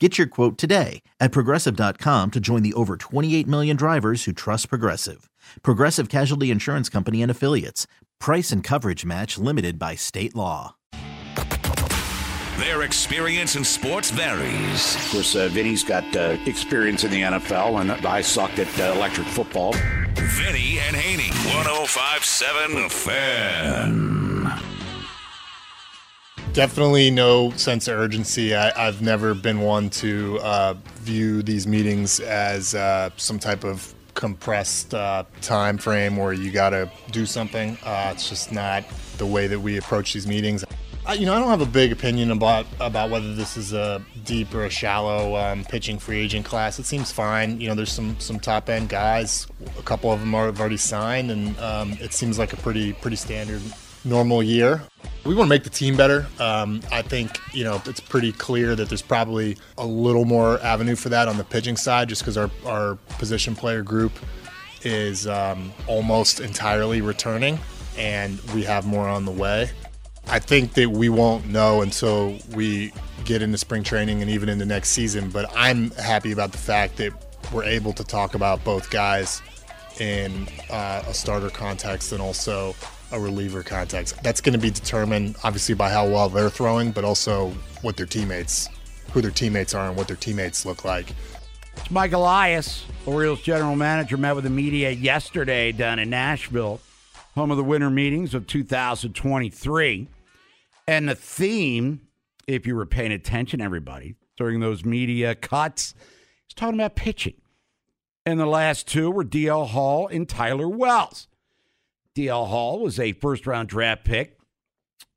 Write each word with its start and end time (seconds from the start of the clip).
Get 0.00 0.18
your 0.18 0.26
quote 0.26 0.58
today 0.58 1.02
at 1.20 1.30
progressive.com 1.30 2.32
to 2.32 2.40
join 2.40 2.64
the 2.64 2.74
over 2.74 2.96
28 2.96 3.46
million 3.46 3.76
drivers 3.76 4.24
who 4.24 4.32
trust 4.32 4.68
Progressive. 4.68 5.30
Progressive 5.62 6.08
Casualty 6.08 6.50
Insurance 6.50 6.88
Company 6.88 7.22
and 7.22 7.30
Affiliates. 7.30 7.86
Price 8.18 8.50
and 8.50 8.64
coverage 8.64 9.04
match 9.04 9.38
limited 9.38 9.78
by 9.78 9.94
state 9.94 10.34
law. 10.34 10.74
Their 12.58 12.82
experience 12.82 13.54
in 13.54 13.62
sports 13.62 14.10
varies. 14.10 14.96
Of 14.96 15.10
course, 15.12 15.36
uh, 15.36 15.48
Vinny's 15.48 15.84
got 15.84 16.04
uh, 16.16 16.38
experience 16.44 17.04
in 17.04 17.12
the 17.12 17.22
NFL, 17.22 17.80
and 17.80 17.92
I 17.92 18.20
sucked 18.20 18.58
at 18.58 18.80
uh, 18.80 18.94
electric 18.96 19.28
football. 19.28 19.74
Vinny 20.14 20.80
and 20.80 20.96
Haynie, 20.96 21.30
1057 21.54 22.88
Fan. 22.90 24.23
Definitely 26.54 27.10
no 27.10 27.50
sense 27.56 27.88
of 27.88 27.98
urgency. 27.98 28.54
I, 28.54 28.84
have 28.84 29.02
never 29.02 29.34
been 29.34 29.58
one 29.58 29.90
to 29.90 30.38
uh, 30.38 30.74
view 31.00 31.42
these 31.42 31.66
meetings 31.66 32.20
as 32.20 32.76
uh, 32.76 33.10
some 33.16 33.40
type 33.40 33.64
of 33.64 33.92
compressed 34.14 34.94
uh, 34.94 35.24
time 35.40 35.78
frame 35.78 36.16
where 36.16 36.32
you 36.32 36.52
got 36.52 36.70
to 36.70 36.88
do 37.10 37.26
something. 37.26 37.76
Uh, 37.82 38.12
it's 38.14 38.28
just 38.28 38.52
not 38.52 38.84
the 39.18 39.26
way 39.26 39.48
that 39.48 39.58
we 39.58 39.78
approach 39.78 40.12
these 40.12 40.28
meetings. 40.28 40.64
I, 41.04 41.14
you 41.14 41.26
know, 41.26 41.34
I 41.34 41.40
don't 41.40 41.48
have 41.48 41.60
a 41.60 41.66
big 41.66 41.90
opinion 41.90 42.30
about 42.30 42.66
about 42.78 43.10
whether 43.10 43.34
this 43.34 43.56
is 43.56 43.72
a 43.72 44.00
deep 44.24 44.54
or 44.54 44.64
a 44.64 44.70
shallow 44.70 45.34
um, 45.34 45.64
pitching 45.64 45.98
free 45.98 46.20
agent 46.20 46.46
class. 46.46 46.78
It 46.78 46.86
seems 46.86 47.10
fine. 47.10 47.60
You 47.60 47.66
know, 47.66 47.74
there's 47.74 47.90
some 47.90 48.18
some 48.20 48.38
top 48.38 48.68
end 48.68 48.90
guys. 48.90 49.48
A 49.76 49.82
couple 49.82 50.12
of 50.12 50.20
them 50.20 50.32
have 50.34 50.60
already 50.60 50.76
signed, 50.76 51.32
and 51.32 51.58
um, 51.58 51.98
it 52.00 52.12
seems 52.12 52.38
like 52.38 52.52
a 52.52 52.56
pretty 52.56 52.92
pretty 52.92 53.16
standard 53.16 53.60
normal 54.04 54.42
year. 54.42 54.82
We 55.24 55.34
want 55.34 55.48
to 55.48 55.50
make 55.50 55.64
the 55.64 55.70
team 55.70 55.96
better. 55.96 56.26
Um, 56.38 56.80
I 56.92 57.02
think 57.02 57.40
you 57.52 57.64
know 57.64 57.80
it's 57.86 58.00
pretty 58.00 58.32
clear 58.32 58.76
that 58.76 58.88
there's 58.88 59.02
probably 59.02 59.56
a 59.78 59.86
little 59.86 60.24
more 60.24 60.60
avenue 60.60 60.96
for 60.96 61.08
that 61.10 61.28
on 61.28 61.38
the 61.38 61.44
pitching 61.44 61.76
side, 61.76 62.08
just 62.08 62.22
because 62.22 62.36
our 62.36 62.50
our 62.66 62.96
position 63.18 63.54
player 63.54 63.82
group 63.82 64.12
is 64.82 65.26
um, 65.26 65.72
almost 65.86 66.40
entirely 66.40 67.00
returning, 67.00 67.58
and 67.96 68.40
we 68.52 68.62
have 68.64 68.86
more 68.86 69.08
on 69.08 69.24
the 69.24 69.32
way. 69.32 69.70
I 70.26 70.38
think 70.38 70.72
that 70.74 70.90
we 70.90 71.08
won't 71.08 71.46
know 71.46 71.82
until 71.82 72.38
we 72.54 72.92
get 73.24 73.42
into 73.42 73.58
spring 73.58 73.82
training 73.82 74.22
and 74.22 74.30
even 74.30 74.48
into 74.48 74.64
next 74.64 74.90
season. 74.90 75.30
But 75.30 75.50
I'm 75.54 75.90
happy 75.92 76.32
about 76.32 76.52
the 76.52 76.58
fact 76.58 76.96
that 76.96 77.12
we're 77.52 77.64
able 77.64 77.92
to 77.92 78.04
talk 78.04 78.34
about 78.34 78.64
both 78.64 78.90
guys 78.90 79.42
in 80.00 80.48
uh, 80.70 81.04
a 81.06 81.14
starter 81.14 81.50
context 81.50 82.12
and 82.12 82.20
also 82.20 82.74
a 83.12 83.20
reliever 83.20 83.62
context. 83.62 84.22
That's 84.22 84.40
going 84.40 84.54
to 84.54 84.58
be 84.58 84.70
determined 84.70 85.36
obviously 85.44 85.74
by 85.74 85.90
how 85.90 86.06
well 86.06 86.28
they're 86.28 86.50
throwing, 86.50 86.90
but 86.90 87.04
also 87.04 87.50
what 87.82 87.96
their 87.96 88.06
teammates, 88.06 88.68
who 89.12 89.20
their 89.20 89.30
teammates 89.30 89.74
are, 89.74 89.88
and 89.88 89.96
what 89.96 90.08
their 90.08 90.16
teammates 90.16 90.66
look 90.66 90.84
like. 90.84 91.12
It's 91.76 91.90
Mike 91.90 92.12
Elias, 92.12 92.84
Orioles 93.06 93.42
general 93.42 93.76
manager, 93.76 94.16
met 94.16 94.34
with 94.34 94.44
the 94.44 94.50
media 94.50 94.90
yesterday 94.90 95.72
down 95.72 95.98
in 95.98 96.10
Nashville, 96.10 96.80
home 97.34 97.50
of 97.50 97.56
the 97.56 97.64
winter 97.64 97.90
meetings 97.90 98.34
of 98.34 98.46
2023. 98.46 100.08
And 100.86 101.08
the 101.08 101.14
theme, 101.14 102.02
if 102.46 102.66
you 102.66 102.76
were 102.76 102.86
paying 102.86 103.12
attention, 103.12 103.60
everybody, 103.60 104.16
during 104.36 104.60
those 104.60 104.84
media 104.84 105.34
cuts, 105.34 105.94
is 106.48 106.54
talking 106.54 106.74
about 106.74 106.94
pitching. 106.94 107.34
And 108.26 108.40
the 108.40 108.46
last 108.46 108.88
two 108.88 109.10
were 109.10 109.24
DL 109.24 109.68
Hall 109.68 110.06
and 110.06 110.28
Tyler 110.28 110.68
Wells. 110.68 111.28
DL 112.14 112.46
Hall 112.48 112.80
was 112.80 113.00
a 113.00 113.12
first 113.12 113.46
round 113.46 113.68
draft 113.68 114.04
pick 114.04 114.38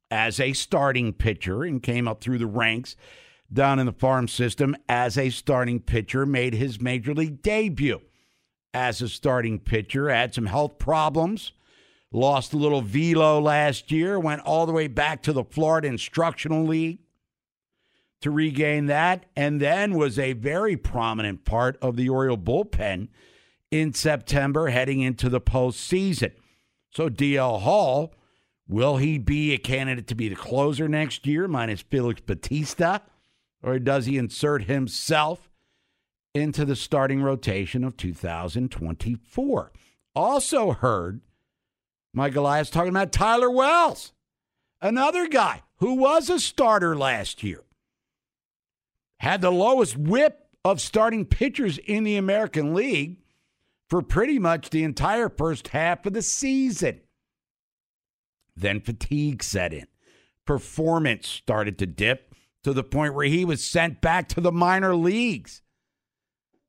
as 0.09 0.39
a 0.39 0.53
starting 0.53 1.13
pitcher 1.13 1.63
and 1.63 1.83
came 1.83 2.07
up 2.07 2.21
through 2.21 2.37
the 2.37 2.47
ranks 2.47 2.95
down 3.51 3.79
in 3.79 3.85
the 3.85 3.93
farm 3.93 4.27
system 4.27 4.75
as 4.89 5.17
a 5.17 5.29
starting 5.29 5.79
pitcher, 5.79 6.25
made 6.25 6.53
his 6.53 6.81
major 6.81 7.13
league 7.13 7.41
debut 7.41 8.01
as 8.73 9.01
a 9.01 9.09
starting 9.09 9.59
pitcher, 9.59 10.09
had 10.09 10.33
some 10.33 10.47
health 10.47 10.77
problems, 10.79 11.53
lost 12.11 12.53
a 12.53 12.57
little 12.57 12.81
velo 12.81 13.39
last 13.39 13.91
year, 13.91 14.19
went 14.19 14.41
all 14.41 14.65
the 14.65 14.73
way 14.73 14.87
back 14.87 15.21
to 15.23 15.33
the 15.33 15.43
Florida 15.43 15.87
Instructional 15.87 16.65
League 16.65 16.99
to 18.21 18.31
regain 18.31 18.87
that, 18.87 19.25
and 19.35 19.61
then 19.61 19.93
was 19.93 20.17
a 20.17 20.33
very 20.33 20.75
prominent 20.75 21.45
part 21.45 21.77
of 21.81 21.95
the 21.95 22.09
Oriole 22.09 22.37
bullpen 22.37 23.07
in 23.69 23.93
September 23.93 24.67
heading 24.69 25.01
into 25.01 25.29
the 25.29 25.41
postseason. 25.41 26.31
So 26.97 27.09
DL 27.09 27.61
Hall, 27.61 28.11
will 28.67 28.97
he 28.97 29.19
be 29.19 29.53
a 29.53 29.59
candidate 29.59 30.07
to 30.07 30.15
be 30.15 30.29
the 30.29 30.35
closer 30.35 30.87
next 30.87 31.27
year, 31.27 31.47
minus 31.47 31.81
Felix 31.81 32.21
Bautista? 32.21 33.03
Or 33.61 33.77
does 33.77 34.07
he 34.07 34.17
insert 34.17 34.63
himself 34.63 35.51
into 36.33 36.65
the 36.65 36.75
starting 36.75 37.21
rotation 37.21 37.83
of 37.83 37.97
2024? 37.97 39.71
Also 40.15 40.71
heard 40.71 41.21
Mike 42.15 42.35
Elias 42.35 42.71
talking 42.71 42.89
about 42.89 43.11
Tyler 43.11 43.51
Wells, 43.51 44.11
another 44.81 45.27
guy 45.27 45.61
who 45.75 45.93
was 45.93 46.31
a 46.31 46.39
starter 46.39 46.97
last 46.97 47.43
year. 47.43 47.61
Had 49.19 49.41
the 49.41 49.51
lowest 49.51 49.95
whip 49.95 50.47
of 50.65 50.81
starting 50.81 51.25
pitchers 51.25 51.77
in 51.77 52.05
the 52.05 52.17
American 52.17 52.73
League 52.73 53.17
for 53.89 54.01
pretty 54.01 54.39
much 54.39 54.69
the 54.69 54.83
entire 54.83 55.29
first 55.29 55.69
half 55.69 56.05
of 56.05 56.13
the 56.13 56.21
season. 56.21 57.01
Then 58.55 58.81
fatigue 58.81 59.43
set 59.43 59.73
in. 59.73 59.87
Performance 60.45 61.27
started 61.27 61.77
to 61.79 61.85
dip 61.85 62.33
to 62.63 62.73
the 62.73 62.83
point 62.83 63.13
where 63.13 63.27
he 63.27 63.45
was 63.45 63.63
sent 63.63 64.01
back 64.01 64.27
to 64.29 64.41
the 64.41 64.51
minor 64.51 64.95
leagues 64.95 65.61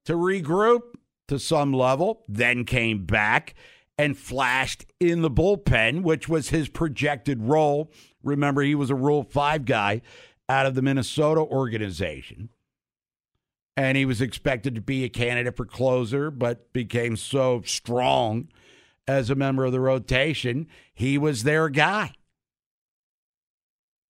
to 0.05 0.15
regroup 0.15 0.83
to 1.29 1.39
some 1.39 1.73
level, 1.73 2.25
then 2.29 2.65
came 2.65 3.05
back 3.05 3.55
and 3.99 4.17
flashed 4.17 4.87
in 5.01 5.23
the 5.23 5.31
bullpen, 5.31 6.03
which 6.03 6.29
was 6.29 6.49
his 6.49 6.69
projected 6.69 7.43
role. 7.43 7.93
Remember, 8.23 8.63
he 8.63 8.75
was 8.75 8.91
a 8.91 8.95
Rule 8.95 9.23
5 9.25 9.65
guy 9.65 10.01
out 10.49 10.67
of 10.67 10.75
the 10.75 10.83
Minnesota 10.83 11.41
organization 11.41 12.49
and 13.79 13.97
he 13.97 14.05
was 14.05 14.21
expected 14.21 14.75
to 14.75 14.81
be 14.81 15.05
a 15.05 15.09
candidate 15.09 15.57
for 15.57 15.65
closer, 15.65 16.33
but 16.33 16.73
became 16.73 17.17
so 17.17 17.63
strong 17.65 18.49
as 19.07 19.31
a 19.31 19.37
member 19.37 19.65
of 19.65 19.71
the 19.71 19.79
rotation, 19.79 20.67
he 20.93 21.17
was 21.17 21.45
their 21.45 21.69
guy. 21.69 22.13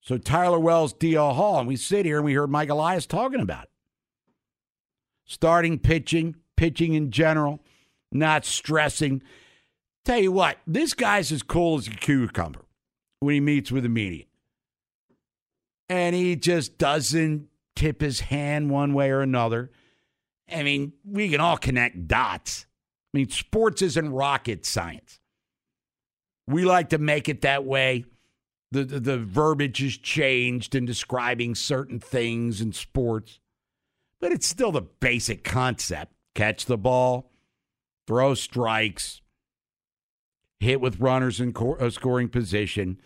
So 0.01 0.17
Tyler 0.17 0.59
Wells, 0.59 0.95
DL 0.95 1.35
Hall, 1.35 1.59
and 1.59 1.69
we 1.69 1.77
sit 1.77 2.07
here 2.07 2.17
and 2.17 2.25
we 2.25 2.33
heard 2.33 2.49
Mike 2.49 2.71
Elias 2.71 3.05
talking 3.05 3.41
about 3.41 3.65
it. 3.65 3.71
Starting 5.27 5.79
pitching, 5.79 6.37
pitching 6.57 6.95
in 6.95 7.11
general, 7.11 7.61
not 8.11 8.47
stressing. 8.47 9.23
Tell 10.07 10.19
you 10.19 10.33
what, 10.33 10.57
this 10.67 10.95
guy's 10.95 11.31
as 11.31 11.43
cool 11.43 11.77
as 11.77 11.89
a 11.89 11.91
cucumber 11.91 12.65
when 13.21 13.35
he 13.35 13.41
meets 13.41 13.71
with 13.71 13.83
the 13.83 13.91
media. 13.91 14.25
And 15.91 16.17
he 16.17 16.37
just 16.37 16.79
doesn't 16.79 17.49
tip 17.79 18.01
his 18.01 18.19
hand 18.21 18.71
one 18.71 18.93
way 18.93 19.09
or 19.11 19.21
another. 19.21 19.71
I 20.53 20.65
mean, 20.65 20.95
we 21.05 21.29
can 21.29 21.41
all 21.41 21.57
connect 21.57 22.09
dots. 22.09 22.67
I 23.15 23.19
mean, 23.19 23.31
sports 23.31 23.83
isn't 23.83 24.11
rocket 24.11 24.67
science. 24.67 25.21
We 26.49 26.65
like 26.65 26.89
to 26.89 26.99
make 26.99 27.29
it 27.29 27.43
that 27.43 27.65
way. 27.65 28.05
The, 28.73 28.85
the, 28.85 29.01
the 29.01 29.19
verbiage 29.19 29.81
is 29.81 29.97
changed 29.97 30.75
in 30.75 30.87
describing 30.87 31.55
certain 31.55 32.01
things 32.01 32.61
in 32.61 32.73
sports. 32.73 33.39
but 34.21 34.33
it's 34.33 34.49
still 34.49 34.73
the 34.73 34.83
basic 34.83 35.45
concept 35.45 36.13
catch 36.35 36.67
the 36.67 36.77
ball, 36.77 37.31
throw 38.07 38.35
strikes, 38.35 39.21
hit 40.59 40.81
with 40.81 41.01
runners 41.01 41.41
in 41.41 41.53
co- 41.53 41.77
uh, 41.77 41.91
scoring 41.91 42.29
position. 42.29 43.01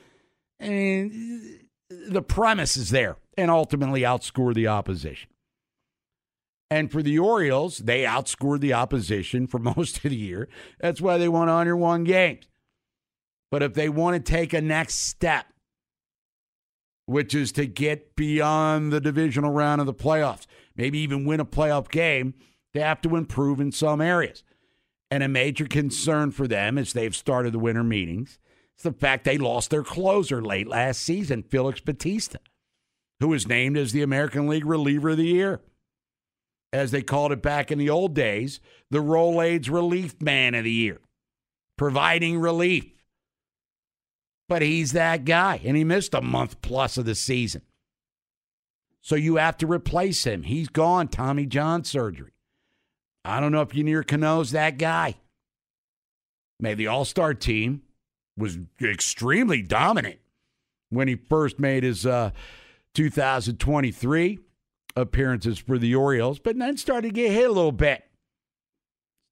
And 0.59 1.61
the 1.91 2.23
premise 2.23 2.77
is 2.77 2.91
there 2.91 3.19
and 3.37 3.51
ultimately 3.51 4.03
outscore 4.03 4.55
the 4.55 4.69
opposition. 4.69 5.31
And 6.71 6.91
for 6.91 7.03
the 7.03 7.19
Orioles, 7.19 7.79
they 7.79 8.05
outscored 8.05 8.61
the 8.61 8.73
opposition 8.73 9.47
for 9.47 9.59
most 9.77 9.97
of 9.99 10.11
the 10.11 10.17
year. 10.17 10.49
That's 10.81 11.01
why 11.01 11.19
they 11.19 11.29
won 11.29 11.49
101 11.49 12.05
games. 12.05 12.47
But 13.51 13.63
if 13.63 13.75
they 13.75 13.91
want 13.91 14.17
to 14.25 14.33
take 14.33 14.55
a 14.55 14.63
next 14.63 14.95
step, 14.95 15.47
which 17.05 17.35
is 17.35 17.53
to 17.53 17.67
get 17.67 18.17
beyond 18.17 18.91
the 18.91 19.01
divisional 19.01 19.51
round 19.51 19.83
of 19.83 19.87
the 19.87 19.93
playoffs, 19.93 20.47
maybe 20.75 20.99
even 21.01 21.27
win 21.27 21.41
a 21.41 21.45
playoff 21.45 21.91
game, 21.91 22.33
they 22.73 22.81
have 22.81 23.03
to 23.03 23.17
improve 23.17 23.61
in 23.61 23.71
some 23.71 24.01
areas. 24.01 24.43
And 25.11 25.23
a 25.23 25.29
major 25.29 25.67
concern 25.67 26.31
for 26.31 26.49
them 26.49 26.79
as 26.79 26.95
they've 26.95 27.15
started 27.15 27.53
the 27.53 27.59
winter 27.59 27.85
meetings 27.85 28.39
is 28.79 28.85
the 28.85 28.93
fact 28.93 29.25
they 29.25 29.37
lost 29.37 29.69
their 29.69 29.83
closer 29.83 30.41
late 30.41 30.69
last 30.69 31.03
season, 31.03 31.43
Felix 31.43 31.81
Bautista, 31.81 32.41
who 33.21 33.29
was 33.29 33.47
named 33.47 33.77
as 33.77 33.93
the 33.93 34.03
American 34.03 34.49
League 34.49 34.67
Reliever 34.67 35.11
of 35.11 35.17
the 35.17 35.25
Year. 35.25 35.61
As 36.73 36.91
they 36.91 37.03
called 37.03 37.33
it 37.33 37.43
back 37.43 37.71
in 37.71 37.79
the 37.79 37.91
old 37.91 38.15
days, 38.15 38.61
the 38.91 38.99
Rolaids 38.99 39.71
Relief 39.71 40.21
Man 40.21 40.55
of 40.55 40.65
the 40.65 40.73
Year, 40.73 41.01
providing 41.77 42.39
relief. 42.39 42.87
But 44.49 44.63
he's 44.63 44.93
that 44.93 45.25
guy, 45.25 45.61
and 45.65 45.77
he 45.77 45.85
missed 45.85 46.15
a 46.15 46.23
month 46.23 46.61
plus 46.63 46.97
of 46.97 47.05
the 47.05 47.15
season. 47.15 47.63
So 49.03 49.17
you 49.17 49.37
have 49.37 49.57
to 49.59 49.67
replace 49.67 50.25
him. 50.25 50.45
He's 50.45 50.69
gone, 50.69 51.09
Tommy 51.09 51.45
John 51.45 51.85
surgery. 51.85 52.33
I 53.25 53.41
don't 53.41 53.53
know 53.53 53.63
if 53.63 53.71
Yennier 53.71 54.07
Cano's 54.07 54.53
that 54.53 54.79
guy. 54.79 55.17
Maybe 56.59 56.85
the 56.85 56.89
All 56.89 57.05
Star 57.05 57.35
team 57.35 57.83
was 58.37 58.59
extremely 58.81 59.63
dominant 59.63 60.21
when 60.91 61.09
he 61.09 61.17
first 61.17 61.59
made 61.59 61.83
his 61.83 62.07
uh, 62.07 62.31
2023 62.95 64.39
appearances 64.97 65.59
for 65.59 65.79
the 65.79 65.95
Orioles, 65.95 66.39
but 66.39 66.59
then 66.59 66.77
started 66.77 67.09
to 67.09 67.15
get 67.15 67.33
hit 67.33 67.49
a 67.49 67.53
little 67.53 67.73
bit. 67.73 68.03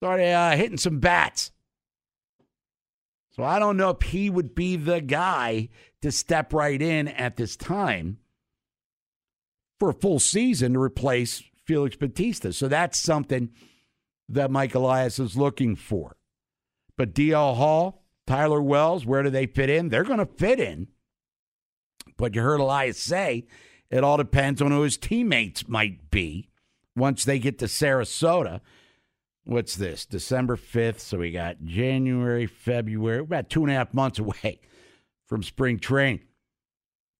Started 0.00 0.32
uh, 0.32 0.56
hitting 0.56 0.78
some 0.78 0.98
bats. 0.98 1.50
So 3.32 3.44
I 3.44 3.58
don't 3.58 3.76
know 3.76 3.90
if 3.90 4.02
he 4.02 4.30
would 4.30 4.54
be 4.54 4.76
the 4.76 5.00
guy 5.00 5.68
to 6.02 6.10
step 6.10 6.52
right 6.52 6.80
in 6.80 7.08
at 7.08 7.36
this 7.36 7.56
time 7.56 8.18
for 9.78 9.90
a 9.90 9.94
full 9.94 10.18
season 10.18 10.74
to 10.74 10.80
replace 10.80 11.42
Felix 11.64 11.96
Bautista. 11.96 12.52
So 12.52 12.68
that's 12.68 12.98
something 12.98 13.50
that 14.28 14.50
Mike 14.50 14.74
Elias 14.74 15.18
is 15.18 15.36
looking 15.36 15.76
for. 15.76 16.16
But 16.96 17.14
DL 17.14 17.56
Hall, 17.56 18.04
Tyler 18.26 18.62
Wells, 18.62 19.06
where 19.06 19.22
do 19.22 19.30
they 19.30 19.46
fit 19.46 19.70
in? 19.70 19.88
They're 19.88 20.04
going 20.04 20.18
to 20.18 20.26
fit 20.26 20.60
in. 20.60 20.88
But 22.20 22.34
you 22.34 22.42
heard 22.42 22.60
Elias 22.60 23.00
say 23.00 23.46
it 23.90 24.04
all 24.04 24.18
depends 24.18 24.60
on 24.60 24.72
who 24.72 24.82
his 24.82 24.98
teammates 24.98 25.66
might 25.66 26.10
be 26.10 26.50
once 26.94 27.24
they 27.24 27.38
get 27.38 27.58
to 27.60 27.64
Sarasota. 27.64 28.60
What's 29.44 29.74
this? 29.74 30.04
December 30.04 30.56
5th. 30.56 31.00
So 31.00 31.16
we 31.16 31.30
got 31.32 31.64
January, 31.64 32.44
February, 32.44 33.20
about 33.20 33.48
two 33.48 33.62
and 33.62 33.72
a 33.72 33.74
half 33.74 33.94
months 33.94 34.18
away 34.18 34.60
from 35.26 35.42
spring 35.42 35.78
training. 35.78 36.20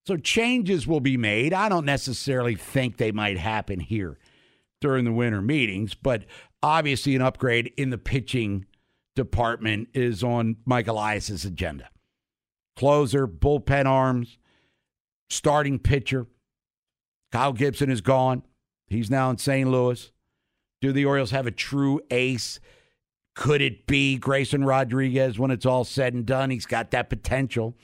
So 0.07 0.19
changes 0.19 0.87
will 0.87 1.01
be 1.01 1.17
made. 1.17 1.55
I 1.55 1.71
don't 1.71 1.87
necessarily 1.87 2.55
think 2.55 2.99
they 2.99 3.11
might 3.11 3.39
happen 3.39 3.81
here 3.81 4.19
during 4.83 5.07
the 5.07 5.13
winter 5.13 5.41
meetings, 5.41 5.95
but 5.95 6.25
obviously 6.63 7.17
an 7.17 7.23
upgrade 7.23 7.73
in 7.79 7.89
the 7.89 7.99
pitching 7.99 8.67
department 9.17 9.89
is 9.95 10.23
on 10.23 10.57
Mike 10.67 10.89
Elias's 10.89 11.47
agenda. 11.47 11.89
Closer, 12.77 13.27
bullpen 13.27 13.87
arms, 13.87 14.37
starting 15.31 15.79
pitcher. 15.79 16.27
Kyle 17.33 17.53
Gibson 17.53 17.91
is 17.91 18.01
gone. 18.01 18.43
He's 18.89 19.11
now 19.11 19.31
in 19.31 19.39
St. 19.39 19.71
Louis. 19.71 20.11
Do 20.81 20.93
the 20.93 21.05
Orioles 21.05 21.31
have 21.31 21.47
a 21.47 21.53
true 21.53 22.01
ace? 22.11 22.59
Could 23.37 23.63
it 23.63 23.87
be 23.87 24.19
Grayson 24.19 24.65
Rodriguez 24.65 25.39
when 25.39 25.51
it's 25.51 25.65
all 25.65 25.85
said 25.85 26.13
and 26.13 26.27
done? 26.27 26.51
He's 26.51 26.67
got 26.67 26.91
that 26.91 27.09
potential. 27.09 27.77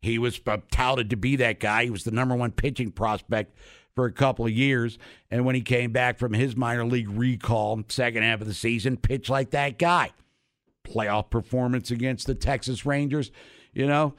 He 0.00 0.18
was 0.18 0.40
uh, 0.46 0.58
touted 0.70 1.10
to 1.10 1.16
be 1.16 1.36
that 1.36 1.60
guy. 1.60 1.84
He 1.84 1.90
was 1.90 2.04
the 2.04 2.10
number 2.10 2.34
one 2.34 2.52
pitching 2.52 2.90
prospect 2.90 3.56
for 3.94 4.06
a 4.06 4.12
couple 4.12 4.44
of 4.44 4.52
years. 4.52 4.98
And 5.30 5.44
when 5.44 5.54
he 5.54 5.60
came 5.60 5.92
back 5.92 6.18
from 6.18 6.32
his 6.32 6.56
minor 6.56 6.84
league 6.84 7.08
recall, 7.08 7.82
second 7.88 8.22
half 8.22 8.40
of 8.40 8.46
the 8.46 8.54
season, 8.54 8.96
pitched 8.96 9.30
like 9.30 9.50
that 9.50 9.78
guy. 9.78 10.12
Playoff 10.86 11.30
performance 11.30 11.90
against 11.90 12.26
the 12.26 12.34
Texas 12.34 12.84
Rangers, 12.84 13.30
you 13.72 13.86
know, 13.86 14.14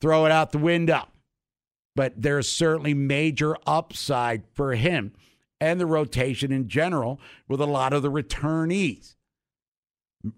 throw 0.00 0.26
it 0.26 0.32
out 0.32 0.52
the 0.52 0.58
window. 0.58 1.02
But 1.96 2.12
there's 2.16 2.48
certainly 2.48 2.94
major 2.94 3.56
upside 3.66 4.44
for 4.52 4.74
him 4.74 5.12
and 5.60 5.80
the 5.80 5.86
rotation 5.86 6.52
in 6.52 6.68
general 6.68 7.18
with 7.48 7.60
a 7.60 7.66
lot 7.66 7.92
of 7.92 8.02
the 8.02 8.10
returnees. 8.10 9.16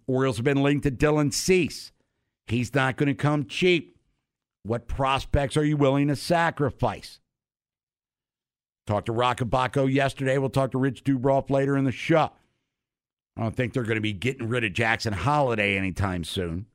Orioles 0.07 0.37
have 0.37 0.45
been 0.45 0.63
linked 0.63 0.85
to 0.85 0.91
Dylan 0.91 1.35
Cease. 1.35 1.93
He's 2.47 2.75
not 2.75 2.97
going 2.97 3.09
to 3.09 3.15
come 3.15 3.45
cheap. 3.45 3.99
What 4.63 4.87
prospects 4.87 5.57
are 5.57 5.65
you 5.65 5.77
willing 5.77 6.09
to 6.09 6.17
sacrifice? 6.17 7.21
Talked 8.87 9.07
to 9.07 9.13
Roch 9.13 9.39
Kubatko 9.39 9.93
yesterday. 9.93 10.39
We'll 10.39 10.51
talk 10.51 10.71
to 10.73 10.79
Rich 10.79 11.05
Dubroff 11.05 11.51
later 11.51 11.77
in 11.77 11.85
the 11.85 11.93
show. 11.93 12.31
I 13.37 13.43
don't 13.43 13.55
think 13.55 13.73
they're 13.73 13.83
going 13.83 13.97
to 13.97 14.01
be 14.01 14.13
getting 14.13 14.49
rid 14.49 14.65
of 14.65 14.73
Jackson 14.73 15.13
Holliday 15.13 15.77
anytime 15.77 16.25
soon. 16.25 16.67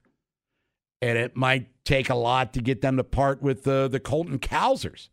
And 1.03 1.17
it 1.17 1.35
might 1.35 1.67
take 1.83 2.09
a 2.09 2.15
lot 2.15 2.53
to 2.53 2.61
get 2.61 2.81
them 2.81 2.95
to 2.95 3.03
part 3.03 3.41
with 3.41 3.63
the, 3.63 3.89
the 3.89 3.99
Colton 3.99 4.39
Cowsers 4.39 5.09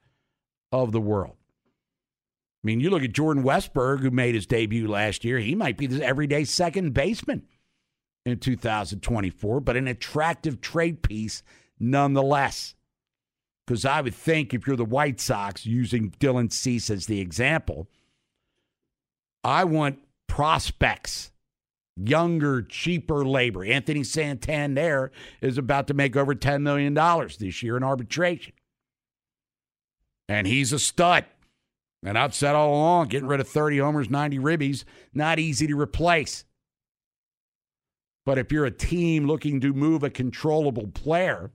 of 0.70 0.92
the 0.92 1.00
world. 1.00 1.34
I 2.62 2.62
mean, 2.62 2.78
you 2.78 2.90
look 2.90 3.02
at 3.02 3.12
Jordan 3.12 3.42
Westburg, 3.42 3.98
who 3.98 4.12
made 4.12 4.36
his 4.36 4.46
debut 4.46 4.86
last 4.86 5.24
year. 5.24 5.40
He 5.40 5.56
might 5.56 5.76
be 5.76 5.88
the 5.88 6.06
everyday 6.06 6.44
second 6.44 6.94
baseman 6.94 7.42
in 8.24 8.38
2024, 8.38 9.60
but 9.60 9.76
an 9.76 9.88
attractive 9.88 10.60
trade 10.60 11.02
piece 11.02 11.42
nonetheless. 11.80 12.76
Because 13.66 13.84
I 13.84 14.00
would 14.00 14.14
think 14.14 14.54
if 14.54 14.68
you're 14.68 14.76
the 14.76 14.84
White 14.84 15.20
Sox, 15.20 15.66
using 15.66 16.12
Dylan 16.20 16.52
Cease 16.52 16.88
as 16.88 17.06
the 17.06 17.20
example, 17.20 17.88
I 19.42 19.64
want 19.64 19.98
prospects, 20.28 21.32
younger, 21.96 22.62
cheaper 22.62 23.24
labor. 23.24 23.64
Anthony 23.64 24.04
Santander 24.04 25.12
is 25.40 25.58
about 25.58 25.86
to 25.88 25.94
make 25.94 26.16
over 26.16 26.34
$10 26.34 26.62
million 26.62 26.94
this 27.38 27.62
year 27.62 27.76
in 27.76 27.82
arbitration. 27.82 28.52
And 30.28 30.46
he's 30.46 30.72
a 30.72 30.78
stud. 30.78 31.24
And 32.02 32.16
I've 32.16 32.34
said 32.34 32.54
all 32.54 32.70
along, 32.70 33.08
getting 33.08 33.28
rid 33.28 33.40
of 33.40 33.48
30 33.48 33.78
homers, 33.78 34.08
90 34.08 34.38
ribbies, 34.38 34.84
not 35.12 35.38
easy 35.38 35.66
to 35.66 35.78
replace. 35.78 36.44
But 38.24 38.38
if 38.38 38.52
you're 38.52 38.64
a 38.64 38.70
team 38.70 39.26
looking 39.26 39.60
to 39.60 39.72
move 39.72 40.02
a 40.02 40.10
controllable 40.10 40.88
player, 40.88 41.50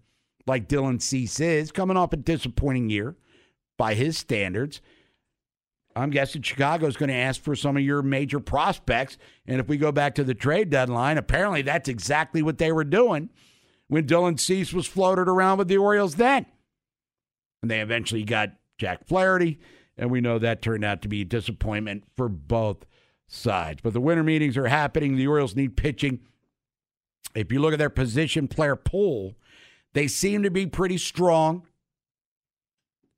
like 0.46 0.68
Dylan 0.68 1.02
Cease 1.02 1.40
is, 1.40 1.72
coming 1.72 1.98
off 1.98 2.14
a 2.14 2.18
disappointing 2.18 2.90
year 2.90 3.16
by 3.78 3.94
his 3.94 4.18
standards. 4.18 4.82
I'm 5.96 6.10
guessing 6.10 6.42
Chicago's 6.42 6.98
going 6.98 7.10
to 7.10 7.16
ask 7.16 7.42
for 7.42 7.56
some 7.56 7.78
of 7.78 7.84
your 7.84 8.02
major 8.02 8.40
prospects. 8.40 9.18
And 9.48 9.62
if 9.62 9.68
we 9.68 9.78
go 9.78 9.92
back 9.92 10.16
to 10.16 10.24
the 10.24 10.34
trade 10.34 10.70
deadline, 10.70 11.18
apparently 11.18 11.62
that's 11.62 11.88
exactly 11.88 12.42
what 12.42 12.58
they 12.58 12.72
were 12.72 12.84
doing 12.84 13.30
when 13.88 14.06
Dylan 14.06 14.40
Cease 14.40 14.74
was 14.74 14.88
floated 14.88 15.30
around 15.30 15.58
with 15.58 15.68
the 15.68 15.78
Orioles 15.78 16.16
then. 16.16 16.46
And 17.62 17.72
they 17.72 17.80
eventually 17.80 18.24
got 18.24 18.52
Jack 18.78 19.08
Flaherty, 19.08 19.60
and 19.98 20.12
we 20.12 20.22
know 20.22 20.38
that 20.38 20.62
turned 20.62 20.84
out 20.84 21.02
to 21.04 21.08
be 21.08 21.22
a 21.22 21.26
disappointment 21.26 22.04
for 22.16 22.28
both 22.28 22.86
sides. 23.28 23.80
But 23.82 23.94
the 23.94 24.02
winter 24.02 24.24
meetings 24.24 24.58
are 24.58 24.68
happening. 24.68 25.16
The 25.16 25.28
Orioles 25.28 25.56
need 25.56 25.78
pitching. 25.78 26.20
If 27.34 27.52
you 27.52 27.60
look 27.60 27.74
at 27.74 27.80
their 27.80 27.90
position 27.90 28.48
player 28.48 28.76
pool, 28.76 29.36
they 29.94 30.08
seem 30.08 30.44
to 30.44 30.52
be 30.52 30.68
pretty 30.68 30.98
strong. 30.98 31.64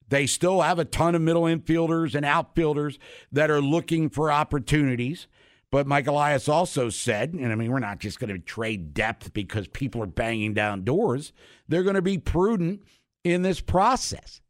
They 0.09 0.25
still 0.25 0.61
have 0.61 0.79
a 0.79 0.85
ton 0.85 1.15
of 1.15 1.21
middle 1.21 1.43
infielders 1.43 2.15
and 2.15 2.25
outfielders 2.25 2.97
that 3.31 3.51
are 3.51 3.61
looking 3.61 4.09
for 4.09 4.31
opportunities. 4.31 5.27
But 5.69 5.85
Mike 5.85 6.07
Elias 6.07 6.47
also 6.47 6.89
said, 6.89 7.33
and 7.33 7.51
I 7.51 7.55
mean, 7.55 7.71
we're 7.71 7.79
not 7.79 7.99
just 7.99 8.19
going 8.19 8.29
to 8.29 8.39
trade 8.39 8.93
depth 8.93 9.33
because 9.33 9.67
people 9.67 10.01
are 10.01 10.07
banging 10.07 10.53
down 10.53 10.85
doors. 10.85 11.33
They're 11.67 11.83
going 11.83 11.95
to 11.95 12.01
be 12.01 12.17
prudent 12.17 12.83
in 13.23 13.41
this 13.41 13.59
process. 13.59 14.41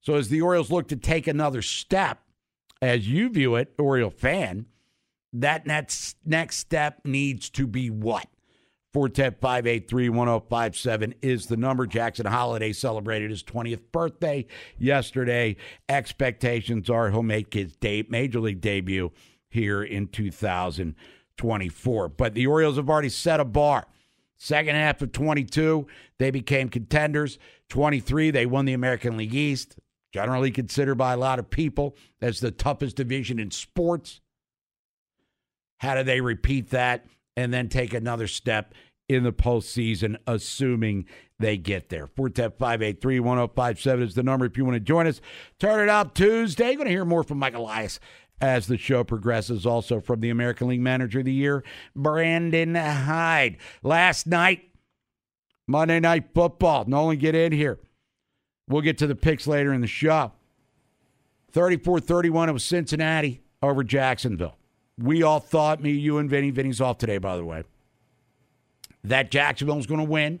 So 0.00 0.14
as 0.14 0.28
the 0.28 0.40
Orioles 0.40 0.72
look 0.72 0.88
to 0.88 0.96
take 0.96 1.28
another 1.28 1.62
step, 1.62 2.18
as 2.80 3.08
you 3.08 3.30
view 3.30 3.54
it, 3.54 3.72
Oriole 3.78 4.10
fan, 4.10 4.66
that 5.32 5.66
next 5.66 6.16
next 6.24 6.56
step 6.56 7.00
needs 7.04 7.48
to 7.50 7.66
be 7.68 7.88
what? 7.88 8.26
410 8.92 9.40
583 9.40 10.08
1057 10.10 11.14
is 11.22 11.46
the 11.46 11.56
number. 11.56 11.86
Jackson 11.86 12.26
Holliday 12.26 12.72
celebrated 12.72 13.30
his 13.30 13.42
20th 13.42 13.80
birthday 13.90 14.46
yesterday. 14.78 15.56
Expectations 15.88 16.90
are 16.90 17.10
he'll 17.10 17.22
make 17.22 17.54
his 17.54 17.74
major 17.82 18.40
league 18.40 18.60
debut 18.60 19.10
here 19.48 19.82
in 19.82 20.08
2024. 20.08 22.08
But 22.10 22.34
the 22.34 22.46
Orioles 22.46 22.76
have 22.76 22.90
already 22.90 23.08
set 23.08 23.40
a 23.40 23.44
bar. 23.44 23.86
Second 24.36 24.74
half 24.74 25.00
of 25.00 25.12
22, 25.12 25.86
they 26.18 26.30
became 26.30 26.68
contenders. 26.68 27.38
23, 27.70 28.30
they 28.30 28.44
won 28.44 28.66
the 28.66 28.72
American 28.72 29.16
League 29.16 29.34
East, 29.34 29.78
generally 30.12 30.50
considered 30.50 30.96
by 30.96 31.12
a 31.12 31.16
lot 31.16 31.38
of 31.38 31.48
people 31.48 31.96
as 32.20 32.40
the 32.40 32.50
toughest 32.50 32.96
division 32.96 33.38
in 33.38 33.50
sports. 33.50 34.20
How 35.78 35.94
do 35.94 36.02
they 36.02 36.20
repeat 36.20 36.70
that 36.70 37.06
and 37.36 37.52
then 37.52 37.68
take 37.68 37.94
another 37.94 38.26
step 38.26 38.74
in 39.08 39.24
the 39.24 39.32
postseason, 39.32 40.16
assuming 40.26 41.06
they 41.38 41.56
get 41.56 41.88
there? 41.88 42.06
410 42.06 42.58
583 42.58 43.20
1057 43.20 44.02
is 44.02 44.14
the 44.14 44.22
number 44.22 44.46
if 44.46 44.56
you 44.56 44.64
want 44.64 44.76
to 44.76 44.80
join 44.80 45.06
us. 45.06 45.20
Turn 45.58 45.80
it 45.80 45.88
up 45.88 46.14
Tuesday. 46.14 46.74
Going 46.74 46.86
to 46.86 46.90
hear 46.90 47.04
more 47.04 47.24
from 47.24 47.38
Mike 47.38 47.54
Elias 47.54 48.00
as 48.40 48.66
the 48.66 48.76
show 48.76 49.04
progresses. 49.04 49.64
Also 49.64 50.00
from 50.00 50.20
the 50.20 50.30
American 50.30 50.68
League 50.68 50.80
Manager 50.80 51.20
of 51.20 51.24
the 51.24 51.32
Year, 51.32 51.64
Brandon 51.94 52.74
Hyde. 52.74 53.58
Last 53.82 54.26
night, 54.26 54.62
Monday 55.66 56.00
Night 56.00 56.26
Football. 56.34 56.84
Nolan, 56.86 57.18
get 57.18 57.34
in 57.34 57.52
here. 57.52 57.78
We'll 58.68 58.82
get 58.82 58.98
to 58.98 59.06
the 59.06 59.14
picks 59.14 59.46
later 59.46 59.72
in 59.72 59.80
the 59.80 59.86
show. 59.86 60.32
34 61.52 62.00
31, 62.00 62.48
it 62.48 62.52
was 62.52 62.64
Cincinnati 62.64 63.42
over 63.62 63.84
Jacksonville. 63.84 64.56
We 64.98 65.22
all 65.22 65.40
thought, 65.40 65.82
me, 65.82 65.92
you, 65.92 66.18
and 66.18 66.28
Vinny, 66.28 66.50
Vinny's 66.50 66.80
off 66.80 66.98
today, 66.98 67.18
by 67.18 67.36
the 67.36 67.44
way, 67.44 67.64
that 69.04 69.30
Jacksonville's 69.30 69.86
going 69.86 70.00
to 70.00 70.10
win, 70.10 70.40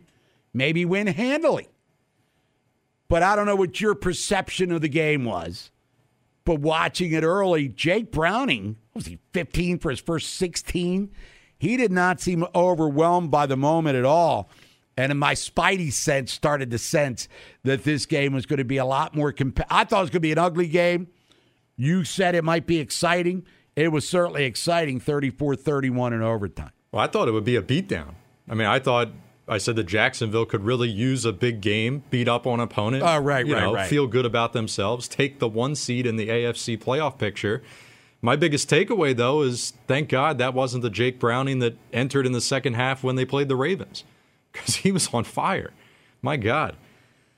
maybe 0.52 0.84
win 0.84 1.06
handily. 1.06 1.68
But 3.08 3.22
I 3.22 3.36
don't 3.36 3.46
know 3.46 3.56
what 3.56 3.80
your 3.80 3.94
perception 3.94 4.72
of 4.72 4.80
the 4.80 4.88
game 4.88 5.24
was. 5.24 5.70
But 6.44 6.60
watching 6.60 7.12
it 7.12 7.22
early, 7.22 7.68
Jake 7.68 8.10
Browning, 8.10 8.76
was 8.94 9.06
he 9.06 9.18
15 9.32 9.78
for 9.78 9.90
his 9.90 10.00
first 10.00 10.34
16? 10.34 11.10
He 11.58 11.76
did 11.76 11.92
not 11.92 12.20
seem 12.20 12.44
overwhelmed 12.54 13.30
by 13.30 13.46
the 13.46 13.56
moment 13.56 13.96
at 13.96 14.04
all. 14.04 14.50
And 14.96 15.12
in 15.12 15.18
my 15.18 15.34
spidey 15.34 15.92
sense 15.92 16.32
started 16.32 16.70
to 16.70 16.78
sense 16.78 17.28
that 17.62 17.84
this 17.84 18.04
game 18.04 18.32
was 18.32 18.46
going 18.46 18.58
to 18.58 18.64
be 18.64 18.76
a 18.76 18.84
lot 18.84 19.14
more 19.14 19.32
I 19.70 19.84
thought 19.84 19.98
it 19.98 20.00
was 20.00 20.10
going 20.10 20.10
to 20.10 20.20
be 20.20 20.32
an 20.32 20.38
ugly 20.38 20.68
game. 20.68 21.08
You 21.76 22.04
said 22.04 22.34
it 22.34 22.44
might 22.44 22.66
be 22.66 22.78
exciting. 22.78 23.44
It 23.74 23.90
was 23.90 24.08
certainly 24.08 24.44
exciting 24.44 25.00
34-31 25.00 26.12
in 26.12 26.22
overtime. 26.22 26.70
Well, 26.90 27.02
I 27.02 27.06
thought 27.06 27.28
it 27.28 27.32
would 27.32 27.44
be 27.44 27.56
a 27.56 27.62
beatdown. 27.62 28.14
I 28.48 28.54
mean, 28.54 28.66
I 28.66 28.78
thought 28.78 29.08
I 29.48 29.58
said 29.58 29.76
that 29.76 29.84
Jacksonville 29.84 30.44
could 30.44 30.64
really 30.64 30.90
use 30.90 31.24
a 31.24 31.32
big 31.32 31.60
game, 31.60 32.02
beat 32.10 32.28
up 32.28 32.46
on 32.46 32.60
opponent. 32.60 33.02
Oh, 33.02 33.18
right, 33.18 33.46
you 33.46 33.54
right, 33.54 33.62
know, 33.62 33.74
right. 33.74 33.88
Feel 33.88 34.06
good 34.06 34.26
about 34.26 34.52
themselves, 34.52 35.08
take 35.08 35.38
the 35.38 35.48
one 35.48 35.74
seed 35.74 36.06
in 36.06 36.16
the 36.16 36.28
AFC 36.28 36.78
playoff 36.78 37.18
picture. 37.18 37.62
My 38.20 38.36
biggest 38.36 38.70
takeaway, 38.70 39.16
though, 39.16 39.42
is 39.42 39.72
thank 39.86 40.08
God 40.08 40.38
that 40.38 40.54
wasn't 40.54 40.82
the 40.82 40.90
Jake 40.90 41.18
Browning 41.18 41.58
that 41.58 41.76
entered 41.92 42.26
in 42.26 42.32
the 42.32 42.40
second 42.40 42.74
half 42.74 43.02
when 43.02 43.16
they 43.16 43.24
played 43.24 43.48
the 43.48 43.56
Ravens, 43.56 44.04
because 44.52 44.76
he 44.76 44.92
was 44.92 45.12
on 45.12 45.24
fire. 45.24 45.72
My 46.20 46.36
God. 46.36 46.76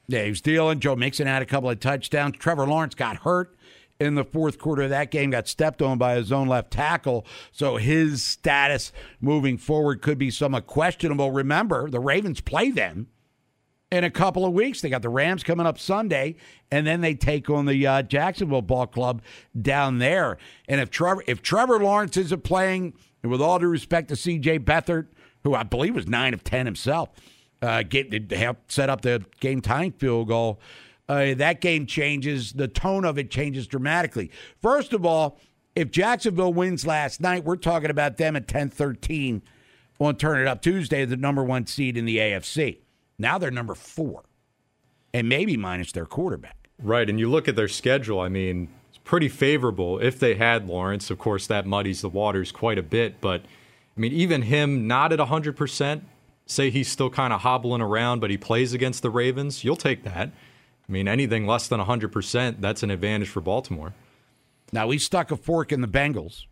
Yeah, 0.08 0.24
he 0.24 0.28
was 0.28 0.42
dealing. 0.42 0.80
Joe 0.80 0.96
Mixon 0.96 1.26
had 1.26 1.40
a 1.40 1.46
couple 1.46 1.70
of 1.70 1.80
touchdowns. 1.80 2.36
Trevor 2.36 2.66
Lawrence 2.66 2.94
got 2.94 3.16
hurt 3.18 3.56
in 4.00 4.14
the 4.14 4.24
fourth 4.24 4.58
quarter 4.58 4.82
of 4.82 4.90
that 4.90 5.10
game, 5.10 5.30
got 5.30 5.48
stepped 5.48 5.80
on 5.80 5.98
by 5.98 6.16
his 6.16 6.32
own 6.32 6.48
left 6.48 6.70
tackle. 6.70 7.26
So 7.52 7.76
his 7.76 8.22
status 8.22 8.92
moving 9.20 9.56
forward 9.56 10.02
could 10.02 10.18
be 10.18 10.30
somewhat 10.30 10.66
questionable. 10.66 11.30
Remember, 11.30 11.88
the 11.88 12.00
Ravens 12.00 12.40
play 12.40 12.70
them 12.70 13.08
in 13.90 14.04
a 14.04 14.10
couple 14.10 14.44
of 14.44 14.52
weeks. 14.52 14.80
They 14.80 14.88
got 14.88 15.02
the 15.02 15.08
Rams 15.08 15.42
coming 15.42 15.66
up 15.66 15.78
Sunday, 15.78 16.36
and 16.70 16.86
then 16.86 17.00
they 17.00 17.14
take 17.14 17.48
on 17.48 17.66
the 17.66 17.86
uh, 17.86 18.02
Jacksonville 18.02 18.62
Ball 18.62 18.86
Club 18.86 19.22
down 19.60 19.98
there. 19.98 20.38
And 20.68 20.80
if 20.80 20.90
Trevor 20.90 21.22
if 21.26 21.42
Trevor 21.42 21.78
Lawrence 21.78 22.16
isn't 22.16 22.44
playing, 22.44 22.94
and 23.22 23.30
with 23.30 23.40
all 23.40 23.58
due 23.58 23.68
respect 23.68 24.08
to 24.08 24.16
C.J. 24.16 24.60
Beathard, 24.60 25.06
who 25.44 25.54
I 25.54 25.62
believe 25.62 25.94
was 25.94 26.08
nine 26.08 26.34
of 26.34 26.42
ten 26.42 26.66
himself, 26.66 27.10
uh, 27.62 27.82
get 27.82 28.32
help 28.32 28.70
set 28.70 28.90
up 28.90 29.02
the 29.02 29.24
game 29.40 29.60
tying 29.60 29.92
field 29.92 30.28
goal. 30.28 30.60
Uh, 31.08 31.34
that 31.34 31.60
game 31.60 31.86
changes. 31.86 32.52
The 32.52 32.68
tone 32.68 33.04
of 33.04 33.18
it 33.18 33.30
changes 33.30 33.66
dramatically. 33.66 34.30
First 34.60 34.92
of 34.92 35.04
all, 35.04 35.38
if 35.76 35.90
Jacksonville 35.90 36.52
wins 36.52 36.86
last 36.86 37.20
night, 37.20 37.44
we're 37.44 37.56
talking 37.56 37.90
about 37.90 38.16
them 38.16 38.36
at 38.36 38.48
10 38.48 38.70
13 38.70 39.42
on 39.98 40.16
Turn 40.16 40.40
It 40.40 40.46
Up 40.46 40.62
Tuesday, 40.62 41.04
the 41.04 41.16
number 41.16 41.42
one 41.42 41.66
seed 41.66 41.96
in 41.96 42.04
the 42.04 42.18
AFC. 42.18 42.78
Now 43.18 43.38
they're 43.38 43.50
number 43.50 43.74
four, 43.74 44.24
and 45.12 45.28
maybe 45.28 45.56
minus 45.56 45.92
their 45.92 46.06
quarterback. 46.06 46.68
Right, 46.82 47.08
and 47.08 47.20
you 47.20 47.30
look 47.30 47.46
at 47.48 47.54
their 47.54 47.68
schedule, 47.68 48.20
I 48.20 48.28
mean, 48.28 48.68
it's 48.88 48.98
pretty 49.04 49.28
favorable 49.28 49.98
if 50.00 50.18
they 50.18 50.34
had 50.34 50.66
Lawrence. 50.66 51.10
Of 51.10 51.18
course, 51.18 51.46
that 51.46 51.66
muddies 51.66 52.00
the 52.00 52.08
waters 52.08 52.50
quite 52.50 52.78
a 52.78 52.82
bit, 52.82 53.20
but 53.20 53.42
I 53.96 54.00
mean, 54.00 54.12
even 54.12 54.42
him 54.42 54.88
not 54.88 55.12
at 55.12 55.20
100%, 55.20 56.02
say 56.46 56.70
he's 56.70 56.88
still 56.90 57.10
kind 57.10 57.32
of 57.32 57.42
hobbling 57.42 57.80
around, 57.80 58.20
but 58.20 58.30
he 58.30 58.36
plays 58.36 58.72
against 58.72 59.02
the 59.02 59.10
Ravens, 59.10 59.62
you'll 59.62 59.76
take 59.76 60.02
that. 60.02 60.30
I 60.88 60.92
mean, 60.92 61.08
anything 61.08 61.46
less 61.46 61.68
than 61.68 61.80
100%, 61.80 62.60
that's 62.60 62.82
an 62.82 62.90
advantage 62.90 63.28
for 63.28 63.40
Baltimore. 63.40 63.94
Now, 64.72 64.86
we 64.86 64.98
stuck 64.98 65.30
a 65.30 65.36
fork 65.36 65.72
in 65.72 65.80
the 65.80 65.88
Bengals, 65.88 66.46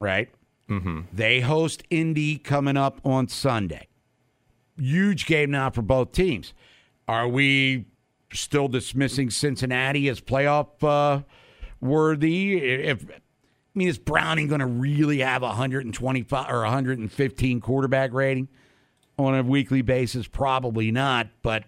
right? 0.00 0.28
Mm-hmm. 0.68 1.02
They 1.12 1.40
host 1.40 1.82
Indy 1.90 2.38
coming 2.38 2.76
up 2.76 3.00
on 3.04 3.28
Sunday. 3.28 3.88
Huge 4.76 5.26
game 5.26 5.50
now 5.50 5.70
for 5.70 5.82
both 5.82 6.12
teams. 6.12 6.52
Are 7.06 7.28
we 7.28 7.86
still 8.32 8.68
dismissing 8.68 9.30
Cincinnati 9.30 10.08
as 10.08 10.20
playoff 10.20 10.82
uh, 10.82 11.22
worthy? 11.80 12.56
If 12.56 13.04
I 13.10 13.78
mean, 13.78 13.88
is 13.88 13.98
Browning 13.98 14.48
going 14.48 14.60
to 14.60 14.66
really 14.66 15.18
have 15.18 15.42
a 15.42 15.48
125 15.48 16.50
or 16.50 16.60
115 16.60 17.60
quarterback 17.60 18.12
rating 18.12 18.48
on 19.18 19.34
a 19.34 19.42
weekly 19.42 19.82
basis? 19.82 20.26
Probably 20.26 20.90
not. 20.90 21.28
But 21.42 21.64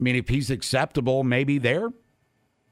I 0.00 0.02
mean, 0.02 0.16
if 0.16 0.28
he's 0.28 0.50
acceptable, 0.50 1.22
maybe 1.24 1.58
they're 1.58 1.90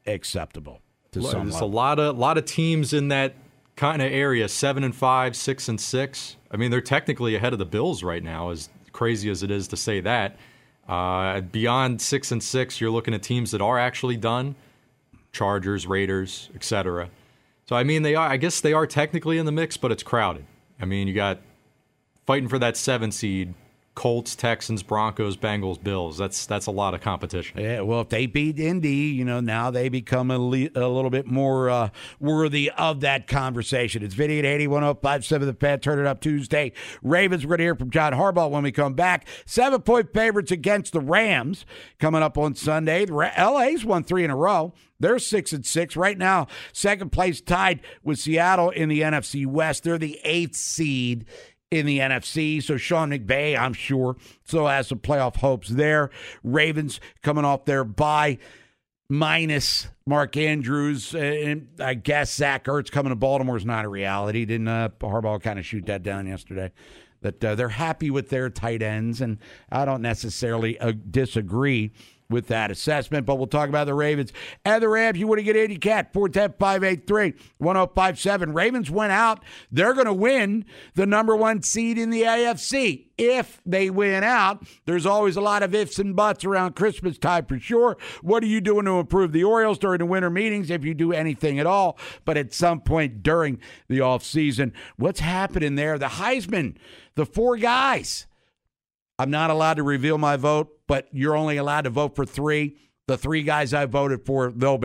acceptable 0.06 0.80
to 1.12 1.22
some 1.22 1.50
There's 1.50 1.60
a 1.60 1.66
lot 1.66 1.98
of 1.98 2.16
lot 2.18 2.38
of 2.38 2.46
teams 2.46 2.92
in 2.92 3.08
that 3.08 3.34
kind 3.76 4.00
of 4.00 4.10
area, 4.10 4.48
seven 4.48 4.82
and 4.82 4.94
five, 4.94 5.36
six 5.36 5.68
and 5.68 5.80
six. 5.80 6.36
I 6.50 6.56
mean, 6.56 6.70
they're 6.70 6.80
technically 6.80 7.34
ahead 7.34 7.52
of 7.52 7.58
the 7.58 7.66
Bills 7.66 8.02
right 8.02 8.22
now, 8.22 8.50
as 8.50 8.70
crazy 8.92 9.28
as 9.30 9.42
it 9.42 9.50
is 9.50 9.68
to 9.68 9.76
say 9.76 10.00
that. 10.00 10.36
Uh, 10.88 11.42
beyond 11.42 12.00
six 12.00 12.32
and 12.32 12.42
six, 12.42 12.80
you're 12.80 12.90
looking 12.90 13.12
at 13.12 13.22
teams 13.22 13.50
that 13.50 13.60
are 13.60 13.78
actually 13.78 14.16
done: 14.16 14.54
Chargers, 15.32 15.86
Raiders, 15.86 16.48
etc. 16.54 17.10
So 17.66 17.76
I 17.76 17.84
mean, 17.84 18.02
they 18.02 18.14
are. 18.14 18.26
I 18.28 18.38
guess 18.38 18.62
they 18.62 18.72
are 18.72 18.86
technically 18.86 19.36
in 19.36 19.44
the 19.44 19.52
mix, 19.52 19.76
but 19.76 19.92
it's 19.92 20.02
crowded. 20.02 20.46
I 20.80 20.86
mean, 20.86 21.08
you 21.08 21.14
got 21.14 21.40
fighting 22.26 22.48
for 22.48 22.58
that 22.58 22.76
seven 22.78 23.12
seed. 23.12 23.52
Colts, 23.98 24.36
Texans, 24.36 24.84
Broncos, 24.84 25.36
Bengals, 25.36 25.82
Bills. 25.82 26.16
That's 26.16 26.46
that's 26.46 26.66
a 26.66 26.70
lot 26.70 26.94
of 26.94 27.00
competition. 27.00 27.58
Yeah, 27.58 27.80
well, 27.80 28.00
if 28.00 28.10
they 28.10 28.26
beat 28.26 28.60
Indy, 28.60 28.90
you 28.90 29.24
know, 29.24 29.40
now 29.40 29.72
they 29.72 29.88
become 29.88 30.30
a, 30.30 30.38
le- 30.38 30.70
a 30.76 30.86
little 30.86 31.10
bit 31.10 31.26
more 31.26 31.68
uh, 31.68 31.88
worthy 32.20 32.70
of 32.78 33.00
that 33.00 33.26
conversation. 33.26 34.04
It's 34.04 34.14
Vinny 34.14 34.38
at 34.38 34.44
81057 34.44 35.48
The 35.48 35.54
Fan. 35.54 35.80
Turn 35.80 35.98
it 35.98 36.06
up 36.06 36.20
Tuesday. 36.20 36.70
Ravens, 37.02 37.44
we're 37.44 37.48
going 37.48 37.58
to 37.58 37.64
hear 37.64 37.74
from 37.74 37.90
John 37.90 38.12
Harbaugh 38.12 38.48
when 38.48 38.62
we 38.62 38.70
come 38.70 38.94
back. 38.94 39.26
Seven 39.46 39.82
point 39.82 40.14
favorites 40.14 40.52
against 40.52 40.92
the 40.92 41.00
Rams 41.00 41.66
coming 41.98 42.22
up 42.22 42.38
on 42.38 42.54
Sunday. 42.54 43.04
The 43.04 43.14
LA's 43.14 43.84
won 43.84 44.04
three 44.04 44.22
in 44.22 44.30
a 44.30 44.36
row. 44.36 44.74
They're 45.00 45.18
six 45.18 45.52
and 45.52 45.66
six 45.66 45.96
right 45.96 46.16
now. 46.16 46.46
Second 46.72 47.10
place 47.10 47.40
tied 47.40 47.80
with 48.04 48.20
Seattle 48.20 48.70
in 48.70 48.88
the 48.88 49.00
NFC 49.00 49.44
West. 49.44 49.82
They're 49.82 49.98
the 49.98 50.20
eighth 50.22 50.54
seed 50.54 51.26
in 51.70 51.86
the 51.86 51.98
NFC. 51.98 52.62
So 52.62 52.76
Sean 52.76 53.10
McVay, 53.10 53.58
I'm 53.58 53.72
sure, 53.72 54.16
still 54.44 54.66
has 54.66 54.88
some 54.88 54.98
playoff 54.98 55.36
hopes 55.36 55.68
there. 55.68 56.10
Ravens 56.42 57.00
coming 57.22 57.44
off 57.44 57.64
their 57.64 57.84
bye 57.84 58.38
minus 59.10 59.88
Mark 60.06 60.36
Andrews. 60.36 61.14
And 61.14 61.68
I 61.80 61.94
guess 61.94 62.34
Zach 62.34 62.64
Ertz 62.64 62.90
coming 62.90 63.10
to 63.10 63.16
Baltimore 63.16 63.56
is 63.56 63.64
not 63.66 63.84
a 63.84 63.88
reality. 63.88 64.44
Didn't 64.44 64.68
uh, 64.68 64.90
Harbaugh 65.00 65.42
kind 65.42 65.58
of 65.58 65.66
shoot 65.66 65.86
that 65.86 66.02
down 66.02 66.26
yesterday? 66.26 66.72
That 67.20 67.44
uh, 67.44 67.54
they're 67.56 67.68
happy 67.68 68.10
with 68.10 68.28
their 68.28 68.48
tight 68.48 68.80
ends, 68.80 69.20
and 69.20 69.38
I 69.72 69.84
don't 69.84 70.02
necessarily 70.02 70.78
uh, 70.78 70.92
disagree 71.10 71.90
with 72.30 72.48
that 72.48 72.70
assessment. 72.70 73.26
But 73.26 73.36
we'll 73.36 73.46
talk 73.46 73.68
about 73.68 73.86
the 73.86 73.94
Ravens 73.94 74.32
and 74.64 74.82
the 74.82 74.88
Rams. 74.88 75.18
You 75.18 75.26
want 75.26 75.38
to 75.38 75.44
get 75.44 75.56
Andy 75.56 75.76
Cat, 75.76 76.12
410 76.12 76.58
583 76.58 77.34
1057. 77.58 78.52
Ravens 78.52 78.90
went 78.90 79.12
out. 79.12 79.42
They're 79.70 79.94
going 79.94 80.06
to 80.06 80.12
win 80.12 80.64
the 80.94 81.06
number 81.06 81.36
one 81.36 81.62
seed 81.62 81.98
in 81.98 82.10
the 82.10 82.22
AFC. 82.22 83.06
If 83.16 83.60
they 83.66 83.90
win 83.90 84.22
out, 84.22 84.64
there's 84.86 85.04
always 85.04 85.36
a 85.36 85.40
lot 85.40 85.64
of 85.64 85.74
ifs 85.74 85.98
and 85.98 86.14
buts 86.14 86.44
around 86.44 86.76
Christmas 86.76 87.18
time 87.18 87.46
for 87.46 87.58
sure. 87.58 87.96
What 88.22 88.44
are 88.44 88.46
you 88.46 88.60
doing 88.60 88.84
to 88.84 89.00
improve 89.00 89.32
the 89.32 89.42
Orioles 89.42 89.78
during 89.78 89.98
the 89.98 90.06
winter 90.06 90.30
meetings, 90.30 90.70
if 90.70 90.84
you 90.84 90.94
do 90.94 91.12
anything 91.12 91.58
at 91.58 91.66
all? 91.66 91.98
But 92.24 92.36
at 92.36 92.54
some 92.54 92.80
point 92.80 93.24
during 93.24 93.58
the 93.88 93.98
offseason, 93.98 94.72
what's 94.96 95.18
happening 95.18 95.74
there? 95.74 95.98
The 95.98 96.06
Heisman, 96.06 96.76
the 97.16 97.26
four 97.26 97.56
guys 97.56 98.27
I'm 99.18 99.30
not 99.30 99.50
allowed 99.50 99.74
to 99.74 99.82
reveal 99.82 100.18
my 100.18 100.36
vote, 100.36 100.68
but 100.86 101.08
you're 101.12 101.36
only 101.36 101.56
allowed 101.56 101.82
to 101.82 101.90
vote 101.90 102.14
for 102.14 102.24
three. 102.24 102.76
The 103.08 103.18
three 103.18 103.42
guys 103.42 103.74
I 103.74 103.86
voted 103.86 104.24
for, 104.24 104.50
they'll 104.50 104.78
be. 104.78 104.84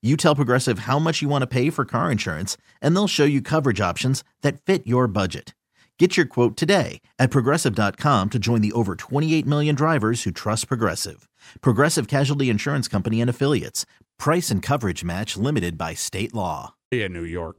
You 0.00 0.16
tell 0.16 0.36
Progressive 0.36 0.80
how 0.80 1.00
much 1.00 1.22
you 1.22 1.28
want 1.28 1.42
to 1.42 1.48
pay 1.48 1.70
for 1.70 1.84
car 1.84 2.12
insurance, 2.12 2.56
and 2.80 2.94
they'll 2.94 3.08
show 3.08 3.24
you 3.24 3.42
coverage 3.42 3.80
options 3.80 4.22
that 4.42 4.62
fit 4.62 4.86
your 4.86 5.08
budget. 5.08 5.54
Get 5.98 6.16
your 6.16 6.24
quote 6.26 6.56
today 6.56 7.00
at 7.18 7.32
progressive.com 7.32 8.30
to 8.30 8.38
join 8.38 8.60
the 8.60 8.70
over 8.70 8.94
28 8.94 9.44
million 9.44 9.74
drivers 9.74 10.22
who 10.22 10.30
trust 10.30 10.68
Progressive. 10.68 11.28
Progressive 11.62 12.06
Casualty 12.06 12.48
Insurance 12.48 12.86
Company 12.86 13.20
and 13.20 13.28
Affiliates. 13.28 13.84
Price 14.20 14.52
and 14.52 14.62
coverage 14.62 15.02
match 15.02 15.36
limited 15.36 15.76
by 15.76 15.94
state 15.94 16.32
law. 16.32 16.74
In 16.92 17.12
New 17.12 17.24
York. 17.24 17.56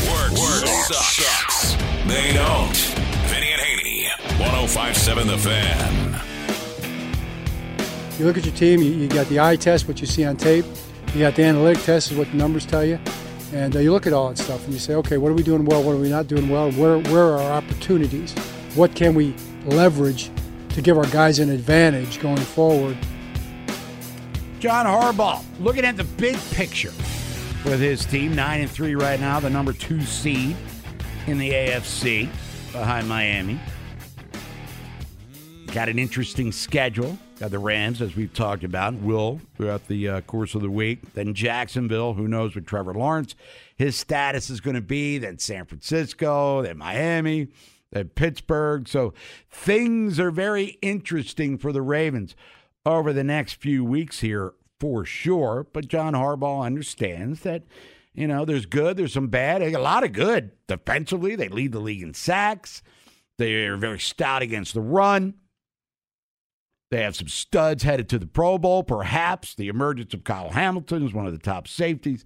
Work, 0.00 0.30
work 0.32 0.66
sucks. 0.66 1.74
They 2.08 2.32
don't. 2.32 2.76
Vinny 3.28 3.52
and 3.52 3.60
Haynie. 3.60 4.08
1057 4.40 5.28
The 5.28 5.38
Fan. 5.38 6.20
You 8.18 8.24
look 8.24 8.36
at 8.36 8.44
your 8.44 8.54
team, 8.54 8.82
you, 8.82 8.90
you 8.90 9.06
got 9.06 9.28
the 9.28 9.38
eye 9.38 9.54
test, 9.54 9.86
what 9.86 10.00
you 10.00 10.08
see 10.08 10.24
on 10.24 10.36
tape. 10.36 10.64
You 11.14 11.20
got 11.20 11.34
the 11.34 11.44
analytic 11.44 11.82
test, 11.82 12.10
is 12.10 12.18
what 12.18 12.30
the 12.30 12.36
numbers 12.36 12.66
tell 12.66 12.84
you. 12.84 12.98
And 13.52 13.74
uh, 13.76 13.78
you 13.78 13.92
look 13.92 14.06
at 14.06 14.12
all 14.12 14.28
that 14.28 14.38
stuff 14.38 14.64
and 14.64 14.72
you 14.72 14.78
say, 14.78 14.94
okay, 14.96 15.18
what 15.18 15.30
are 15.30 15.34
we 15.34 15.42
doing 15.42 15.64
well? 15.64 15.82
What 15.82 15.92
are 15.92 15.98
we 15.98 16.10
not 16.10 16.26
doing 16.26 16.48
well? 16.48 16.70
Where, 16.72 16.98
where 16.98 17.24
are 17.24 17.38
our 17.38 17.52
opportunities? 17.52 18.32
What 18.74 18.94
can 18.94 19.14
we 19.14 19.34
leverage 19.64 20.30
to 20.70 20.82
give 20.82 20.98
our 20.98 21.06
guys 21.06 21.38
an 21.38 21.50
advantage 21.50 22.20
going 22.20 22.36
forward? 22.36 22.98
John 24.58 24.86
Harbaugh 24.86 25.42
looking 25.60 25.84
at 25.84 25.96
the 25.96 26.04
big 26.04 26.36
picture 26.50 26.92
with 27.64 27.80
his 27.80 28.04
team, 28.04 28.34
nine 28.34 28.60
and 28.60 28.70
three 28.70 28.94
right 28.94 29.18
now, 29.18 29.40
the 29.40 29.50
number 29.50 29.72
two 29.72 30.00
seed 30.02 30.56
in 31.26 31.38
the 31.38 31.50
AFC 31.50 32.28
behind 32.72 33.08
Miami. 33.08 33.60
Got 35.72 35.88
an 35.88 35.98
interesting 35.98 36.52
schedule. 36.52 37.18
The 37.38 37.58
Rams, 37.58 38.00
as 38.00 38.16
we've 38.16 38.32
talked 38.32 38.64
about, 38.64 38.94
will 38.94 39.40
throughout 39.56 39.86
the 39.88 40.08
uh, 40.08 40.20
course 40.22 40.54
of 40.54 40.62
the 40.62 40.70
week. 40.70 41.12
Then 41.12 41.34
Jacksonville, 41.34 42.14
who 42.14 42.26
knows 42.26 42.54
what 42.54 42.66
Trevor 42.66 42.94
Lawrence, 42.94 43.34
his 43.76 43.94
status 43.96 44.48
is 44.48 44.60
going 44.60 44.74
to 44.74 44.80
be. 44.80 45.18
Then 45.18 45.38
San 45.38 45.66
Francisco, 45.66 46.62
then 46.62 46.78
Miami, 46.78 47.48
then 47.92 48.08
Pittsburgh. 48.08 48.88
So 48.88 49.12
things 49.50 50.18
are 50.18 50.30
very 50.30 50.78
interesting 50.80 51.58
for 51.58 51.72
the 51.72 51.82
Ravens 51.82 52.34
over 52.86 53.12
the 53.12 53.24
next 53.24 53.60
few 53.60 53.84
weeks 53.84 54.20
here 54.20 54.54
for 54.80 55.04
sure. 55.04 55.66
But 55.72 55.88
John 55.88 56.14
Harbaugh 56.14 56.64
understands 56.64 57.40
that, 57.40 57.64
you 58.14 58.26
know, 58.26 58.46
there's 58.46 58.66
good, 58.66 58.96
there's 58.96 59.12
some 59.12 59.28
bad, 59.28 59.62
a 59.62 59.76
lot 59.78 60.04
of 60.04 60.12
good. 60.12 60.52
Defensively, 60.66 61.36
they 61.36 61.48
lead 61.48 61.72
the 61.72 61.80
league 61.80 62.02
in 62.02 62.14
sacks. 62.14 62.82
They 63.38 63.66
are 63.66 63.76
very 63.76 64.00
stout 64.00 64.40
against 64.40 64.72
the 64.72 64.80
run. 64.80 65.34
They 66.90 67.02
have 67.02 67.16
some 67.16 67.28
studs 67.28 67.82
headed 67.82 68.08
to 68.10 68.18
the 68.18 68.26
Pro 68.26 68.58
Bowl. 68.58 68.82
Perhaps 68.82 69.54
the 69.56 69.68
emergence 69.68 70.14
of 70.14 70.24
Kyle 70.24 70.50
Hamilton 70.50 71.04
is 71.04 71.12
one 71.12 71.26
of 71.26 71.32
the 71.32 71.38
top 71.38 71.66
safeties 71.66 72.24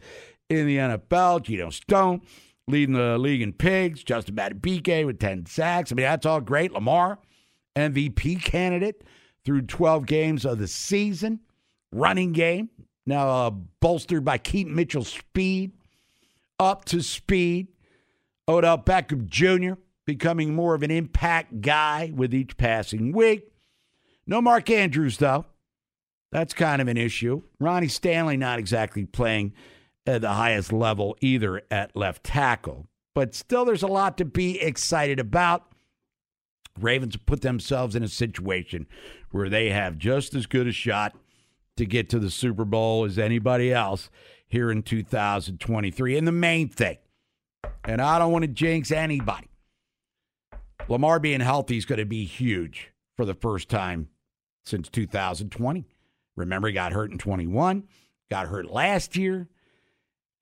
in 0.49 0.67
the 0.67 0.77
NFL. 0.77 1.43
Geno 1.43 1.71
Stone 1.71 2.21
leading 2.69 2.95
the 2.95 3.19
league 3.19 3.43
in 3.43 3.53
pigs. 3.53 4.03
Justin 4.03 4.37
Madubuike 4.37 5.07
with 5.07 5.19
10 5.19 5.47
sacks. 5.47 5.93
I 5.93 5.95
mean, 5.95 6.05
that's 6.05 6.27
all 6.27 6.41
great. 6.41 6.73
Lamar, 6.73 7.19
MVP 7.77 8.43
candidate 8.43 9.03
through 9.45 9.63
12 9.63 10.07
games 10.07 10.45
of 10.45 10.59
the 10.59 10.69
season. 10.69 11.41
Running 11.93 12.31
game, 12.31 12.71
now 13.05 13.29
uh, 13.29 13.51
bolstered 13.81 14.25
by 14.25 14.39
Keaton 14.39 14.77
Mitchell's 14.77 15.09
speed, 15.09 15.73
up 16.61 16.85
to 16.85 17.03
speed. 17.03 17.67
Odell 18.47 18.79
Beckham 18.79 19.27
Jr. 19.27 19.73
becoming 20.07 20.55
more 20.55 20.75
of 20.75 20.85
an 20.85 20.93
impact 20.93 21.61
guy 21.61 22.13
with 22.15 22.33
each 22.33 22.57
passing 22.57 23.11
week. 23.11 23.50
No 24.31 24.41
Mark 24.41 24.71
Andrews, 24.71 25.17
though. 25.17 25.45
That's 26.31 26.55
kind 26.55 26.81
of 26.81 26.87
an 26.87 26.97
issue. 26.97 27.43
Ronnie 27.59 27.89
Stanley 27.89 28.37
not 28.37 28.61
exactly 28.61 29.05
playing 29.05 29.55
at 30.07 30.21
the 30.21 30.31
highest 30.31 30.73
level 30.73 31.17
either 31.21 31.63
at 31.69 31.97
left 31.97 32.23
tackle. 32.23 32.87
But 33.13 33.35
still, 33.35 33.65
there's 33.65 33.83
a 33.83 33.89
lot 33.89 34.17
to 34.19 34.25
be 34.25 34.61
excited 34.61 35.19
about. 35.19 35.73
Ravens 36.79 37.17
put 37.17 37.41
themselves 37.41 37.97
in 37.97 38.05
a 38.05 38.09
situation 38.09 38.87
where 39.33 39.49
they 39.49 39.71
have 39.71 39.99
just 39.99 40.33
as 40.37 40.47
good 40.47 40.69
a 40.69 40.73
shot 40.73 41.17
to 41.77 41.85
get 41.85 42.09
to 42.11 42.21
the 42.21 42.31
Super 42.31 42.65
Bowl 42.65 43.05
as 43.05 43.19
anybody 43.19 43.73
else 43.73 44.11
here 44.47 44.71
in 44.71 44.85
2023. 44.85 46.17
And 46.17 46.29
the 46.29 46.33
main 46.33 46.69
thing, 46.69 46.99
and 47.85 48.01
I 48.01 48.21
don't 48.21 48.31
want 48.31 48.45
to 48.45 48.49
jinx 48.49 48.93
anybody, 48.93 49.49
Lamar 50.89 51.19
being 51.19 51.41
healthy 51.41 51.77
is 51.77 51.85
going 51.85 51.99
to 51.99 52.05
be 52.05 52.25
huge 52.25 52.93
for 53.17 53.25
the 53.25 53.35
first 53.35 53.69
time 53.69 54.09
since 54.71 54.89
2020. 54.89 55.85
Remember, 56.37 56.69
he 56.69 56.75
got 56.75 56.93
hurt 56.93 57.11
in 57.11 57.19
21, 57.19 57.85
got 58.31 58.47
hurt 58.47 58.71
last 58.71 59.17
year. 59.17 59.49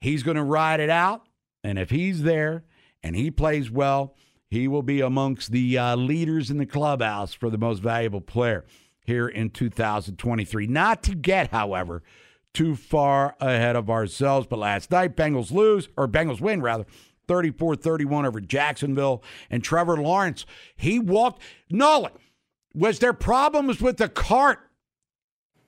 He's 0.00 0.22
going 0.22 0.36
to 0.36 0.44
ride 0.44 0.80
it 0.80 0.90
out. 0.90 1.26
And 1.64 1.78
if 1.78 1.90
he's 1.90 2.22
there 2.22 2.64
and 3.02 3.16
he 3.16 3.30
plays 3.30 3.70
well, 3.70 4.14
he 4.48 4.68
will 4.68 4.82
be 4.82 5.00
amongst 5.00 5.50
the 5.50 5.76
uh, 5.76 5.96
leaders 5.96 6.50
in 6.50 6.58
the 6.58 6.66
clubhouse 6.66 7.34
for 7.34 7.50
the 7.50 7.58
most 7.58 7.82
valuable 7.82 8.20
player 8.20 8.64
here 9.04 9.28
in 9.28 9.50
2023. 9.50 10.66
Not 10.66 11.02
to 11.04 11.14
get, 11.14 11.50
however, 11.50 12.02
too 12.54 12.76
far 12.76 13.36
ahead 13.40 13.76
of 13.76 13.90
ourselves. 13.90 14.46
But 14.48 14.60
last 14.60 14.90
night, 14.90 15.16
Bengals 15.16 15.50
lose, 15.50 15.88
or 15.96 16.06
Bengals 16.06 16.40
win, 16.40 16.62
rather. 16.62 16.86
34 17.26 17.76
31 17.76 18.24
over 18.24 18.40
Jacksonville. 18.40 19.22
And 19.50 19.62
Trevor 19.62 19.98
Lawrence, 19.98 20.46
he 20.76 20.98
walked. 20.98 21.42
Nolan, 21.70 22.12
was 22.74 22.98
there 22.98 23.12
problems 23.12 23.80
with 23.80 23.96
the 23.96 24.08
cart 24.08 24.60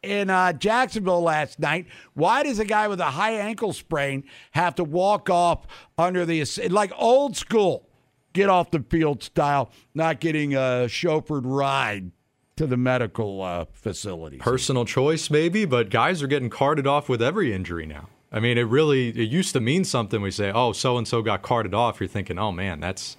in 0.03 0.31
uh, 0.31 0.53
Jacksonville 0.53 1.23
last 1.23 1.59
night? 1.59 1.87
Why 2.15 2.43
does 2.43 2.59
a 2.59 2.65
guy 2.65 2.89
with 2.89 3.01
a 3.01 3.07
high 3.07 3.33
ankle 3.33 3.73
sprain 3.73 4.25
have 4.53 4.75
to 4.77 4.85
walk 4.85 5.29
off 5.31 5.67
under 5.99 6.25
the 6.25 6.45
like 6.69 6.93
old 6.97 7.37
school, 7.37 7.89
get 8.33 8.49
off 8.49 8.71
the 8.71 8.85
field 8.89 9.23
style, 9.23 9.71
not 9.95 10.21
getting 10.21 10.55
a 10.55 10.87
chauffeured 10.87 11.43
ride 11.45 12.13
to 12.57 12.67
the 12.67 12.77
medical 12.77 13.43
uh, 13.43 13.65
facilities? 13.73 14.41
Personal 14.41 14.85
choice, 14.85 15.31
maybe, 15.31 15.65
but 15.65 15.91
guys 15.91 16.23
are 16.23 16.27
getting 16.27 16.51
carted 16.51 16.87
off 16.87 17.09
with 17.09 17.23
every 17.23 17.53
injury 17.53 17.87
now. 17.87 18.09
I 18.33 18.39
mean, 18.39 18.59
it 18.59 18.63
really 18.63 19.09
it 19.09 19.29
used 19.29 19.53
to 19.55 19.61
mean 19.61 19.85
something. 19.85 20.23
We 20.23 20.31
say, 20.31 20.53
"Oh, 20.53 20.73
so 20.73 20.97
and 20.97 21.07
so 21.09 21.21
got 21.21 21.43
carted 21.43 21.75
off." 21.75 21.99
You're 21.99 22.09
thinking, 22.09 22.39
"Oh 22.39 22.53
man, 22.53 22.79
that's 22.79 23.17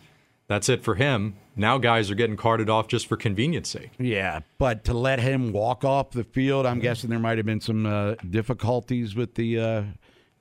that's 0.48 0.70
it 0.70 0.84
for 0.84 0.96
him." 0.96 1.36
Now 1.56 1.78
guys 1.78 2.10
are 2.10 2.16
getting 2.16 2.38
carted 2.38 2.70
off 2.70 2.88
just 2.88 3.08
for 3.08 3.18
convenience 3.18 3.70
sake. 3.70 3.92
Yeah, 4.00 4.40
but 4.58 4.86
to 4.86 4.94
let 4.94 5.20
him 5.20 5.52
walk 5.52 5.84
off 5.84 6.12
the 6.12 6.24
field, 6.24 6.66
I'm 6.66 6.80
guessing 6.80 7.10
there 7.10 7.20
might 7.20 7.38
have 7.38 7.46
been 7.46 7.60
some 7.62 7.86
uh, 7.86 8.16
difficulties 8.30 9.16
with 9.16 9.36
the 9.36 9.60
uh, 9.60 9.84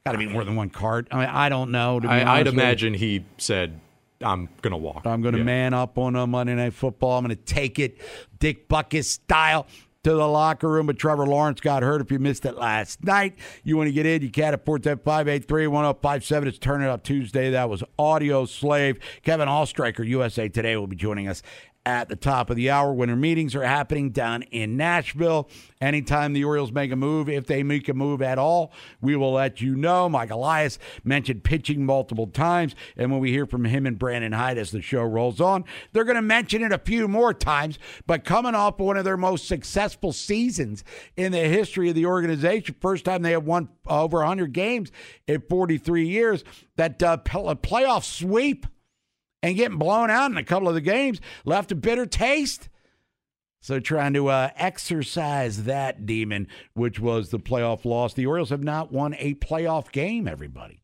Got 0.07 0.13
to 0.13 0.19
be 0.19 0.29
more 0.29 0.45
than 0.45 0.57
one 0.57 0.71
cart. 0.71 1.09
I 1.11 1.17
mean, 1.19 1.27
I 1.29 1.49
don't 1.51 1.71
know. 1.73 2.01
To 2.01 2.09
I, 2.09 2.17
I'd 2.21 2.23
honest 2.23 2.45
with 2.47 2.55
you. 2.55 2.61
imagine 2.61 2.95
he 2.95 3.25
said, 3.37 3.81
"I'm 4.23 4.49
gonna 4.63 4.79
walk." 4.79 5.03
I'm 5.05 5.21
going 5.21 5.33
to 5.35 5.39
Yeah. 5.41 5.45
man 5.45 5.75
up 5.75 5.99
on 5.99 6.17
a 6.17 6.27
Monday 6.27 6.55
Night 6.55 6.73
Football. 6.73 7.19
I'm 7.19 7.25
going 7.25 7.37
to 7.37 7.43
take 7.45 7.79
it 7.79 7.99
Dick 8.39 8.67
Butkus 8.69 9.05
style 9.05 9.67
to 10.05 10.11
the 10.11 10.27
locker 10.27 10.69
room. 10.69 10.87
But 10.87 10.99
Trevor 10.99 11.27
Lawrence 11.27 11.61
got 11.61 11.83
hurt. 11.83 12.01
If 12.01 12.11
you 12.11 12.19
missed 12.19 12.45
it 12.47 12.57
last 12.57 13.05
night, 13.05 13.39
you 13.63 13.77
want 13.77 13.89
to 13.89 13.93
get 13.93 14.07
in, 14.07 14.23
you 14.23 14.31
can 14.31 14.55
at 14.55 14.65
410-583-1057. 14.65 16.47
It's 16.47 16.59
Turn 16.59 16.83
It 16.83 16.89
Up 16.89 17.05
Tuesday. 17.05 17.51
That 17.51 17.69
was 17.69 17.85
Audioslave. 17.99 18.99
Kevin 19.23 19.49
Allstriker, 19.49 20.07
USA 20.07 20.49
Today, 20.49 20.77
will 20.77 20.87
be 20.87 20.97
joining 20.97 21.29
us 21.29 21.43
at 21.87 22.09
the 22.09 22.17
top 22.17 22.51
of 22.51 22.57
the 22.57 22.69
hour. 22.69 22.93
Winter 22.93 23.17
meetings 23.17 23.55
are 23.55 23.63
happening 23.63 24.11
down 24.11 24.43
in 24.43 24.77
Nashville. 24.77 25.49
Anytime 25.81 26.35
the 26.35 26.45
Orioles 26.45 26.73
make 26.73 26.93
a 26.93 26.97
move, 26.97 27.29
if 27.29 27.47
they 27.47 27.63
make 27.63 27.89
a 27.89 27.95
move 27.95 28.21
at 28.21 28.39
all, 28.39 28.73
we 29.01 29.17
will 29.17 29.33
let 29.33 29.63
you 29.63 29.75
know. 29.75 30.09
Mike 30.09 30.31
Elias 30.31 30.79
mentioned 31.05 31.43
pitching 31.43 31.87
multiple 31.87 32.27
times, 32.27 32.75
and 32.97 33.11
when 33.11 33.21
we 33.21 33.31
hear 33.31 33.47
from 33.47 33.65
him 33.65 33.87
and 33.87 33.99
Brandon 33.99 34.33
Hyde 34.33 34.59
as 34.59 34.73
the 34.73 34.83
show 34.83 35.03
rolls 35.03 35.41
on, 35.41 35.65
they're 35.93 36.05
going 36.05 36.17
to 36.17 36.23
mention 36.23 36.63
it 36.63 36.73
a 36.73 36.79
few 36.79 37.09
more 37.09 37.33
times. 37.33 37.79
But 38.07 38.25
coming 38.25 38.55
off 38.55 38.79
one 38.79 38.99
of 38.99 39.05
their 39.05 39.17
most 39.17 39.49
successful 39.49 40.13
seasons 40.13 40.85
in 41.17 41.33
the 41.33 41.39
history 41.39 41.89
of 41.89 41.95
the 41.95 42.07
organization, 42.07 42.77
first 42.81 43.07
time 43.07 43.23
they 43.23 43.33
have 43.33 43.45
won 43.45 43.71
over 43.87 44.19
100 44.19 44.53
games 44.53 44.93
in 45.27 45.41
43 45.49 46.07
years, 46.07 46.45
that 46.77 47.03
uh, 47.03 47.17
playoff 47.17 48.05
sweep 48.05 48.67
and 49.43 49.57
getting 49.57 49.79
blown 49.79 50.11
out 50.11 50.31
in 50.31 50.37
a 50.37 50.45
couple 50.45 50.69
of 50.69 50.75
the 50.75 50.81
games 50.81 51.21
left 51.45 51.73
a 51.73 51.75
bitter 51.75 52.07
taste. 52.07 52.69
So 53.63 53.79
trying 53.79 54.15
to 54.15 54.29
uh, 54.29 54.51
exercise 54.57 55.65
that 55.65 56.07
demon, 56.07 56.49
which 56.73 56.99
was 56.99 57.29
the 57.29 57.39
playoff 57.39 57.85
loss. 57.85 58.15
The 58.15 58.27
Orioles 58.27 58.51
have 58.51 58.65
not 58.65 58.91
won 58.91 59.15
a 59.19 59.35
playoff 59.35 59.93
game, 59.93 60.27
everybody, 60.27 60.83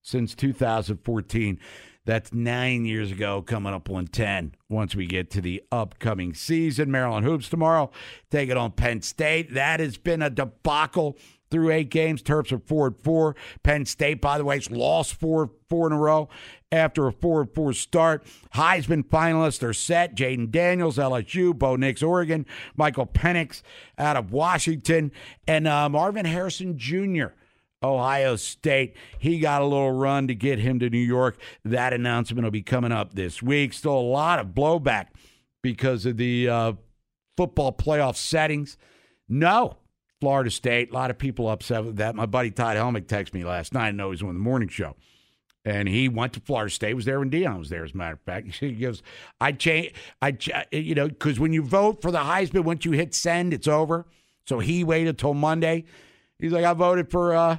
since 0.00 0.34
2014. 0.34 1.60
That's 2.06 2.32
nine 2.34 2.84
years 2.84 3.10
ago, 3.10 3.40
coming 3.40 3.72
up 3.72 3.88
on 3.90 4.06
10 4.06 4.54
once 4.68 4.94
we 4.94 5.06
get 5.06 5.30
to 5.32 5.40
the 5.40 5.62
upcoming 5.72 6.34
season. 6.34 6.90
Maryland 6.90 7.24
Hoops 7.24 7.48
tomorrow, 7.48 7.90
take 8.30 8.50
it 8.50 8.56
on 8.56 8.72
Penn 8.72 9.00
State. 9.00 9.54
That 9.54 9.80
has 9.80 9.96
been 9.96 10.20
a 10.20 10.28
debacle 10.28 11.16
through 11.50 11.70
eight 11.70 11.88
games. 11.90 12.22
Terps 12.22 12.52
are 12.52 12.58
four 12.58 12.88
and 12.88 12.98
four. 12.98 13.36
Penn 13.62 13.86
State, 13.86 14.20
by 14.20 14.38
the 14.38 14.44
way, 14.44 14.56
has 14.56 14.70
lost 14.70 15.14
four 15.14 15.50
four 15.68 15.86
in 15.86 15.92
a 15.92 15.98
row 15.98 16.28
after 16.74 17.06
a 17.06 17.12
four 17.12 17.42
and 17.42 17.54
four 17.54 17.72
start. 17.72 18.24
Heisman 18.54 19.04
finalists 19.04 19.62
are 19.62 19.72
set. 19.72 20.14
Jayden 20.14 20.50
Daniels, 20.50 20.98
LSU, 20.98 21.56
Bo 21.56 21.76
Nix, 21.76 22.02
Oregon, 22.02 22.46
Michael 22.76 23.06
Penix 23.06 23.62
out 23.98 24.16
of 24.16 24.32
Washington, 24.32 25.12
and 25.46 25.68
uh, 25.68 25.88
Marvin 25.88 26.26
Harrison 26.26 26.76
Jr. 26.76 27.26
Ohio 27.82 28.36
State. 28.36 28.96
He 29.18 29.38
got 29.38 29.62
a 29.62 29.66
little 29.66 29.92
run 29.92 30.26
to 30.28 30.34
get 30.34 30.58
him 30.58 30.78
to 30.80 30.90
New 30.90 30.98
York. 30.98 31.38
That 31.64 31.92
announcement 31.92 32.44
will 32.44 32.50
be 32.50 32.62
coming 32.62 32.92
up 32.92 33.14
this 33.14 33.42
week. 33.42 33.72
Still 33.72 33.98
a 33.98 34.00
lot 34.00 34.38
of 34.38 34.48
blowback 34.48 35.08
because 35.62 36.06
of 36.06 36.16
the 36.16 36.48
uh, 36.48 36.72
football 37.36 37.72
playoff 37.72 38.16
settings. 38.16 38.76
No, 39.28 39.76
Florida 40.20 40.50
State. 40.50 40.90
A 40.90 40.94
lot 40.94 41.10
of 41.10 41.18
people 41.18 41.48
upset 41.48 41.84
with 41.84 41.96
that. 41.96 42.14
My 42.14 42.26
buddy 42.26 42.50
Todd 42.50 42.76
Helmick 42.76 43.06
texted 43.06 43.34
me 43.34 43.44
last 43.44 43.72
night. 43.74 43.88
I 43.88 43.90
know 43.92 44.10
he's 44.10 44.22
on 44.22 44.28
the 44.28 44.34
morning 44.34 44.68
show. 44.68 44.96
And 45.64 45.88
he 45.88 46.08
went 46.08 46.34
to 46.34 46.40
Florida 46.40 46.70
State. 46.70 46.94
Was 46.94 47.06
there 47.06 47.18
when 47.18 47.30
Deion 47.30 47.58
was 47.58 47.70
there, 47.70 47.84
as 47.84 47.92
a 47.94 47.96
matter 47.96 48.14
of 48.14 48.20
fact. 48.20 48.48
He 48.60 48.72
goes, 48.74 49.02
"I 49.40 49.52
change, 49.52 49.94
I, 50.20 50.32
ch- 50.32 50.50
you 50.70 50.94
know, 50.94 51.08
because 51.08 51.40
when 51.40 51.52
you 51.52 51.62
vote 51.62 52.02
for 52.02 52.10
the 52.10 52.18
Heisman, 52.18 52.64
once 52.64 52.84
you 52.84 52.92
hit 52.92 53.14
send, 53.14 53.54
it's 53.54 53.68
over. 53.68 54.06
So 54.46 54.58
he 54.58 54.84
waited 54.84 55.18
till 55.18 55.32
Monday. 55.32 55.84
He's 56.38 56.52
like, 56.52 56.64
I 56.64 56.74
voted 56.74 57.10
for 57.10 57.34
uh, 57.34 57.56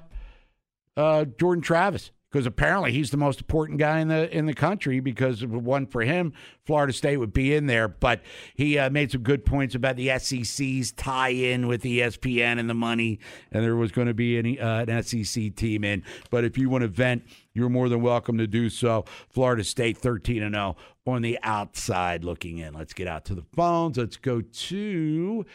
uh, 0.96 1.26
Jordan 1.26 1.64
Travis 1.64 2.12
because 2.36 2.46
apparently 2.46 2.92
he's 2.92 3.12
the 3.12 3.18
most 3.18 3.40
important 3.40 3.80
guy 3.80 4.02
in 4.02 4.10
the 4.10 4.30
in 4.38 4.46
the 4.46 4.54
country. 4.54 5.00
Because 5.00 5.42
if 5.42 5.54
it 5.54 5.62
wasn't 5.62 5.90
for 5.90 6.02
him, 6.02 6.34
Florida 6.66 6.92
State 6.92 7.16
would 7.16 7.32
be 7.32 7.56
in 7.56 7.68
there. 7.68 7.88
But 7.88 8.20
he 8.56 8.78
uh, 8.78 8.90
made 8.90 9.10
some 9.10 9.22
good 9.22 9.46
points 9.46 9.74
about 9.74 9.96
the 9.96 10.20
SEC's 10.20 10.92
tie 10.92 11.30
in 11.30 11.66
with 11.66 11.84
ESPN 11.84 12.60
and 12.60 12.70
the 12.70 12.74
money, 12.74 13.20
and 13.54 13.64
there 13.64 13.78
was 13.78 13.94
going 13.94 14.08
to 14.08 14.14
be 14.14 14.38
any, 14.38 14.60
uh, 14.60 14.84
an 14.86 15.02
SEC 15.02 15.56
team 15.56 15.86
in. 15.86 16.04
But 16.30 16.44
if 16.44 16.58
you 16.58 16.70
want 16.70 16.82
to 16.82 16.90
vent, 16.90 17.24
you're 17.54 17.70
more 17.70 17.88
than 17.88 18.02
welcome 18.02 18.38
to 18.40 18.48
do 18.48 18.70
so. 18.70 19.06
Florida 19.30 19.64
State 19.64 19.98
13 19.98 20.44
and 20.44 20.56
0 20.56 20.76
on 21.08 21.22
the 21.22 21.40
outside 21.42 22.26
looking 22.26 22.58
in. 22.58 22.74
Let's 22.74 22.92
get 22.92 23.08
out 23.08 23.24
to 23.26 23.36
the 23.36 23.46
phones. 23.56 23.98
Let's 23.98 24.18
go 24.18 24.42
to 24.42 25.46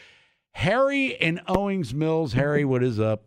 Harry 0.53 1.09
in 1.09 1.41
Owings 1.47 1.93
Mills. 1.93 2.33
Harry, 2.33 2.65
what 2.65 2.81
is 2.81 2.99
up? 2.99 3.25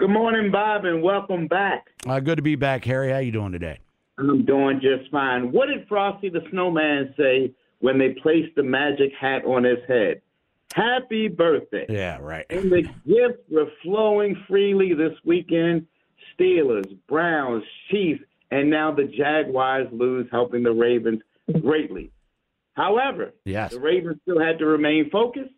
Good 0.00 0.08
morning, 0.08 0.50
Bob, 0.50 0.86
and 0.86 1.02
welcome 1.02 1.46
back. 1.46 1.88
Uh, 2.06 2.20
good 2.20 2.36
to 2.36 2.42
be 2.42 2.56
back, 2.56 2.84
Harry. 2.86 3.12
How 3.12 3.18
you 3.18 3.30
doing 3.30 3.52
today? 3.52 3.80
I'm 4.18 4.46
doing 4.46 4.80
just 4.80 5.10
fine. 5.10 5.52
What 5.52 5.66
did 5.66 5.86
Frosty 5.88 6.30
the 6.30 6.40
Snowman 6.50 7.12
say 7.18 7.52
when 7.80 7.98
they 7.98 8.14
placed 8.22 8.54
the 8.56 8.62
magic 8.62 9.12
hat 9.20 9.44
on 9.44 9.62
his 9.64 9.76
head? 9.86 10.22
Happy 10.72 11.28
birthday. 11.28 11.84
Yeah, 11.90 12.16
right. 12.18 12.46
And 12.48 12.72
the 12.72 12.82
gifts 13.06 13.42
were 13.50 13.66
flowing 13.82 14.42
freely 14.48 14.94
this 14.94 15.12
weekend. 15.26 15.86
Steelers, 16.34 16.96
Browns, 17.06 17.62
Chiefs, 17.90 18.22
and 18.50 18.70
now 18.70 18.94
the 18.94 19.04
Jaguars 19.04 19.88
lose, 19.92 20.26
helping 20.32 20.62
the 20.62 20.72
Ravens 20.72 21.20
greatly. 21.62 22.10
However, 22.72 23.34
Yes. 23.44 23.72
the 23.72 23.80
Ravens 23.80 24.16
still 24.22 24.40
had 24.40 24.58
to 24.60 24.64
remain 24.64 25.10
focused 25.10 25.52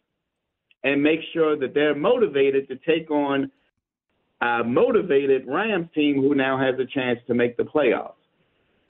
and 0.82 1.00
make 1.00 1.20
sure 1.32 1.56
that 1.58 1.74
they're 1.74 1.94
motivated 1.94 2.66
to 2.68 2.76
take 2.76 3.08
on 3.08 3.48
a 4.42 4.64
motivated 4.64 5.46
Rams 5.46 5.88
team 5.94 6.16
who 6.16 6.34
now 6.34 6.58
has 6.58 6.78
a 6.78 6.84
chance 6.84 7.20
to 7.28 7.34
make 7.34 7.56
the 7.56 7.62
playoffs. 7.62 8.14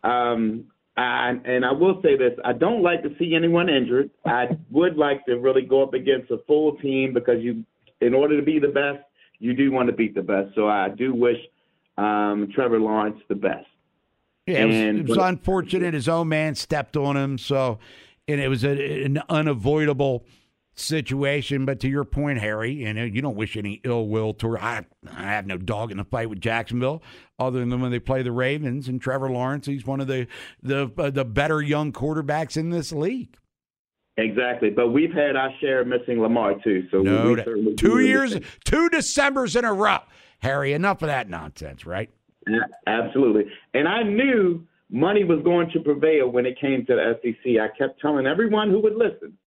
Um, 0.03 0.65
I, 0.97 1.35
and 1.45 1.65
I 1.65 1.73
will 1.73 2.01
say 2.03 2.17
this: 2.17 2.33
I 2.45 2.53
don't 2.53 2.83
like 2.83 3.03
to 3.03 3.11
see 3.19 3.35
anyone 3.35 3.69
injured. 3.69 4.11
I 4.27 4.49
would 4.71 4.97
like 4.97 5.25
to 5.27 5.38
really 5.38 5.62
go 5.62 5.83
up 5.83 5.95
against 5.95 6.31
a 6.31 6.38
full 6.47 6.77
team 6.77 7.12
because 7.15 7.41
you, 7.41 7.65
in 8.01 8.15
order 8.15 8.37
to 8.38 8.45
be 8.45 8.59
the 8.59 8.69
best, 8.69 9.05
you 9.38 9.55
do 9.55 9.71
want 9.71 9.88
to 9.88 9.93
beat 9.95 10.15
the 10.15 10.23
best. 10.23 10.55
So 10.55 10.69
I 10.69 10.88
do 10.88 11.15
wish 11.15 11.38
um, 11.99 12.49
Trevor 12.55 12.81
Lawrence 12.81 13.21
the 13.29 13.35
best. 13.35 13.67
Yeah, 14.47 14.65
it 14.65 14.67
was, 14.67 15.01
it 15.01 15.09
was 15.09 15.19
unfortunate. 15.19 15.95
His 15.95 16.09
own 16.09 16.29
man 16.29 16.55
stepped 16.55 16.97
on 16.97 17.17
him, 17.17 17.38
so 17.38 17.79
and 18.27 18.41
it 18.41 18.49
was 18.49 18.65
a, 18.65 19.05
an 19.05 19.23
unavoidable 19.29 20.25
situation. 20.74 21.64
But 21.64 21.80
to 21.80 21.88
your 21.88 22.04
point, 22.04 22.38
Harry, 22.40 22.72
you 22.72 22.92
know 22.94 23.04
you 23.04 23.22
don't 23.22 23.37
wish 23.37 23.56
any 23.56 23.80
ill 23.85 24.08
will 24.08 24.35
to. 24.35 24.56
I, 24.58 24.85
I 25.14 25.22
have 25.22 25.46
no 25.46 25.56
dog 25.58 25.90
in 25.90 25.96
the 25.98 26.04
fight 26.04 26.28
with 26.30 26.40
Jacksonville, 26.40 27.02
other 27.38 27.61
than 27.61 27.80
when 27.80 27.90
they 27.90 27.98
play 28.00 28.22
the 28.22 28.32
Ravens 28.32 28.88
and 28.88 29.00
Trevor 29.00 29.30
Lawrence. 29.30 29.66
He's 29.66 29.87
one 29.87 30.00
of 30.00 30.06
the 30.06 30.26
the 30.62 30.90
uh, 30.98 31.11
the 31.11 31.24
better 31.24 31.61
young 31.62 31.92
quarterbacks 31.92 32.56
in 32.56 32.70
this 32.70 32.92
league. 32.92 33.37
Exactly, 34.18 34.68
but 34.68 34.88
we've 34.88 35.12
had 35.12 35.37
our 35.37 35.50
share 35.61 35.80
of 35.80 35.87
missing 35.87 36.20
Lamar 36.20 36.54
too. 36.62 36.87
So 36.90 36.98
No, 37.00 37.32
we 37.32 37.74
two 37.76 38.00
years, 38.00 38.35
understand. 38.35 38.61
two 38.64 38.88
December's 38.90 39.56
in 39.56 39.64
a 39.64 39.72
row. 39.72 39.98
Harry, 40.40 40.74
enough 40.74 41.00
of 41.02 41.06
that 41.08 41.30
nonsense, 41.30 41.87
right? 41.87 42.11
A- 42.46 42.90
Absolutely. 42.90 43.44
And 43.72 43.88
I 43.88 44.02
knew 44.02 44.66
money 44.90 45.24
was 45.24 45.40
going 45.44 45.70
to 45.70 45.80
prevail 45.80 46.28
when 46.28 46.44
it 46.44 46.61
came 46.61 46.85
to 46.87 46.94
the 46.94 47.18
SEC. 47.22 47.52
I 47.58 47.68
kept 47.78 48.00
telling 48.02 48.26
everyone 48.26 48.68
who 48.68 48.80
would 48.80 48.96
listen, 48.96 49.38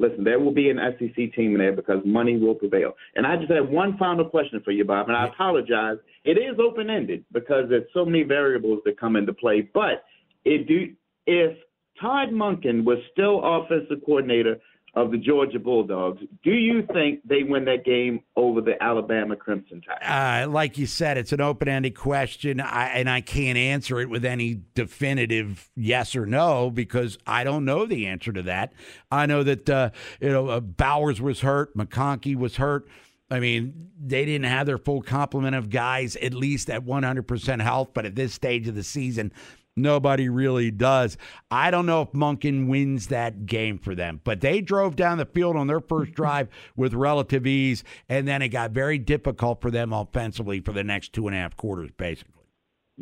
listen, 0.00 0.24
there 0.24 0.40
will 0.40 0.52
be 0.52 0.70
an 0.70 0.78
SEC 0.98 1.14
team 1.34 1.52
in 1.52 1.58
there 1.58 1.76
because 1.76 1.98
money 2.04 2.38
will 2.38 2.54
prevail. 2.54 2.94
And 3.14 3.26
I 3.26 3.36
just 3.36 3.52
have 3.52 3.68
one 3.68 3.96
final 3.98 4.24
question 4.24 4.60
for 4.64 4.72
you, 4.72 4.84
Bob, 4.84 5.08
and 5.08 5.16
I 5.16 5.26
apologize. 5.26 5.98
It 6.24 6.38
is 6.38 6.58
open 6.58 6.90
ended 6.90 7.24
because 7.32 7.66
there's 7.68 7.84
so 7.92 8.04
many 8.04 8.22
variables 8.22 8.80
that 8.86 8.98
come 8.98 9.14
into 9.14 9.34
play. 9.34 9.68
But 9.72 10.04
it 10.44 10.66
do 10.66 10.94
if 11.26 11.56
Todd 12.00 12.30
Monken 12.30 12.82
was 12.82 12.98
still 13.12 13.40
offensive 13.44 13.98
coordinator 14.04 14.56
of 14.94 15.10
the 15.10 15.18
Georgia 15.18 15.58
Bulldogs, 15.58 16.20
do 16.42 16.52
you 16.52 16.86
think 16.92 17.20
they 17.24 17.42
win 17.42 17.64
that 17.66 17.84
game 17.84 18.20
over 18.36 18.60
the 18.60 18.82
Alabama 18.82 19.36
Crimson 19.36 19.80
Tide? 19.82 20.44
Uh, 20.46 20.50
like 20.50 20.78
you 20.78 20.86
said, 20.86 21.16
it's 21.16 21.32
an 21.32 21.40
open-ended 21.40 21.94
question, 21.94 22.60
I, 22.60 22.88
and 22.88 23.08
I 23.08 23.20
can't 23.20 23.56
answer 23.56 24.00
it 24.00 24.10
with 24.10 24.24
any 24.24 24.62
definitive 24.74 25.70
yes 25.76 26.16
or 26.16 26.26
no 26.26 26.70
because 26.70 27.18
I 27.26 27.44
don't 27.44 27.64
know 27.64 27.86
the 27.86 28.06
answer 28.06 28.32
to 28.32 28.42
that. 28.42 28.72
I 29.10 29.26
know 29.26 29.42
that 29.42 29.70
uh, 29.70 29.90
you 30.20 30.30
know 30.30 30.48
uh, 30.48 30.60
Bowers 30.60 31.20
was 31.20 31.40
hurt, 31.40 31.76
McConkey 31.76 32.36
was 32.36 32.56
hurt. 32.56 32.88
I 33.32 33.38
mean, 33.38 33.90
they 34.04 34.24
didn't 34.24 34.50
have 34.50 34.66
their 34.66 34.78
full 34.78 35.02
complement 35.02 35.54
of 35.54 35.70
guys, 35.70 36.16
at 36.16 36.34
least 36.34 36.68
at 36.68 36.84
100% 36.84 37.62
health. 37.62 37.90
But 37.94 38.04
at 38.04 38.16
this 38.16 38.34
stage 38.34 38.66
of 38.66 38.74
the 38.74 38.82
season, 38.82 39.32
nobody 39.76 40.28
really 40.28 40.70
does. 40.70 41.16
I 41.50 41.70
don't 41.70 41.86
know 41.86 42.02
if 42.02 42.12
Monken 42.12 42.68
wins 42.68 43.08
that 43.08 43.46
game 43.46 43.78
for 43.78 43.94
them, 43.94 44.20
but 44.24 44.40
they 44.40 44.60
drove 44.60 44.96
down 44.96 45.18
the 45.18 45.26
field 45.26 45.56
on 45.56 45.66
their 45.66 45.80
first 45.80 46.12
drive 46.14 46.48
with 46.76 46.94
relative 46.94 47.46
ease, 47.46 47.84
and 48.08 48.26
then 48.26 48.42
it 48.42 48.48
got 48.48 48.72
very 48.72 48.98
difficult 48.98 49.60
for 49.60 49.70
them 49.70 49.92
offensively 49.92 50.60
for 50.60 50.72
the 50.72 50.84
next 50.84 51.12
two 51.12 51.26
and 51.26 51.36
a 51.36 51.38
half 51.40 51.56
quarters, 51.56 51.90
basically. 51.96 52.34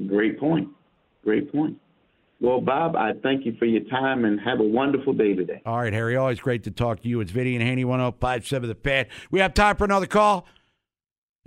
Great 0.07 0.38
point. 0.38 0.68
Great 1.24 1.52
point. 1.52 1.78
Well, 2.40 2.61
Bob, 2.61 2.94
I 2.94 3.14
thank 3.22 3.44
you 3.44 3.57
for 3.59 3.64
your 3.64 3.83
time 3.90 4.24
and 4.24 4.38
have 4.40 4.61
a 4.61 4.64
wonderful 4.64 5.12
day 5.12 5.35
today. 5.35 5.61
All 5.66 5.78
right, 5.78 5.92
Harry, 5.92 6.14
always 6.14 6.38
great 6.38 6.62
to 6.64 6.70
talk 6.70 7.00
to 7.02 7.09
you. 7.09 7.20
It's 7.20 7.33
Vinny 7.33 7.57
and 7.57 7.64
Haynie 7.64 7.85
1057 7.85 8.68
The 8.68 8.74
Fan. 8.76 9.07
We 9.33 9.40
have 9.40 9.54
time 9.54 9.74
for 9.74 9.85
another 9.85 10.07
call. 10.07 10.46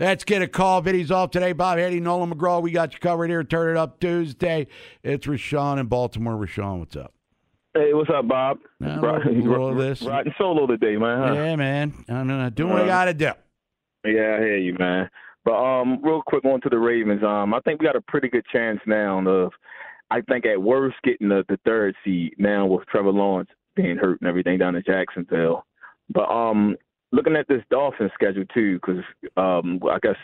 Let's 0.02 0.24
get 0.24 0.42
a 0.42 0.48
call. 0.48 0.82
Vinny's 0.82 1.12
off 1.12 1.30
today. 1.30 1.54
Bob 1.54 1.78
Haynie, 1.78 2.00
Nolan 2.00 2.34
McGraw. 2.34 2.60
We 2.60 2.72
got 2.72 2.92
you 2.92 2.98
covered 3.00 3.30
here. 3.30 3.44
Turn 3.44 3.70
it 3.70 3.80
up 3.80 4.00
Tuesday. 4.00 4.66
It's 5.04 5.28
Rashawn 5.28 5.80
in 5.80 5.86
Baltimore. 5.86 6.34
Rashawn, 6.34 6.80
what's 6.80 6.96
up? 6.96 7.14
Hey, 7.76 7.94
what's 7.94 8.10
up, 8.10 8.28
Bob? 8.28 8.58
Now, 8.80 9.00
Rod- 9.00 9.28
a 9.28 9.76
this. 9.76 10.02
Riding 10.02 10.34
solo 10.40 10.66
today, 10.66 10.98
man. 10.98 11.28
huh? 11.28 11.34
Yeah, 11.36 11.56
man. 11.56 11.94
I'm 12.10 12.32
uh, 12.32 12.50
doing 12.50 12.74
what 12.74 12.82
I 12.82 12.86
Uh, 12.86 12.88
got 12.88 13.06
to 13.06 13.14
do. 13.14 13.26
Yeah, 14.06 14.38
I 14.38 14.40
hear 14.40 14.58
you, 14.58 14.76
man. 14.80 15.08
But 15.46 15.54
um, 15.54 16.02
real 16.04 16.24
quick 16.26 16.46
on 16.46 16.62
to 16.62 16.70
the 16.70 16.80
Ravens. 16.80 17.22
Um, 17.24 17.54
I 17.54 17.60
think 17.60 17.80
we 17.80 17.86
got 17.86 17.96
a 17.96 18.02
pretty 18.02 18.28
good 18.28 18.46
chance 18.52 18.80
now 18.88 19.20
of, 19.28 19.52
I 20.10 20.22
think 20.22 20.48
at 20.48 20.60
worst 20.60 20.96
getting 21.04 21.30
the, 21.30 21.46
the 21.48 21.60
third 21.64 21.94
seed 22.04 22.34
now 22.40 22.66
with 22.66 22.88
Trevor 22.88 23.12
Lawrence 23.12 23.52
being 23.76 23.98
hurt 23.98 24.20
and 24.20 24.28
everything 24.28 24.58
down 24.58 24.76
in 24.76 24.82
Jacksonville. 24.84 25.64
But 26.10 26.28
um, 26.28 26.76
looking 27.12 27.36
at 27.36 27.48
this 27.48 27.64
Dolphins 27.70 28.12
schedule 28.14 28.46
too, 28.54 28.76
because 28.76 29.04
um, 29.38 29.80
I 29.90 30.00
guess 30.02 30.18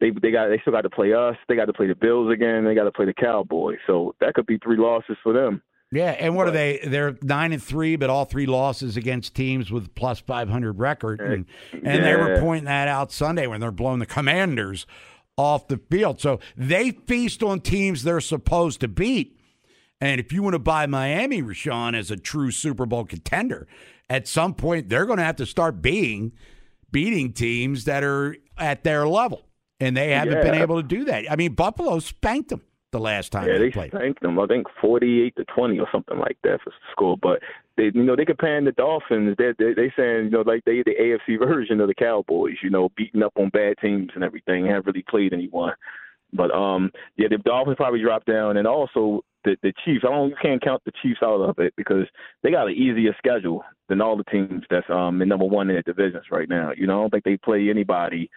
they 0.00 0.10
they 0.10 0.30
got 0.30 0.48
they 0.48 0.58
still 0.60 0.72
got 0.72 0.82
to 0.82 0.90
play 0.90 1.12
us. 1.12 1.36
They 1.48 1.56
got 1.56 1.66
to 1.66 1.72
play 1.72 1.86
the 1.86 1.94
Bills 1.94 2.32
again. 2.32 2.64
They 2.64 2.74
got 2.74 2.84
to 2.84 2.92
play 2.92 3.06
the 3.06 3.14
Cowboys. 3.14 3.78
So 3.86 4.14
that 4.20 4.34
could 4.34 4.46
be 4.46 4.58
three 4.58 4.78
losses 4.78 5.16
for 5.22 5.32
them. 5.32 5.62
Yeah, 5.92 6.12
and 6.12 6.36
what 6.36 6.46
are 6.46 6.52
they? 6.52 6.78
They're 6.84 7.16
nine 7.20 7.52
and 7.52 7.60
three, 7.62 7.96
but 7.96 8.10
all 8.10 8.24
three 8.24 8.46
losses 8.46 8.96
against 8.96 9.34
teams 9.34 9.72
with 9.72 9.92
plus 9.96 10.20
five 10.20 10.48
hundred 10.48 10.78
record, 10.78 11.20
and, 11.20 11.46
and 11.72 12.04
they 12.04 12.14
were 12.14 12.38
pointing 12.40 12.66
that 12.66 12.86
out 12.86 13.10
Sunday 13.10 13.48
when 13.48 13.60
they're 13.60 13.72
blowing 13.72 13.98
the 13.98 14.06
Commanders 14.06 14.86
off 15.36 15.66
the 15.66 15.80
field. 15.90 16.20
So 16.20 16.38
they 16.56 16.92
feast 16.92 17.42
on 17.42 17.60
teams 17.60 18.04
they're 18.04 18.20
supposed 18.20 18.80
to 18.82 18.88
beat. 18.88 19.36
And 20.00 20.20
if 20.20 20.32
you 20.32 20.42
want 20.42 20.54
to 20.54 20.60
buy 20.60 20.86
Miami, 20.86 21.42
Rashawn, 21.42 21.96
as 21.96 22.10
a 22.10 22.16
true 22.16 22.50
Super 22.50 22.86
Bowl 22.86 23.04
contender, 23.04 23.66
at 24.10 24.28
some 24.28 24.52
point 24.52 24.90
they're 24.90 25.06
going 25.06 25.18
to 25.18 25.24
have 25.24 25.36
to 25.36 25.46
start 25.46 25.80
being 25.80 26.32
beating 26.92 27.32
teams 27.32 27.84
that 27.84 28.04
are 28.04 28.36
at 28.58 28.84
their 28.84 29.06
level, 29.08 29.46
and 29.78 29.96
they 29.96 30.10
haven't 30.10 30.42
been 30.42 30.54
able 30.54 30.82
to 30.82 30.86
do 30.86 31.04
that. 31.04 31.30
I 31.30 31.36
mean, 31.36 31.54
Buffalo 31.54 32.00
spanked 32.00 32.50
them 32.50 32.62
the 32.90 32.98
last 32.98 33.30
time 33.30 33.46
Yeah, 33.46 33.54
they 33.54 33.58
they 33.66 33.70
played. 33.70 33.92
spanked 33.92 34.20
them. 34.20 34.38
I 34.38 34.46
think 34.46 34.66
forty-eight 34.80 35.36
to 35.36 35.44
twenty 35.44 35.78
or 35.78 35.86
something 35.92 36.18
like 36.18 36.36
that 36.42 36.60
for 36.62 36.70
the 36.70 36.76
score. 36.90 37.16
But 37.16 37.40
they, 37.76 37.84
you 37.94 38.02
know, 38.02 38.16
they 38.16 38.24
comparing 38.24 38.64
the 38.64 38.72
Dolphins. 38.72 39.36
They 39.38 39.52
they 39.58 39.72
they 39.74 39.92
saying 39.96 40.24
you 40.24 40.30
know 40.30 40.40
like 40.42 40.64
they 40.66 40.82
the 40.84 40.94
AFC 41.00 41.38
version 41.48 41.80
of 41.80 41.86
the 41.88 41.94
Cowboys. 41.94 42.56
You 42.62 42.70
know, 42.70 42.90
beating 42.96 43.22
up 43.22 43.32
on 43.36 43.50
bad 43.50 43.76
teams 43.80 44.10
and 44.14 44.24
everything. 44.24 44.66
Haven't 44.66 44.86
really 44.86 45.04
played 45.08 45.32
anyone. 45.32 45.72
But 46.32 46.52
um, 46.52 46.90
yeah, 47.16 47.28
the 47.28 47.38
Dolphins 47.38 47.76
probably 47.76 48.02
dropped 48.02 48.26
down, 48.26 48.56
and 48.56 48.66
also 48.66 49.24
the 49.44 49.56
the 49.62 49.72
Chiefs. 49.84 50.04
I 50.06 50.10
don't 50.10 50.30
you 50.30 50.36
can't 50.40 50.62
count 50.62 50.82
the 50.84 50.92
Chiefs 51.02 51.20
out 51.22 51.40
of 51.40 51.58
it 51.58 51.74
because 51.76 52.06
they 52.42 52.50
got 52.50 52.68
an 52.68 52.74
easier 52.74 53.14
schedule 53.18 53.64
than 53.88 54.00
all 54.00 54.16
the 54.16 54.24
teams 54.24 54.64
that's 54.70 54.88
um 54.90 55.20
in 55.22 55.28
number 55.28 55.46
one 55.46 55.70
in 55.70 55.76
the 55.76 55.82
divisions 55.82 56.24
right 56.30 56.48
now. 56.48 56.72
You 56.76 56.86
know, 56.86 56.98
I 56.98 57.02
don't 57.02 57.10
think 57.10 57.24
they 57.24 57.36
play 57.36 57.68
anybody 57.70 58.30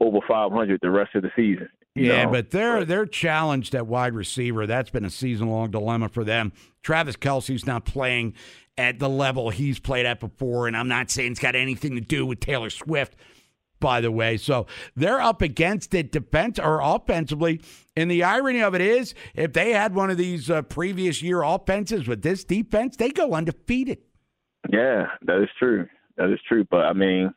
over 0.00 0.18
500 0.26 0.80
the 0.80 0.90
rest 0.90 1.14
of 1.14 1.22
the 1.22 1.30
season. 1.36 1.68
Yeah, 1.94 2.24
know? 2.24 2.30
but 2.30 2.50
they're 2.50 2.84
they're 2.84 3.06
challenged 3.06 3.74
at 3.74 3.86
wide 3.86 4.14
receiver. 4.14 4.66
That's 4.66 4.90
been 4.90 5.04
a 5.04 5.10
season 5.10 5.48
long 5.48 5.70
dilemma 5.70 6.08
for 6.08 6.24
them. 6.24 6.52
Travis 6.82 7.16
Kelce's 7.16 7.66
not 7.66 7.84
playing 7.84 8.34
at 8.78 8.98
the 8.98 9.08
level 9.08 9.50
he's 9.50 9.78
played 9.80 10.06
at 10.06 10.20
before, 10.20 10.68
and 10.68 10.76
I'm 10.76 10.88
not 10.88 11.10
saying 11.10 11.32
it's 11.32 11.40
got 11.40 11.56
anything 11.56 11.96
to 11.96 12.00
do 12.00 12.24
with 12.24 12.40
Taylor 12.40 12.70
Swift, 12.70 13.16
by 13.80 14.00
the 14.00 14.12
way. 14.12 14.36
So 14.36 14.66
they're 14.94 15.20
up 15.20 15.42
against 15.42 15.94
it 15.94 16.12
defense 16.12 16.58
or 16.58 16.80
offensively. 16.80 17.60
And 17.96 18.10
the 18.10 18.22
irony 18.22 18.62
of 18.62 18.74
it 18.74 18.80
is, 18.80 19.14
if 19.34 19.52
they 19.52 19.72
had 19.72 19.94
one 19.94 20.10
of 20.10 20.16
these 20.16 20.50
uh, 20.50 20.62
previous 20.62 21.22
year 21.22 21.42
offenses 21.42 22.06
with 22.06 22.22
this 22.22 22.44
defense, 22.44 22.96
they 22.96 23.10
go 23.10 23.32
undefeated. 23.32 23.98
Yeah, 24.70 25.06
that 25.22 25.42
is 25.42 25.48
true. 25.58 25.88
That 26.16 26.30
is 26.30 26.38
true. 26.46 26.66
But 26.70 26.84
I 26.84 26.92
mean, 26.92 27.34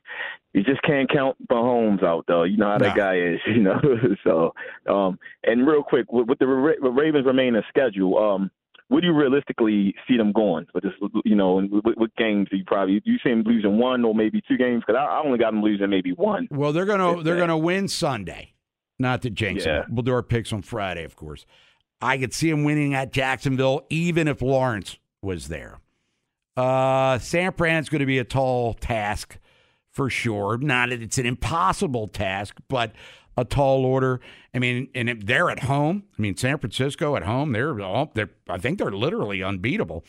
you 0.54 0.64
just 0.64 0.82
can't 0.84 1.10
count 1.10 1.36
Mahomes 1.48 2.04
out 2.04 2.26
though. 2.28 2.44
You 2.44 2.58
know 2.58 2.68
how 2.68 2.78
that 2.78 2.96
guy 2.96 3.18
is. 3.18 3.40
You 3.48 3.62
know. 3.62 3.80
so, 4.24 4.54
um, 4.88 5.20
and 5.44 5.68
real 5.68 5.84
quick, 5.84 6.12
with, 6.12 6.28
with 6.28 6.40
the 6.40 6.48
Ra- 6.48 6.90
Ravens 6.90 7.26
remaining 7.26 7.62
schedule, 7.70 8.18
um, 8.18 8.52
where 8.94 9.02
do 9.02 9.08
you 9.08 9.14
realistically 9.14 9.96
see 10.08 10.18
them 10.18 10.32
going? 10.32 10.68
With 10.72 10.84
this, 10.84 10.94
you 11.26 11.36
know, 11.36 11.60
what, 11.62 11.98
what 11.98 12.16
games 12.16 12.48
do 12.52 12.58
you 12.58 12.64
probably 12.64 13.02
you 13.06 13.18
see 13.24 13.32
them 13.32 13.42
losing 13.44 13.80
one 13.80 14.06
or 14.06 14.14
maybe 14.14 14.40
two 14.48 14.56
games? 14.56 14.84
Because 14.86 15.00
I, 15.00 15.04
I 15.04 15.22
only 15.26 15.40
got 15.40 15.50
them 15.50 15.64
losing 15.64 15.90
maybe 15.90 16.12
one. 16.12 16.48
Well, 16.52 16.72
they're 16.74 16.86
gonna 16.86 17.24
they're 17.24 17.38
gonna 17.38 17.58
win 17.58 17.88
Sunday. 17.88 18.54
Not 19.00 19.24
to 19.24 19.32
jinx 19.32 19.66
Yeah. 19.66 19.86
We'll 19.90 20.04
do 20.04 20.14
our 20.14 20.22
picks 20.22 20.54
on 20.54 20.62
Friday, 20.62 21.04
of 21.06 21.16
course. 21.16 21.48
I 22.02 22.20
could 22.20 22.36
see 22.36 22.52
them 22.52 22.66
winning 22.66 22.94
at 22.94 23.12
Jacksonville, 23.12 23.82
even 23.90 24.28
if 24.28 24.44
Lawrence 24.44 25.00
was 25.24 25.48
there. 25.48 25.80
Uh, 26.56 27.18
San 27.18 27.54
Fran's 27.54 27.90
going 27.90 28.02
to 28.02 28.06
be 28.06 28.20
a 28.20 28.24
tall 28.24 28.76
task 28.76 29.40
for 29.90 30.12
sure. 30.12 30.58
Not 30.58 30.90
that 30.90 31.02
it's 31.02 31.18
an 31.18 31.26
impossible 31.26 32.08
task, 32.08 32.60
but 32.68 32.92
a 33.38 33.46
tall 33.46 33.86
order. 33.86 34.20
I 34.54 34.60
mean, 34.60 34.90
and 34.94 35.10
if 35.10 35.26
they're 35.26 35.50
at 35.50 35.64
home. 35.64 36.04
I 36.18 36.22
mean, 36.22 36.38
San 36.38 36.58
Francisco 36.60 37.16
at 37.16 37.24
home. 37.24 37.52
They're, 37.54 37.80
all- 37.82 38.12
they're 38.14 38.30
I 38.50 38.58
think 38.58 38.78
they're 38.80 38.92
literally 38.92 39.42
unbeatable. 39.44 40.06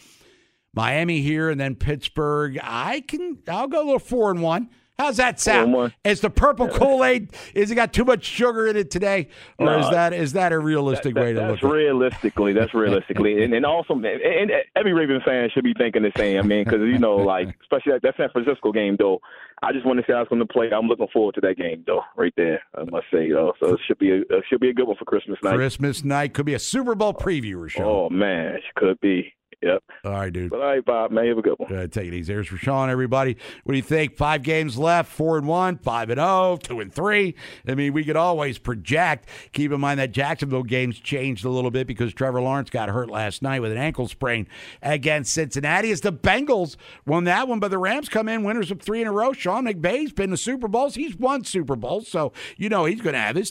Miami 0.74 1.20
here 1.20 1.50
and 1.50 1.60
then 1.60 1.76
Pittsburgh. 1.76 2.58
I 2.62 3.00
can. 3.06 3.38
I'll 3.48 3.68
go 3.68 3.78
a 3.82 3.84
little 3.84 3.98
four 3.98 4.30
and 4.30 4.42
one. 4.42 4.70
How's 4.98 5.16
that 5.16 5.40
sound? 5.40 5.92
Is 6.04 6.20
the 6.20 6.30
purple 6.30 6.68
Kool 6.68 7.04
Aid? 7.04 7.30
Is 7.52 7.70
it 7.70 7.74
got 7.74 7.92
too 7.92 8.04
much 8.04 8.24
sugar 8.24 8.68
in 8.68 8.76
it 8.76 8.90
today, 8.92 9.28
or 9.58 9.66
No, 9.66 9.78
is 9.80 9.90
that 9.90 10.12
is 10.12 10.32
that 10.34 10.52
a 10.52 10.58
realistic 10.58 11.14
That- 11.14 11.20
way 11.20 11.32
to 11.32 11.40
that's 11.40 11.62
look 11.62 11.72
at 11.72 11.76
it? 11.76 11.80
realistically. 11.80 12.52
That's 12.52 12.72
realistically, 12.74 13.42
and, 13.42 13.52
and 13.54 13.66
also, 13.66 13.94
and, 13.94 14.04
and 14.06 14.52
every 14.76 14.92
Raven 14.92 15.20
fan 15.24 15.50
should 15.52 15.64
be 15.64 15.74
thinking 15.76 16.02
the 16.02 16.12
same. 16.16 16.38
I 16.38 16.42
mean, 16.42 16.62
because 16.64 16.80
you 16.80 16.98
know, 16.98 17.16
like 17.16 17.48
especially 17.62 17.92
that, 17.92 18.02
that 18.02 18.14
San 18.16 18.28
Francisco 18.30 18.70
game, 18.72 18.96
though. 18.98 19.20
I 19.62 19.72
just 19.72 19.86
want 19.86 19.98
to 19.98 20.04
see 20.06 20.12
how 20.12 20.20
it's 20.20 20.28
going 20.28 20.40
to 20.40 20.46
play. 20.46 20.68
I'm 20.72 20.88
looking 20.88 21.06
forward 21.12 21.36
to 21.36 21.40
that 21.42 21.56
game, 21.56 21.84
though. 21.86 22.02
Right 22.16 22.34
there, 22.36 22.60
I 22.76 22.84
must 22.84 23.06
say, 23.10 23.30
though. 23.30 23.54
So 23.60 23.72
it 23.74 23.80
should 23.86 23.98
be 23.98 24.10
a 24.10 24.16
it 24.16 24.44
should 24.48 24.60
be 24.60 24.68
a 24.68 24.74
good 24.74 24.86
one 24.86 24.96
for 24.96 25.06
Christmas 25.06 25.38
night. 25.42 25.54
Christmas 25.54 26.04
night 26.04 26.34
could 26.34 26.44
be 26.44 26.54
a 26.54 26.58
Super 26.58 26.94
Bowl 26.94 27.14
preview, 27.14 27.54
Rashawn. 27.56 27.80
Oh 27.84 28.10
man, 28.10 28.56
it 28.56 28.62
could 28.76 29.00
be. 29.00 29.32
Yep. 29.64 29.82
All 30.04 30.12
right, 30.12 30.30
dude. 30.30 30.50
But 30.50 30.60
all 30.60 30.66
right, 30.66 30.84
Bob, 30.84 31.10
man, 31.10 31.26
have 31.26 31.38
a 31.38 31.42
good 31.42 31.54
one. 31.56 31.74
Uh, 31.74 31.86
take 31.86 32.08
it 32.08 32.14
easy. 32.14 32.34
There's 32.34 32.50
Rashawn, 32.50 32.90
everybody. 32.90 33.38
What 33.64 33.72
do 33.72 33.76
you 33.78 33.82
think? 33.82 34.14
Five 34.14 34.42
games 34.42 34.76
left, 34.76 35.10
four 35.10 35.38
and 35.38 35.48
one, 35.48 35.78
five 35.78 36.10
and 36.10 36.20
oh, 36.20 36.58
two 36.62 36.80
and 36.80 36.92
three. 36.92 37.34
I 37.66 37.74
mean, 37.74 37.94
we 37.94 38.04
could 38.04 38.16
always 38.16 38.58
project. 38.58 39.26
Keep 39.54 39.72
in 39.72 39.80
mind 39.80 40.00
that 40.00 40.12
Jacksonville 40.12 40.64
game's 40.64 40.98
changed 40.98 41.46
a 41.46 41.48
little 41.48 41.70
bit 41.70 41.86
because 41.86 42.12
Trevor 42.12 42.42
Lawrence 42.42 42.68
got 42.68 42.90
hurt 42.90 43.08
last 43.08 43.40
night 43.40 43.62
with 43.62 43.72
an 43.72 43.78
ankle 43.78 44.06
sprain 44.06 44.46
against 44.82 45.32
Cincinnati. 45.32 45.90
As 45.90 46.02
the 46.02 46.12
Bengals 46.12 46.76
won 47.06 47.24
that 47.24 47.48
one, 47.48 47.58
but 47.58 47.70
the 47.70 47.78
Rams 47.78 48.10
come 48.10 48.28
in 48.28 48.44
winners 48.44 48.70
of 48.70 48.82
three 48.82 49.00
in 49.00 49.06
a 49.06 49.12
row. 49.12 49.32
Sean 49.32 49.64
McVay's 49.64 50.12
been 50.12 50.28
to 50.28 50.36
Super 50.36 50.68
Bowls. 50.68 50.94
He's 50.94 51.16
won 51.16 51.42
Super 51.42 51.74
Bowls, 51.74 52.06
so 52.06 52.34
you 52.58 52.68
know 52.68 52.84
he's 52.84 53.00
going 53.00 53.14
to 53.14 53.20
have 53.20 53.36
his. 53.36 53.50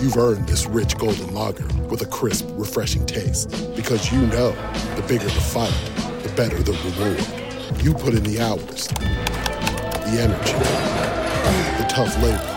You've 0.00 0.16
earned 0.16 0.46
this 0.46 0.66
rich 0.66 0.96
golden 0.96 1.34
lager 1.34 1.66
with 1.88 2.02
a 2.02 2.06
crisp, 2.06 2.46
refreshing 2.52 3.04
taste. 3.04 3.50
Because 3.74 4.12
you 4.12 4.20
know 4.28 4.52
the 4.94 5.04
bigger 5.08 5.24
the 5.24 5.30
fight, 5.40 5.74
the 6.22 6.28
better 6.36 6.56
the 6.62 6.72
reward. 6.72 7.82
You 7.82 7.94
put 7.94 8.14
in 8.14 8.22
the 8.22 8.38
hours, 8.40 8.86
the 8.86 10.20
energy, 10.20 10.52
the 11.82 11.86
tough 11.88 12.14
labor. 12.22 12.54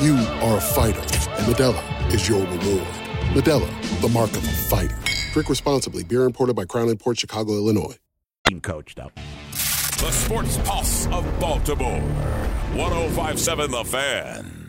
You 0.00 0.14
are 0.46 0.58
a 0.58 0.60
fighter, 0.60 1.00
and 1.00 1.52
Modelo 1.52 2.14
is 2.14 2.28
your 2.28 2.40
reward. 2.40 2.86
Modelo, 3.34 4.00
the 4.00 4.08
mark 4.08 4.30
of 4.30 4.44
a 4.44 4.52
fighter. 4.68 4.96
Drink 5.32 5.48
responsibly. 5.48 6.04
Beer 6.04 6.22
imported 6.24 6.54
by 6.54 6.64
Crown 6.64 6.96
Port 6.96 7.18
Chicago, 7.18 7.54
Illinois. 7.54 7.96
Team 8.46 8.60
coached 8.60 9.00
up. 9.00 9.12
The 9.52 10.12
Sports 10.12 10.58
Pulse 10.64 11.06
of 11.06 11.40
Baltimore. 11.40 12.00
1057 12.74 13.70
The 13.72 13.84
Fan. 13.84 14.65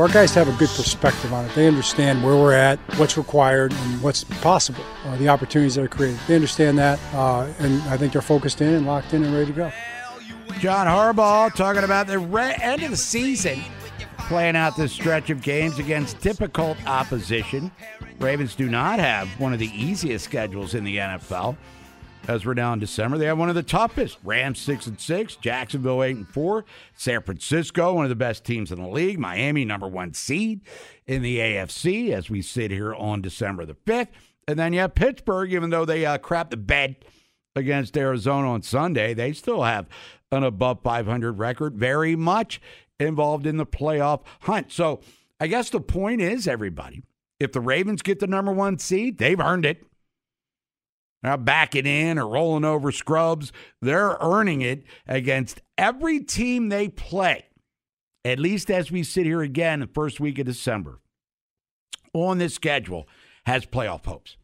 Our 0.00 0.08
guys 0.08 0.34
have 0.34 0.48
a 0.48 0.52
good 0.52 0.70
perspective 0.70 1.32
on 1.32 1.44
it. 1.44 1.54
They 1.54 1.68
understand 1.68 2.24
where 2.24 2.34
we're 2.34 2.54
at, 2.54 2.78
what's 2.96 3.18
required, 3.18 3.72
and 3.72 4.02
what's 4.02 4.24
possible, 4.24 4.84
uh, 5.04 5.16
the 5.16 5.28
opportunities 5.28 5.74
that 5.74 5.84
are 5.84 5.88
created. 5.88 6.18
They 6.26 6.36
understand 6.36 6.78
that, 6.78 6.98
uh, 7.12 7.52
and 7.58 7.82
I 7.82 7.98
think 7.98 8.14
they're 8.14 8.22
focused 8.22 8.62
in 8.62 8.72
and 8.72 8.86
locked 8.86 9.12
in 9.12 9.22
and 9.22 9.34
ready 9.34 9.46
to 9.46 9.52
go. 9.52 9.72
John 10.58 10.86
Harbaugh 10.86 11.54
talking 11.54 11.84
about 11.84 12.06
the 12.06 12.18
re- 12.18 12.56
end 12.62 12.82
of 12.82 12.90
the 12.90 12.96
season, 12.96 13.62
playing 14.18 14.56
out 14.56 14.74
this 14.74 14.92
stretch 14.92 15.28
of 15.28 15.42
games 15.42 15.78
against 15.78 16.18
difficult 16.20 16.78
opposition. 16.86 17.70
Ravens 18.20 18.54
do 18.54 18.68
not 18.68 19.00
have 19.00 19.28
one 19.38 19.52
of 19.52 19.58
the 19.58 19.70
easiest 19.74 20.24
schedules 20.24 20.74
in 20.74 20.84
the 20.84 20.96
NFL. 20.96 21.56
As 22.28 22.44
we're 22.46 22.54
now 22.54 22.72
in 22.72 22.78
December, 22.78 23.18
they 23.18 23.26
have 23.26 23.38
one 23.38 23.48
of 23.48 23.54
the 23.54 23.62
toughest. 23.62 24.18
Rams 24.22 24.60
six 24.60 24.86
and 24.86 25.00
six, 25.00 25.36
Jacksonville 25.36 26.02
eight 26.02 26.16
and 26.16 26.28
four, 26.28 26.64
San 26.94 27.22
Francisco 27.22 27.94
one 27.94 28.04
of 28.04 28.08
the 28.08 28.14
best 28.14 28.44
teams 28.44 28.70
in 28.70 28.80
the 28.80 28.88
league, 28.88 29.18
Miami 29.18 29.64
number 29.64 29.88
one 29.88 30.14
seed 30.14 30.60
in 31.06 31.22
the 31.22 31.38
AFC 31.38 32.12
as 32.12 32.30
we 32.30 32.42
sit 32.42 32.70
here 32.70 32.94
on 32.94 33.22
December 33.22 33.64
the 33.64 33.74
fifth, 33.86 34.10
and 34.46 34.58
then 34.58 34.72
you 34.72 34.80
have 34.80 34.94
Pittsburgh. 34.94 35.52
Even 35.52 35.70
though 35.70 35.84
they 35.84 36.06
uh, 36.06 36.18
crap 36.18 36.50
the 36.50 36.56
bed 36.56 36.96
against 37.56 37.96
Arizona 37.96 38.50
on 38.50 38.62
Sunday, 38.62 39.14
they 39.14 39.32
still 39.32 39.62
have 39.62 39.86
an 40.30 40.44
above 40.44 40.80
500 40.82 41.32
record, 41.32 41.74
very 41.74 42.14
much 42.14 42.60
involved 43.00 43.46
in 43.46 43.56
the 43.56 43.66
playoff 43.66 44.20
hunt. 44.42 44.70
So 44.70 45.00
I 45.40 45.46
guess 45.46 45.70
the 45.70 45.80
point 45.80 46.20
is, 46.20 46.46
everybody, 46.46 47.02
if 47.40 47.52
the 47.52 47.60
Ravens 47.60 48.02
get 48.02 48.20
the 48.20 48.26
number 48.26 48.52
one 48.52 48.78
seed, 48.78 49.18
they've 49.18 49.40
earned 49.40 49.66
it. 49.66 49.84
They're 51.22 51.32
not 51.32 51.44
backing 51.44 51.86
in 51.86 52.18
or 52.18 52.26
rolling 52.26 52.64
over 52.64 52.92
scrubs. 52.92 53.52
They're 53.82 54.16
earning 54.20 54.62
it 54.62 54.84
against 55.06 55.60
every 55.76 56.20
team 56.20 56.68
they 56.68 56.88
play, 56.88 57.46
at 58.24 58.38
least 58.38 58.70
as 58.70 58.90
we 58.90 59.02
sit 59.02 59.26
here 59.26 59.42
again 59.42 59.80
the 59.80 59.86
first 59.86 60.20
week 60.20 60.38
of 60.38 60.46
December. 60.46 61.00
On 62.12 62.38
this 62.38 62.54
schedule 62.54 63.06
has 63.46 63.66
playoff 63.66 64.04
hopes. 64.04 64.36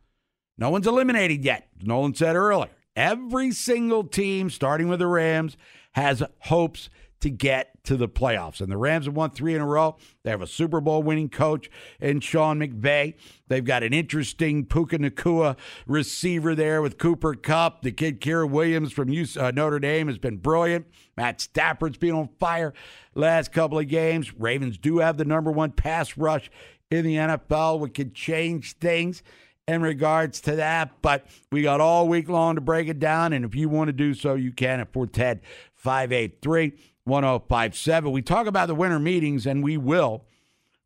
No 0.58 0.70
one's 0.70 0.86
eliminated 0.86 1.44
yet. 1.44 1.68
Nolan 1.82 2.14
said 2.14 2.36
earlier. 2.36 2.70
Every 2.94 3.52
single 3.52 4.04
team, 4.04 4.48
starting 4.48 4.88
with 4.88 5.00
the 5.00 5.06
Rams, 5.06 5.56
has 5.92 6.22
hopes 6.40 6.88
to 7.20 7.30
get 7.30 7.82
to 7.84 7.96
the 7.96 8.08
playoffs. 8.08 8.60
And 8.60 8.70
the 8.70 8.76
Rams 8.76 9.06
have 9.06 9.14
won 9.14 9.30
three 9.30 9.54
in 9.54 9.60
a 9.60 9.66
row. 9.66 9.96
They 10.22 10.30
have 10.30 10.42
a 10.42 10.46
Super 10.46 10.80
Bowl 10.80 11.02
winning 11.02 11.28
coach 11.28 11.70
in 12.00 12.20
Sean 12.20 12.58
McVay. 12.58 13.14
They've 13.48 13.64
got 13.64 13.82
an 13.82 13.92
interesting 13.92 14.66
Puka 14.66 14.98
Nacua 14.98 15.56
receiver 15.86 16.54
there 16.54 16.82
with 16.82 16.98
Cooper 16.98 17.34
Kupp. 17.34 17.82
The 17.82 17.92
kid 17.92 18.20
Kyren 18.20 18.50
Williams 18.50 18.92
from 18.92 19.10
uh, 19.10 19.50
Notre 19.52 19.78
Dame 19.78 20.08
has 20.08 20.18
been 20.18 20.36
brilliant. 20.36 20.86
Matt 21.16 21.40
Stafford's 21.40 21.98
been 21.98 22.12
on 22.12 22.28
fire 22.38 22.74
last 23.14 23.52
couple 23.52 23.78
of 23.78 23.88
games. 23.88 24.34
Ravens 24.34 24.76
do 24.78 24.98
have 24.98 25.16
the 25.16 25.24
number 25.24 25.50
one 25.50 25.70
pass 25.72 26.16
rush 26.16 26.50
in 26.90 27.04
the 27.04 27.16
NFL, 27.16 27.80
We 27.80 27.90
could 27.90 28.14
change 28.14 28.74
things 28.74 29.22
in 29.66 29.82
regards 29.82 30.40
to 30.42 30.56
that. 30.56 31.02
But 31.02 31.26
we 31.50 31.62
got 31.62 31.80
all 31.80 32.08
week 32.08 32.28
long 32.28 32.54
to 32.54 32.60
break 32.60 32.88
it 32.88 32.98
down. 32.98 33.32
And 33.32 33.44
if 33.44 33.54
you 33.54 33.68
want 33.68 33.88
to 33.88 33.92
do 33.92 34.14
so, 34.14 34.34
you 34.34 34.52
can 34.52 34.80
at 34.80 34.92
410 34.92 35.40
583 35.74 36.72
1057. 37.06 38.10
We 38.10 38.22
talk 38.22 38.46
about 38.46 38.66
the 38.66 38.74
winter 38.74 38.98
meetings, 38.98 39.46
and 39.46 39.62
we 39.62 39.76
will 39.76 40.24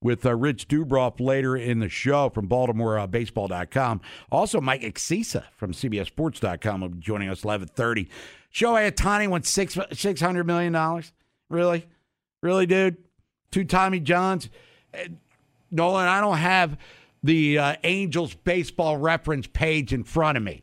with 0.02 0.24
uh, 0.24 0.34
Rich 0.34 0.68
Dubroff 0.68 1.20
later 1.20 1.56
in 1.56 1.80
the 1.80 1.88
show 1.88 2.30
from 2.30 2.48
BaltimoreBaseball.com. 2.48 4.00
Uh, 4.02 4.34
also, 4.34 4.60
Mike 4.60 4.82
Axisa 4.82 5.44
from 5.56 5.72
CBSSports.com 5.72 6.80
will 6.80 6.88
be 6.90 6.98
joining 6.98 7.28
us 7.28 7.44
live 7.44 7.62
at 7.62 7.70
30. 7.70 8.08
Shohei 8.52 8.90
Ohtani 8.90 9.28
won 9.28 9.42
six, 9.42 9.76
$600 9.76 10.44
million. 10.44 11.02
Really? 11.48 11.86
Really, 12.42 12.66
dude? 12.66 12.96
Two 13.50 13.64
Tommy 13.64 14.00
Johns? 14.00 14.48
Uh, 14.94 15.08
Nolan, 15.70 16.06
I 16.06 16.20
don't 16.20 16.38
have 16.38 16.76
the 17.22 17.58
uh, 17.58 17.76
Angels 17.84 18.34
baseball 18.34 18.96
reference 18.96 19.46
page 19.46 19.92
in 19.92 20.04
front 20.04 20.36
of 20.36 20.42
me. 20.42 20.62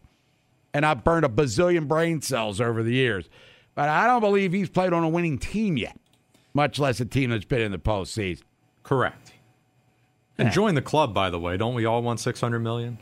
And 0.74 0.86
I've 0.86 1.04
burned 1.04 1.26
a 1.26 1.30
bazillion 1.30 1.88
brain 1.88 2.22
cells 2.22 2.60
over 2.60 2.84
the 2.84 2.94
years. 2.94 3.30
But 3.78 3.90
I 3.90 4.08
don't 4.08 4.22
believe 4.22 4.54
he's 4.54 4.70
played 4.70 4.92
on 4.92 5.04
a 5.04 5.08
winning 5.08 5.38
team 5.38 5.78
yet, 5.78 6.00
much 6.52 6.80
less 6.80 7.00
a 7.00 7.06
team 7.06 7.30
that's 7.30 7.46
been 7.46 7.62
in 7.62 7.72
the 7.72 7.78
postseason. 7.78 8.42
Correct. 8.82 9.34
And 10.40 10.52
join 10.52 10.74
the 10.74 10.82
club, 10.82 11.14
by 11.14 11.30
the 11.30 11.40
way. 11.40 11.58
Don't 11.58 11.76
we 11.76 11.86
all 11.86 12.02
want 12.02 12.20
600 12.20 12.58
million? 12.58 12.98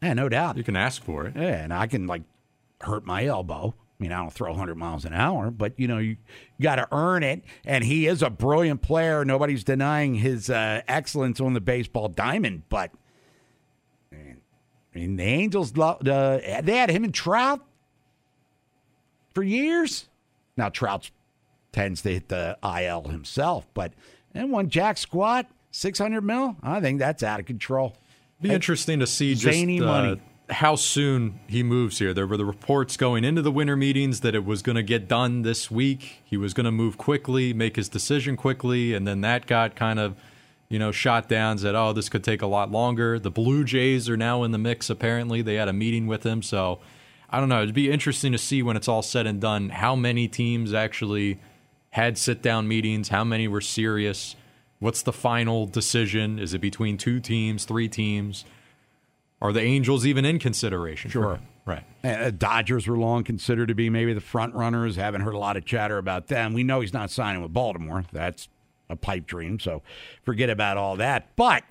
Yeah, 0.00 0.12
no 0.12 0.28
doubt. 0.28 0.56
You 0.56 0.62
can 0.62 0.76
ask 0.76 1.02
for 1.02 1.26
it. 1.26 1.34
Yeah, 1.34 1.64
and 1.64 1.74
I 1.74 1.88
can, 1.88 2.06
like, 2.06 2.22
hurt 2.80 3.04
my 3.04 3.24
elbow. 3.24 3.74
I 3.76 4.02
mean, 4.02 4.12
I 4.12 4.18
don't 4.18 4.32
throw 4.32 4.50
100 4.50 4.76
miles 4.76 5.04
an 5.04 5.14
hour, 5.14 5.50
but 5.50 5.72
you 5.76 5.88
know, 5.88 5.98
you 5.98 6.16
got 6.60 6.76
to 6.76 6.86
earn 6.92 7.24
it. 7.24 7.42
And 7.64 7.82
he 7.82 8.06
is 8.06 8.22
a 8.22 8.30
brilliant 8.30 8.82
player. 8.82 9.24
Nobody's 9.24 9.64
denying 9.64 10.14
his 10.14 10.48
uh, 10.48 10.82
excellence 10.86 11.40
on 11.40 11.54
the 11.54 11.60
baseball 11.60 12.06
diamond. 12.06 12.62
But 12.68 12.92
I 14.12 14.36
mean, 14.94 15.16
the 15.16 15.24
Angels, 15.24 15.76
uh, 15.76 15.98
they 16.62 16.76
had 16.76 16.88
him 16.88 17.02
and 17.02 17.12
Trout 17.12 17.66
for 19.34 19.42
years. 19.42 20.06
Now, 20.60 20.68
Trout 20.68 21.10
tends 21.72 22.02
to 22.02 22.12
hit 22.12 22.28
the 22.28 22.58
IL 22.62 23.04
himself, 23.04 23.66
but 23.74 23.92
and 24.34 24.50
one 24.52 24.68
jack 24.68 24.98
squat, 24.98 25.46
600 25.72 26.20
mil, 26.20 26.56
I 26.62 26.80
think 26.80 26.98
that's 26.98 27.22
out 27.22 27.40
of 27.40 27.46
control. 27.46 27.96
Be 28.40 28.50
interesting 28.50 29.00
to 29.00 29.06
see 29.06 29.34
just 29.34 29.82
uh, 29.82 30.16
how 30.50 30.74
soon 30.76 31.40
he 31.46 31.62
moves 31.62 31.98
here. 31.98 32.14
There 32.14 32.26
were 32.26 32.36
the 32.36 32.44
reports 32.44 32.96
going 32.96 33.24
into 33.24 33.42
the 33.42 33.52
winter 33.52 33.76
meetings 33.76 34.20
that 34.20 34.34
it 34.34 34.44
was 34.44 34.62
going 34.62 34.76
to 34.76 34.82
get 34.82 35.08
done 35.08 35.42
this 35.42 35.70
week. 35.70 36.22
He 36.24 36.36
was 36.36 36.54
going 36.54 36.64
to 36.64 36.72
move 36.72 36.96
quickly, 36.96 37.52
make 37.52 37.76
his 37.76 37.88
decision 37.88 38.36
quickly, 38.36 38.94
and 38.94 39.06
then 39.06 39.20
that 39.22 39.46
got 39.46 39.76
kind 39.76 39.98
of– 39.98 40.16
you 40.70 40.78
know, 40.78 40.92
shot 40.92 41.28
down, 41.28 41.58
said, 41.58 41.74
oh, 41.74 41.92
this 41.92 42.08
could 42.08 42.22
take 42.24 42.40
a 42.40 42.46
lot 42.46 42.70
longer. 42.70 43.18
The 43.18 43.30
Blue 43.30 43.64
Jays 43.64 44.08
are 44.08 44.16
now 44.16 44.44
in 44.44 44.52
the 44.52 44.58
mix, 44.58 44.88
apparently. 44.88 45.42
They 45.42 45.56
had 45.56 45.68
a 45.68 45.72
meeting 45.72 46.06
with 46.06 46.24
him. 46.24 46.42
So 46.42 46.78
I 47.30 47.38
don't 47.38 47.48
know. 47.48 47.62
It'd 47.62 47.74
be 47.74 47.90
interesting 47.90 48.32
to 48.32 48.38
see 48.38 48.62
when 48.62 48.76
it's 48.76 48.88
all 48.88 49.02
said 49.02 49.26
and 49.26 49.40
done 49.40 49.68
how 49.68 49.94
many 49.94 50.26
teams 50.26 50.74
actually 50.74 51.40
had 51.90 52.18
sit 52.18 52.42
down 52.42 52.68
meetings, 52.68 53.08
how 53.08 53.24
many 53.24 53.48
were 53.48 53.60
serious. 53.60 54.36
What's 54.80 55.02
the 55.02 55.12
final 55.12 55.66
decision? 55.66 56.38
Is 56.38 56.54
it 56.54 56.60
between 56.60 56.96
two 56.96 57.20
teams, 57.20 57.64
three 57.64 57.88
teams? 57.88 58.44
Are 59.40 59.52
the 59.52 59.60
Angels 59.60 60.04
even 60.04 60.24
in 60.24 60.38
consideration? 60.38 61.10
Sure. 61.10 61.40
Right. 61.64 61.84
Uh, 62.02 62.30
Dodgers 62.30 62.86
were 62.86 62.96
long 62.96 63.22
considered 63.22 63.68
to 63.68 63.74
be 63.74 63.90
maybe 63.90 64.12
the 64.12 64.20
front 64.20 64.54
runners. 64.54 64.96
Haven't 64.96 65.20
heard 65.20 65.34
a 65.34 65.38
lot 65.38 65.56
of 65.56 65.64
chatter 65.64 65.98
about 65.98 66.26
them. 66.26 66.52
We 66.52 66.64
know 66.64 66.80
he's 66.80 66.92
not 66.92 67.10
signing 67.10 67.42
with 67.42 67.52
Baltimore. 67.52 68.04
That's 68.12 68.48
a 68.88 68.96
pipe 68.96 69.26
dream. 69.26 69.60
So 69.60 69.82
forget 70.22 70.50
about 70.50 70.76
all 70.76 70.96
that. 70.96 71.36
But 71.36 71.64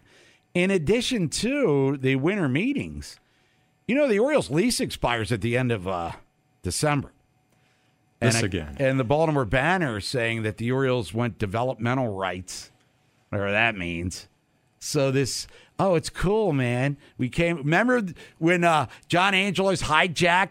in 0.54 0.72
addition 0.72 1.30
to 1.30 1.98
the 1.98 2.15
winter 2.15 2.48
meetings, 2.48 3.19
you 3.89 3.95
know, 3.95 4.08
the 4.08 4.19
Orioles 4.19 4.52
lease 4.52 4.80
expires 4.80 5.32
at 5.32 5.41
the 5.41 5.58
end 5.58 5.71
of 5.71 5.88
uh, 5.88 6.12
December. 6.62 7.12
And 8.21 8.32
this 8.32 8.43
again. 8.43 8.75
And 8.78 8.99
the 8.99 9.04
Baltimore 9.04 9.45
Banner 9.45 9.97
is 9.97 10.06
saying 10.06 10.43
that 10.43 10.58
the 10.58 10.71
Orioles 10.71 11.12
went 11.12 11.39
developmental 11.39 12.13
rights, 12.13 12.69
whatever 13.30 13.49
that 13.49 13.75
means. 13.75 14.28
So 14.78 15.10
this, 15.10 15.47
oh, 15.80 15.95
it's 15.95 16.12
cool, 16.12 16.54
man. 16.54 16.97
We 17.17 17.30
came. 17.30 17.58
Remember 17.58 18.04
when 18.38 18.63
uh, 18.63 18.86
John 19.08 19.34
Angelos 19.34 19.82
hijacked 19.82 20.49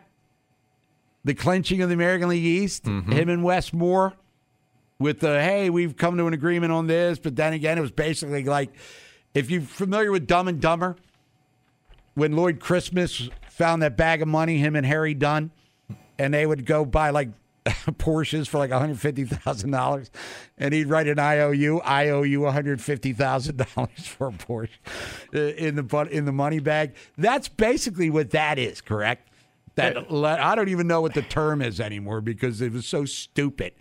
the 1.23 1.35
clinching 1.35 1.81
of 1.81 1.91
the 1.91 1.95
American 1.95 2.31
League 2.31 2.45
East? 2.45 2.87
Mm-hmm. 2.87 3.13
Him 3.13 3.29
and 3.29 3.45
Wes 3.45 3.73
Moore 3.73 4.15
with 4.99 5.21
the 5.21 5.41
hey, 5.41 5.71
we've 5.71 5.97
come 5.97 6.19
to 6.19 6.27
an 6.27 6.35
agreement 6.35 6.73
on 6.73 6.89
this, 6.89 7.21
but 7.21 7.37
then 7.37 7.53
again, 7.53 7.79
it 7.79 7.83
was 7.83 7.93
basically 7.93 8.43
like 8.43 8.71
if 9.33 9.49
you're 9.49 9.61
familiar 9.61 10.11
with 10.11 10.27
Dumb 10.27 10.49
and 10.49 10.61
Dumber, 10.61 10.97
when 12.19 12.33
Lloyd 12.33 12.59
Christmas 12.59 13.29
found 13.49 13.83
that 13.83 13.97
bag 13.97 14.23
of 14.23 14.29
money, 14.29 14.59
him 14.59 14.75
and 14.75 14.85
Harry 14.85 15.15
Dunn, 15.15 15.53
and 16.19 16.35
they 16.35 16.45
would 16.45 16.67
go 16.67 16.85
buy 16.85 17.11
like 17.11 17.31
Porsches 17.67 18.49
for 18.49 18.59
like 18.59 18.71
$150,000 18.71 20.11
and 20.57 20.75
he'd 20.75 20.87
write 20.87 21.07
an 21.07 21.19
IOU, 21.19 21.81
I 21.81 22.09
owe 22.09 22.23
you 22.23 22.41
$150,000 22.41 24.01
for 24.05 24.29
a 24.29 24.33
Porsche 24.33 24.71
uh, 25.35 25.39
in 25.39 25.77
the 25.77 26.09
in 26.11 26.25
the 26.25 26.33
money 26.33 26.59
bag. 26.59 26.95
That's 27.17 27.49
basically 27.49 28.11
what 28.11 28.31
that 28.31 28.59
is, 28.59 28.81
correct? 28.81 29.31
That 29.77 29.97
I 30.11 30.57
don't 30.57 30.71
even 30.71 30.89
know 30.89 31.01
what 31.01 31.15
the 31.15 31.23
term 31.23 31.63
is 31.63 31.81
anymore 31.81 32.21
because 32.21 32.61
it 32.61 32.73
was 32.73 32.85
so 32.85 33.05
stupid. 33.05 33.75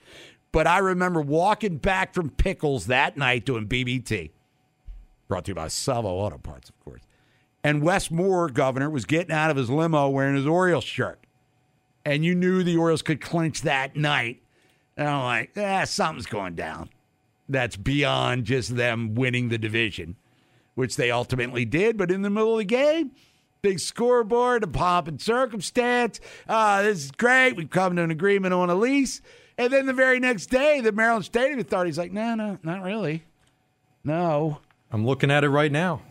But 0.52 0.68
I 0.68 0.78
remember 0.78 1.22
walking 1.22 1.78
back 1.78 2.14
from 2.14 2.30
Pickles 2.30 2.86
that 2.86 3.18
night 3.18 3.46
doing 3.46 3.68
BBT. 3.68 4.30
Brought 5.28 5.46
to 5.46 5.52
you 5.52 5.56
by 5.56 5.70
Salvo 5.70 6.10
Auto 6.10 6.38
Parts, 6.38 6.70
of 6.70 6.80
course. 6.86 7.02
And 7.68 7.82
Wes 7.82 8.10
Moore, 8.10 8.48
governor, 8.48 8.90
was 8.90 9.04
getting 9.04 9.34
out 9.34 9.52
of 9.52 9.58
his 9.58 9.70
limo 9.70 10.08
wearing 10.08 10.38
his 10.38 10.48
Orioles 10.48 10.86
shirt. 10.86 11.20
And 12.06 12.24
you 12.24 12.34
knew 12.34 12.64
the 12.64 12.78
Orioles 12.78 13.02
could 13.02 13.20
clinch 13.20 13.64
that 13.64 13.94
night. 13.94 14.42
And 14.96 15.06
I'm 15.06 15.24
like, 15.24 15.52
ah, 15.58 15.84
something's 15.84 16.28
going 16.28 16.56
down. 16.56 16.90
That's 17.50 17.76
beyond 17.76 18.46
just 18.46 18.78
them 18.78 19.16
winning 19.16 19.50
the 19.50 19.58
division, 19.58 20.16
which 20.76 20.96
they 20.96 21.12
ultimately 21.12 21.66
did. 21.66 21.98
But 21.98 22.10
in 22.10 22.22
the 22.22 22.30
middle 22.30 22.54
of 22.54 22.60
the 22.60 22.64
game, 22.64 23.12
big 23.62 23.82
scoreboard, 23.82 24.64
a 24.64 24.68
pomp 24.68 25.10
and 25.10 25.22
circumstance. 25.22 26.22
Uh, 26.48 26.84
this 26.84 27.04
is 27.04 27.12
great. 27.12 27.58
We've 27.58 27.70
come 27.70 27.98
to 27.98 28.02
an 28.02 28.12
agreement 28.12 28.54
on 28.54 28.70
a 28.70 28.76
lease. 28.76 29.22
And 29.58 29.74
then 29.74 29.88
the 29.88 29.94
very 29.94 30.22
next 30.22 30.46
day, 30.46 30.80
the 30.80 30.94
Maryland 30.94 31.26
Stadium 31.26 31.60
Authority's 31.60 31.98
like, 31.98 32.14
no, 32.14 32.34
no, 32.34 32.60
not 32.64 32.82
really. 32.82 33.24
No. 34.06 34.60
I'm 34.90 35.06
looking 35.06 35.30
at 35.30 35.44
it 35.44 35.50
right 35.50 35.70
now. 35.70 36.02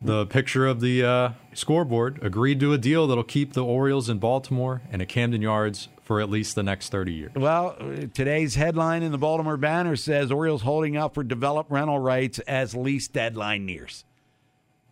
The 0.00 0.26
picture 0.26 0.66
of 0.66 0.80
the 0.80 1.02
uh, 1.02 1.30
scoreboard 1.54 2.18
agreed 2.22 2.60
to 2.60 2.72
a 2.72 2.78
deal 2.78 3.06
that'll 3.06 3.24
keep 3.24 3.54
the 3.54 3.64
Orioles 3.64 4.08
in 4.08 4.18
Baltimore 4.18 4.82
and 4.90 5.00
at 5.00 5.08
Camden 5.08 5.40
Yards 5.40 5.88
for 6.02 6.20
at 6.20 6.30
least 6.30 6.54
the 6.54 6.62
next 6.62 6.90
30 6.90 7.12
years. 7.12 7.32
Well, 7.34 7.76
today's 8.14 8.54
headline 8.54 9.02
in 9.02 9.10
the 9.10 9.18
Baltimore 9.18 9.56
Banner 9.56 9.96
says 9.96 10.30
Orioles 10.30 10.62
holding 10.62 10.96
out 10.96 11.14
for 11.14 11.24
developmental 11.24 11.98
rights 11.98 12.38
as 12.40 12.74
lease 12.74 13.08
deadline 13.08 13.66
nears. 13.66 14.04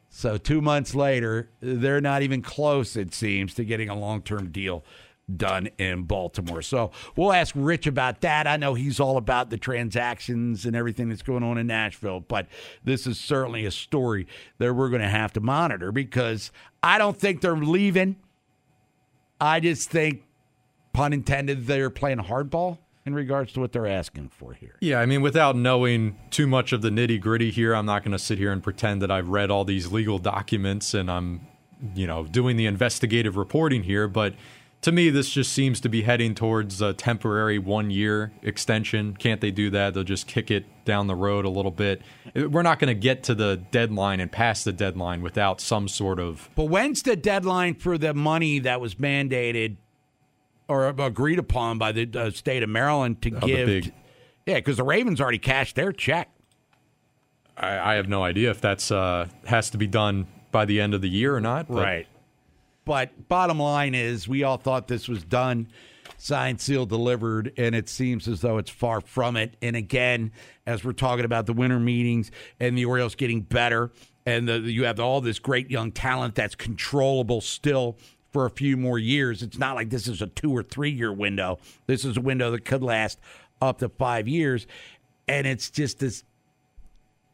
So, 0.09 0.39
two 0.39 0.61
months 0.61 0.95
later, 0.95 1.51
they're 1.61 2.01
not 2.01 2.23
even 2.23 2.41
close, 2.41 2.97
it 2.97 3.13
seems, 3.13 3.53
to 3.55 3.65
getting 3.65 3.89
a 3.89 3.97
long 3.97 4.23
term 4.23 4.51
deal 4.51 4.85
done 5.35 5.69
in 5.79 6.03
Baltimore. 6.03 6.63
So, 6.63 6.91
we'll 7.17 7.33
ask 7.33 7.55
Rich 7.57 7.87
about 7.87 8.21
that. 8.23 8.47
I 8.47 8.57
know 8.57 8.75
he's 8.75 9.01
all 9.01 9.17
about 9.17 9.51
the 9.51 9.59
transactions 9.59 10.67
and 10.67 10.77
everything 10.77 11.09
that's 11.09 11.23
going 11.23 11.43
on 11.43 11.59
in 11.59 11.67
Nashville, 11.67 12.21
but 12.21 12.47
this 12.85 13.07
is 13.07 13.19
certainly 13.19 13.65
a 13.65 13.71
story 13.71 14.27
that 14.59 14.75
we're 14.75 14.91
going 14.91 15.03
to 15.03 15.09
have 15.09 15.33
to 15.35 15.41
monitor 15.41 15.93
because 15.93 16.51
I 16.83 16.99
don't 16.99 17.19
think 17.19 17.41
they're 17.41 17.57
leaving. 17.57 18.17
I 19.41 19.61
just 19.61 19.91
think, 19.91 20.23
pun 20.93 21.13
intended, 21.13 21.67
they're 21.67 21.91
playing 21.91 22.19
hardball 22.19 22.79
in 23.07 23.15
regards 23.15 23.53
to 23.53 23.61
what 23.61 23.73
they're 23.73 23.87
asking 23.87 24.31
for 24.31 24.55
here. 24.55 24.77
Yeah, 24.81 25.01
I 25.01 25.07
mean, 25.07 25.21
without 25.21 25.57
knowing 25.57 26.17
too 26.31 26.47
much 26.47 26.73
of 26.73 26.83
the 26.83 26.91
nitty 26.91 27.21
gritty 27.21 27.51
here, 27.51 27.75
I'm 27.75 27.87
not 27.87 28.03
going 28.03 28.13
to 28.13 28.19
sit 28.19 28.39
here 28.39 28.53
and 28.53 28.63
pretend 28.63 29.03
that 29.03 29.11
I've 29.11 29.29
read 29.29 29.51
all 29.51 29.65
these 29.65 29.93
legal 29.93 30.19
documents 30.19 30.95
and 30.95 31.11
I'm, 31.11 31.47
you 31.95 32.07
know, 32.07 32.25
doing 32.25 32.57
the 32.57 32.67
investigative 32.67 33.37
reporting 33.37 33.83
here. 33.83 34.09
But 34.09 34.35
to 34.85 34.93
me, 34.93 35.09
this 35.09 35.31
just 35.31 35.51
seems 35.51 35.81
to 35.81 35.89
be 35.89 36.03
heading 36.03 36.35
towards 36.35 36.83
a 36.83 36.93
temporary 36.93 37.59
one 37.59 37.91
year 37.91 38.33
extension. 38.43 39.17
Can't 39.17 39.41
they 39.41 39.51
do 39.51 39.71
that? 39.71 39.95
They'll 39.95 40.05
just 40.05 40.27
kick 40.27 40.51
it 40.51 40.67
down 40.85 41.07
the 41.07 41.15
road 41.15 41.47
a 41.47 41.49
little 41.49 41.71
bit. 41.71 42.03
We're 42.35 42.61
not 42.61 42.79
going 42.79 42.95
to 42.95 43.01
get 43.01 43.23
to 43.25 43.35
the 43.35 43.57
deadline 43.71 44.21
and 44.21 44.31
past 44.31 44.67
the 44.67 44.75
deadline 44.75 45.23
without 45.23 45.59
some 45.63 45.89
sort 45.89 46.21
of. 46.21 46.51
But 46.55 46.65
when's 46.65 47.01
the 47.03 47.17
deadline 47.17 47.77
for 47.77 47.97
the 47.97 48.13
money 48.13 48.59
that 48.59 48.79
was 48.79 48.97
mandated 48.97 49.77
or 50.69 50.89
agreed 50.89 51.39
upon 51.39 51.79
by 51.79 51.93
the 51.93 52.07
uh, 52.15 52.31
state 52.31 52.63
of 52.63 52.69
Maryland 52.69 53.23
to 53.23 53.39
Oh, 53.43 53.47
give. 53.47 53.67
big- 53.67 53.95
yeah, 54.47 54.57
because 54.57 54.77
the 54.77 54.85
Ravens 54.85 55.19
already 55.19 55.39
cashed 55.39 55.77
their 55.77 55.93
check. 55.93 56.29
I, 57.57 57.93
I 57.93 57.95
have 57.95 58.09
no 58.11 58.23
idea 58.23 58.51
if 58.51 58.61
that's 58.61 58.91
uh, 58.91 59.29
has 59.47 59.71
to 59.71 59.79
be 59.79 59.87
done 59.87 60.27
by 60.53 60.67
the 60.67 60.79
end 60.83 60.93
of 60.93 61.01
the 61.01 61.09
year 61.09 61.35
or 61.35 61.41
not. 61.41 61.69
but- 61.69 61.77
Right. 61.83 62.07
But 62.85 63.29
bottom 63.29 63.59
line 63.59 63.95
is, 63.95 64.29
we 64.29 64.43
all 64.43 64.57
thought 64.57 64.89
this 64.89 65.09
was 65.09 65.25
done, 65.25 65.69
signed, 66.19 66.61
sealed, 66.61 66.91
delivered, 66.91 67.53
and 67.57 67.75
it 67.75 67.89
seems 67.89 68.29
as 68.29 68.41
though 68.41 68.59
it's 68.59 68.71
far 68.71 69.01
from 69.01 69.37
it. 69.37 69.57
And 69.63 69.75
again, 69.75 70.33
as 70.67 70.85
we're 70.85 70.93
talking 70.93 71.25
about 71.25 71.47
the 71.47 71.53
winter 71.53 71.81
meetings 71.81 72.31
and 72.61 72.77
the 72.77 72.85
Orioles 72.85 73.15
getting 73.15 73.41
better, 73.41 73.91
and 74.27 74.49
the, 74.49 74.59
you 74.61 74.85
have 74.85 75.01
all 75.01 75.21
this 75.21 75.39
great 75.39 75.71
young 75.71 75.93
talent 75.93 76.35
that's 76.35 76.55
controllable 76.55 77.41
still 77.41 77.97
for 78.33 78.47
a 78.47 78.51
few 78.51 78.77
more 78.77 78.99
years. 78.99 79.43
It's 79.43 79.59
not 79.59 79.77
like 79.77 79.91
this 79.91 80.09
is 80.09 80.21
a 80.21 80.27
two 80.27 80.55
or 80.55 80.63
three 80.63 80.91
year 80.91 81.13
window. 81.13 81.59
This 81.87 82.05
is 82.05 82.17
a 82.17 82.21
window 82.21 82.51
that 82.51 82.65
could 82.65 82.83
last 82.83 83.19
up 83.61 83.79
to 83.79 83.89
five 83.89 84.27
years. 84.27 84.67
And 85.29 85.47
it's 85.47 85.71
just 85.71 86.01
this 86.01 86.25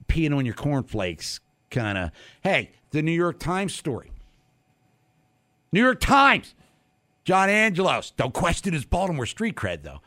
peeing 0.08 0.36
on 0.36 0.44
your 0.44 0.54
cornflakes 0.54 1.40
kind 1.70 1.96
of, 1.96 2.10
hey, 2.42 2.72
the 2.90 3.02
New 3.02 3.12
York 3.12 3.38
Times 3.38 3.74
story. 3.74 4.10
New 5.72 5.82
York 5.82 6.00
Times. 6.00 6.54
John 7.24 7.48
Angelos. 7.48 8.10
Don't 8.12 8.34
question 8.34 8.72
his 8.72 8.84
Baltimore 8.84 9.26
street 9.26 9.54
cred, 9.54 9.82
though. 9.82 10.00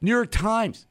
New 0.00 0.10
York 0.10 0.30
Times. 0.30 0.86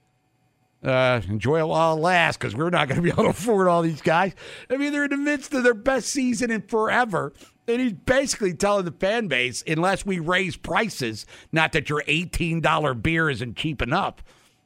Uh, 0.83 1.21
enjoy 1.29 1.59
it 1.59 1.67
while 1.67 1.95
it 1.95 2.01
lasts 2.01 2.37
because 2.37 2.55
we're 2.55 2.69
not 2.69 2.87
going 2.89 2.97
to 2.97 3.01
be 3.01 3.09
able 3.11 3.23
to 3.23 3.29
afford 3.29 3.67
all 3.67 3.81
these 3.81 4.01
guys. 4.01 4.33
I 4.69 4.77
mean, 4.77 4.91
they're 4.91 5.05
in 5.05 5.11
the 5.11 5.17
midst 5.17 5.53
of 5.53 5.63
their 5.63 5.73
best 5.73 6.07
season 6.07 6.51
in 6.51 6.61
forever. 6.61 7.33
And 7.67 7.79
he's 7.79 7.93
basically 7.93 8.53
telling 8.53 8.83
the 8.83 8.91
fan 8.91 9.27
base, 9.27 9.63
unless 9.65 10.05
we 10.05 10.19
raise 10.19 10.57
prices, 10.57 11.25
not 11.53 11.71
that 11.71 11.89
your 11.89 12.03
$18 12.03 13.01
beer 13.01 13.29
isn't 13.29 13.55
cheap 13.55 13.81
enough, 13.81 14.15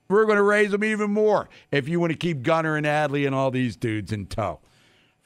we're 0.09 0.25
going 0.25 0.37
to 0.37 0.43
raise 0.43 0.71
them 0.71 0.83
even 0.83 1.11
more 1.11 1.49
if 1.71 1.87
you 1.87 1.99
want 1.99 2.11
to 2.11 2.17
keep 2.17 2.41
Gunnar 2.41 2.75
and 2.75 2.87
Adley 2.87 3.27
and 3.27 3.35
all 3.35 3.51
these 3.51 3.75
dudes 3.75 4.11
in 4.11 4.25
tow 4.25 4.59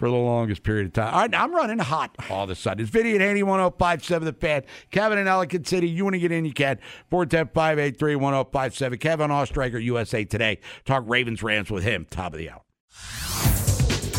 for 0.02 0.10
the 0.10 0.16
longest 0.16 0.64
period 0.64 0.88
of 0.88 0.93
time. 0.93 1.14
All 1.14 1.20
right, 1.20 1.36
I'm 1.36 1.54
running 1.54 1.78
hot 1.78 2.16
all 2.32 2.45
of 2.45 2.49
a 2.49 2.56
sudden. 2.56 2.82
It's 2.82 2.89
Vinny 2.89 3.14
at 3.14 3.22
81057 3.22 4.26
The 4.26 4.34
Fan. 4.34 4.64
Kevin 4.89 5.20
in 5.20 5.28
Ellicott 5.28 5.68
City. 5.68 5.88
You 5.88 6.06
want 6.06 6.16
to 6.16 6.20
get 6.20 6.32
in, 6.32 6.43
you 6.43 6.54
can. 6.54 6.80
410-583-1057. 7.12 8.99
Kevin 8.99 9.30
Oestreicher, 9.30 9.80
USA 9.84 10.26
Today. 10.26 10.58
Talk 10.86 11.04
Ravens 11.06 11.43
Rams 11.43 11.70
with 11.70 11.84
him. 11.84 12.08
Top 12.10 12.34
of 12.34 12.39
the 12.39 12.49
hour. 12.49 13.51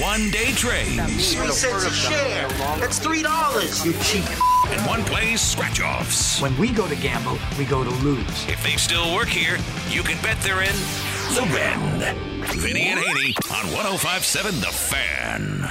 One 0.00 0.28
day 0.30 0.52
trades. 0.52 1.32
Three 1.32 1.48
cents 1.48 1.84
a 1.86 1.90
share. 1.90 2.48
That's 2.78 2.98
three 2.98 3.22
dollars. 3.22 3.82
You 3.86 3.94
cheap. 4.02 4.26
And 4.70 4.86
one 4.86 5.02
plays 5.04 5.40
scratch 5.40 5.80
offs. 5.80 6.38
When 6.38 6.54
we 6.58 6.70
go 6.70 6.86
to 6.86 6.96
gamble, 6.96 7.38
we 7.58 7.64
go 7.64 7.82
to 7.82 7.88
lose. 8.04 8.46
If 8.46 8.62
they 8.62 8.76
still 8.76 9.14
work 9.14 9.28
here, 9.28 9.56
you 9.88 10.02
can 10.02 10.20
bet 10.22 10.38
they're 10.42 10.60
in 10.60 10.76
the 11.34 11.48
Bend. 11.50 12.18
Vinny 12.60 12.88
and 12.88 13.00
Haynie 13.00 13.34
on 13.50 13.72
1057 13.72 14.60
The 14.60 14.66
Fan. 14.66 15.70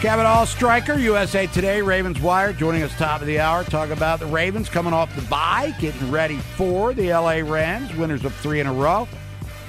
Kevin 0.00 0.26
Oestreicher, 0.26 1.00
USA 1.00 1.46
Today, 1.46 1.80
Ravens 1.80 2.20
Wire, 2.20 2.52
joining 2.52 2.82
us 2.82 2.92
top 2.96 3.20
of 3.20 3.28
the 3.28 3.38
hour. 3.38 3.62
Talk 3.62 3.90
about 3.90 4.18
the 4.18 4.26
Ravens 4.26 4.68
coming 4.68 4.92
off 4.92 5.14
the 5.14 5.22
bye, 5.22 5.72
getting 5.78 6.10
ready 6.10 6.38
for 6.38 6.92
the 6.92 7.12
LA 7.12 7.36
Rams, 7.36 7.94
winners 7.94 8.24
of 8.24 8.34
three 8.34 8.58
in 8.58 8.66
a 8.66 8.72
row. 8.72 9.06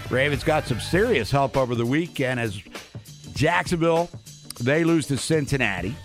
Ravens 0.10 0.44
got 0.44 0.68
some 0.68 0.80
serious 0.80 1.32
help 1.32 1.58
over 1.58 1.76
the 1.76 1.86
weekend 1.86 2.40
as 2.40 2.62
Jacksonville, 3.34 4.10
they 4.60 4.84
lose 4.84 5.08
to 5.08 5.18
Cincinnati. 5.18 5.96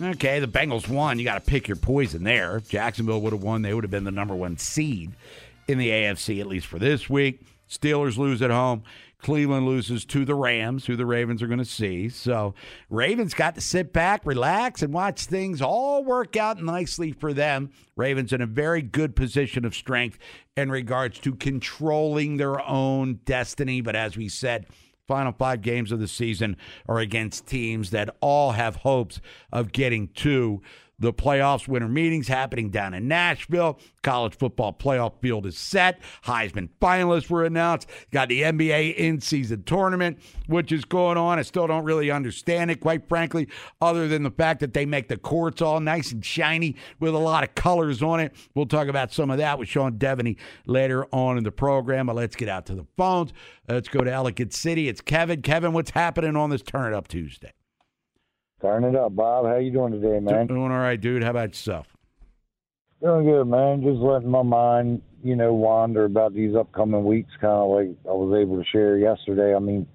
Okay, 0.00 0.40
the 0.40 0.48
Bengals 0.48 0.88
won. 0.88 1.18
You 1.18 1.24
got 1.24 1.44
to 1.44 1.50
pick 1.50 1.68
your 1.68 1.76
poison 1.76 2.24
there. 2.24 2.56
If 2.56 2.68
Jacksonville 2.68 3.20
would 3.20 3.32
have 3.32 3.42
won, 3.42 3.62
they 3.62 3.74
would 3.74 3.84
have 3.84 3.90
been 3.90 4.04
the 4.04 4.10
number 4.10 4.34
one 4.34 4.56
seed 4.56 5.12
in 5.66 5.78
the 5.78 5.88
AFC, 5.88 6.40
at 6.40 6.46
least 6.46 6.66
for 6.66 6.78
this 6.78 7.08
week. 7.08 7.40
Steelers 7.68 8.16
lose 8.16 8.40
at 8.42 8.50
home. 8.50 8.82
Cleveland 9.20 9.66
loses 9.66 10.04
to 10.06 10.24
the 10.24 10.34
Rams, 10.34 10.86
who 10.86 10.94
the 10.94 11.06
Ravens 11.06 11.42
are 11.42 11.48
going 11.48 11.58
to 11.58 11.64
see. 11.64 12.08
So, 12.08 12.54
Ravens 12.88 13.34
got 13.34 13.56
to 13.56 13.60
sit 13.60 13.92
back, 13.92 14.24
relax, 14.24 14.82
and 14.82 14.94
watch 14.94 15.24
things 15.24 15.60
all 15.60 16.04
work 16.04 16.36
out 16.36 16.62
nicely 16.62 17.10
for 17.12 17.32
them. 17.32 17.70
Ravens 17.96 18.32
in 18.32 18.40
a 18.40 18.46
very 18.46 18.80
good 18.80 19.16
position 19.16 19.64
of 19.64 19.74
strength 19.74 20.18
in 20.56 20.70
regards 20.70 21.18
to 21.20 21.34
controlling 21.34 22.36
their 22.36 22.60
own 22.60 23.20
destiny. 23.24 23.80
But 23.80 23.96
as 23.96 24.16
we 24.16 24.28
said, 24.28 24.66
final 25.08 25.32
five 25.32 25.62
games 25.62 25.90
of 25.90 25.98
the 25.98 26.06
season 26.06 26.56
are 26.88 26.98
against 26.98 27.46
teams 27.46 27.90
that 27.90 28.14
all 28.20 28.52
have 28.52 28.76
hopes 28.76 29.20
of 29.52 29.72
getting 29.72 30.08
to 30.08 30.62
the 30.98 31.12
playoffs. 31.12 31.68
Winter 31.68 31.88
meetings 31.88 32.28
happening 32.28 32.70
down 32.70 32.94
in 32.94 33.08
Nashville. 33.08 33.78
College 34.02 34.36
football 34.36 34.72
playoff 34.72 35.20
field 35.20 35.46
is 35.46 35.56
set. 35.56 36.00
Heisman 36.24 36.68
finalists 36.80 37.30
were 37.30 37.44
announced. 37.44 37.88
Got 38.10 38.28
the 38.28 38.42
NBA 38.42 38.96
in 38.96 39.20
season 39.20 39.62
tournament, 39.64 40.18
which 40.46 40.72
is 40.72 40.84
going 40.84 41.16
on. 41.16 41.38
I 41.38 41.42
still 41.42 41.66
don't 41.66 41.84
really 41.84 42.10
understand 42.10 42.70
it, 42.70 42.80
quite 42.80 43.08
frankly, 43.08 43.48
other 43.80 44.08
than 44.08 44.22
the 44.22 44.30
fact 44.30 44.60
that 44.60 44.74
they 44.74 44.86
make 44.86 45.08
the 45.08 45.16
courts 45.16 45.62
all 45.62 45.80
nice 45.80 46.12
and 46.12 46.24
shiny 46.24 46.76
with 47.00 47.14
a 47.14 47.18
lot 47.18 47.44
of 47.44 47.54
colors 47.54 48.02
on 48.02 48.20
it. 48.20 48.34
We'll 48.54 48.66
talk 48.66 48.88
about 48.88 49.12
some 49.12 49.30
of 49.30 49.38
that 49.38 49.58
with 49.58 49.68
Sean 49.68 49.98
Devaney 49.98 50.36
later 50.66 51.06
on 51.12 51.38
in 51.38 51.44
the 51.44 51.52
program. 51.52 52.06
But 52.06 52.16
let's 52.16 52.36
get 52.36 52.48
out 52.48 52.66
to 52.66 52.74
the 52.74 52.86
phones. 52.96 53.32
Let's 53.68 53.88
go 53.88 54.02
to 54.02 54.10
Ellicott 54.10 54.52
City. 54.52 54.88
It's 54.88 55.00
Kevin. 55.00 55.42
Kevin, 55.42 55.72
what's 55.72 55.90
happening 55.90 56.36
on 56.36 56.50
this 56.50 56.62
Turn 56.62 56.92
It 56.92 56.96
Up 56.96 57.08
Tuesday? 57.08 57.52
Turn 58.60 58.82
it 58.84 58.96
up, 58.96 59.14
Bob. 59.14 59.46
How 59.46 59.56
you 59.56 59.70
doing 59.70 59.92
today, 59.92 60.18
man? 60.18 60.48
Doing 60.48 60.72
all 60.72 60.78
right, 60.78 61.00
dude. 61.00 61.22
How 61.22 61.30
about 61.30 61.50
yourself? 61.50 61.86
Doing 63.00 63.24
good, 63.24 63.44
man. 63.44 63.82
Just 63.82 64.00
letting 64.00 64.30
my 64.30 64.42
mind, 64.42 65.02
you 65.22 65.36
know, 65.36 65.52
wander 65.52 66.04
about 66.04 66.34
these 66.34 66.56
upcoming 66.56 67.04
weeks, 67.04 67.30
kind 67.40 67.52
of 67.52 67.70
like 67.70 67.96
I 68.04 68.12
was 68.12 68.36
able 68.36 68.56
to 68.56 68.68
share 68.68 68.98
yesterday. 68.98 69.54
I 69.54 69.60
mean, 69.60 69.86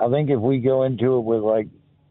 I 0.00 0.08
think 0.08 0.30
if 0.30 0.40
we 0.40 0.58
go 0.58 0.84
into 0.84 1.16
it 1.16 1.20
with 1.20 1.42
like 1.42 1.68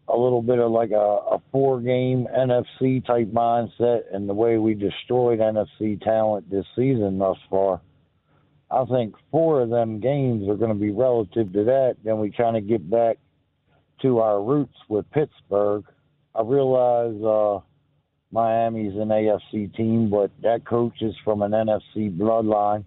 a 0.07 0.15
little 0.15 0.43
bit 0.43 0.59
of 0.59 0.71
like 0.71 0.91
a, 0.91 0.95
a 0.95 1.41
four 1.51 1.81
game 1.81 2.27
NFC 2.35 3.03
type 3.03 3.29
mindset 3.29 4.03
and 4.13 4.29
the 4.29 4.33
way 4.35 4.59
we 4.59 4.75
destroyed 4.75 5.39
NFC 5.39 5.99
talent 5.99 6.51
this 6.51 6.65
season 6.75 7.17
thus 7.17 7.37
far, 7.49 7.81
I 8.69 8.85
think 8.85 9.15
four 9.31 9.61
of 9.61 9.71
them 9.71 9.99
games 9.99 10.47
are 10.47 10.55
going 10.55 10.73
to 10.73 10.79
be 10.79 10.91
relative 10.91 11.51
to 11.53 11.63
that. 11.63 11.95
Then 12.03 12.19
we 12.19 12.29
kind 12.29 12.55
of 12.55 12.67
get 12.67 12.87
back 12.87 13.17
to 14.03 14.19
our 14.19 14.41
roots 14.43 14.75
with 14.87 15.09
Pittsburgh. 15.11 15.85
I 16.35 16.41
realize 16.41 17.15
uh, 17.23 17.59
Miami's 18.31 18.93
an 18.93 19.09
AFC 19.09 19.75
team, 19.75 20.09
but 20.09 20.29
that 20.41 20.65
coach 20.65 21.01
is 21.01 21.15
from 21.23 21.41
an 21.41 21.51
NFC 21.51 22.15
bloodline, 22.15 22.83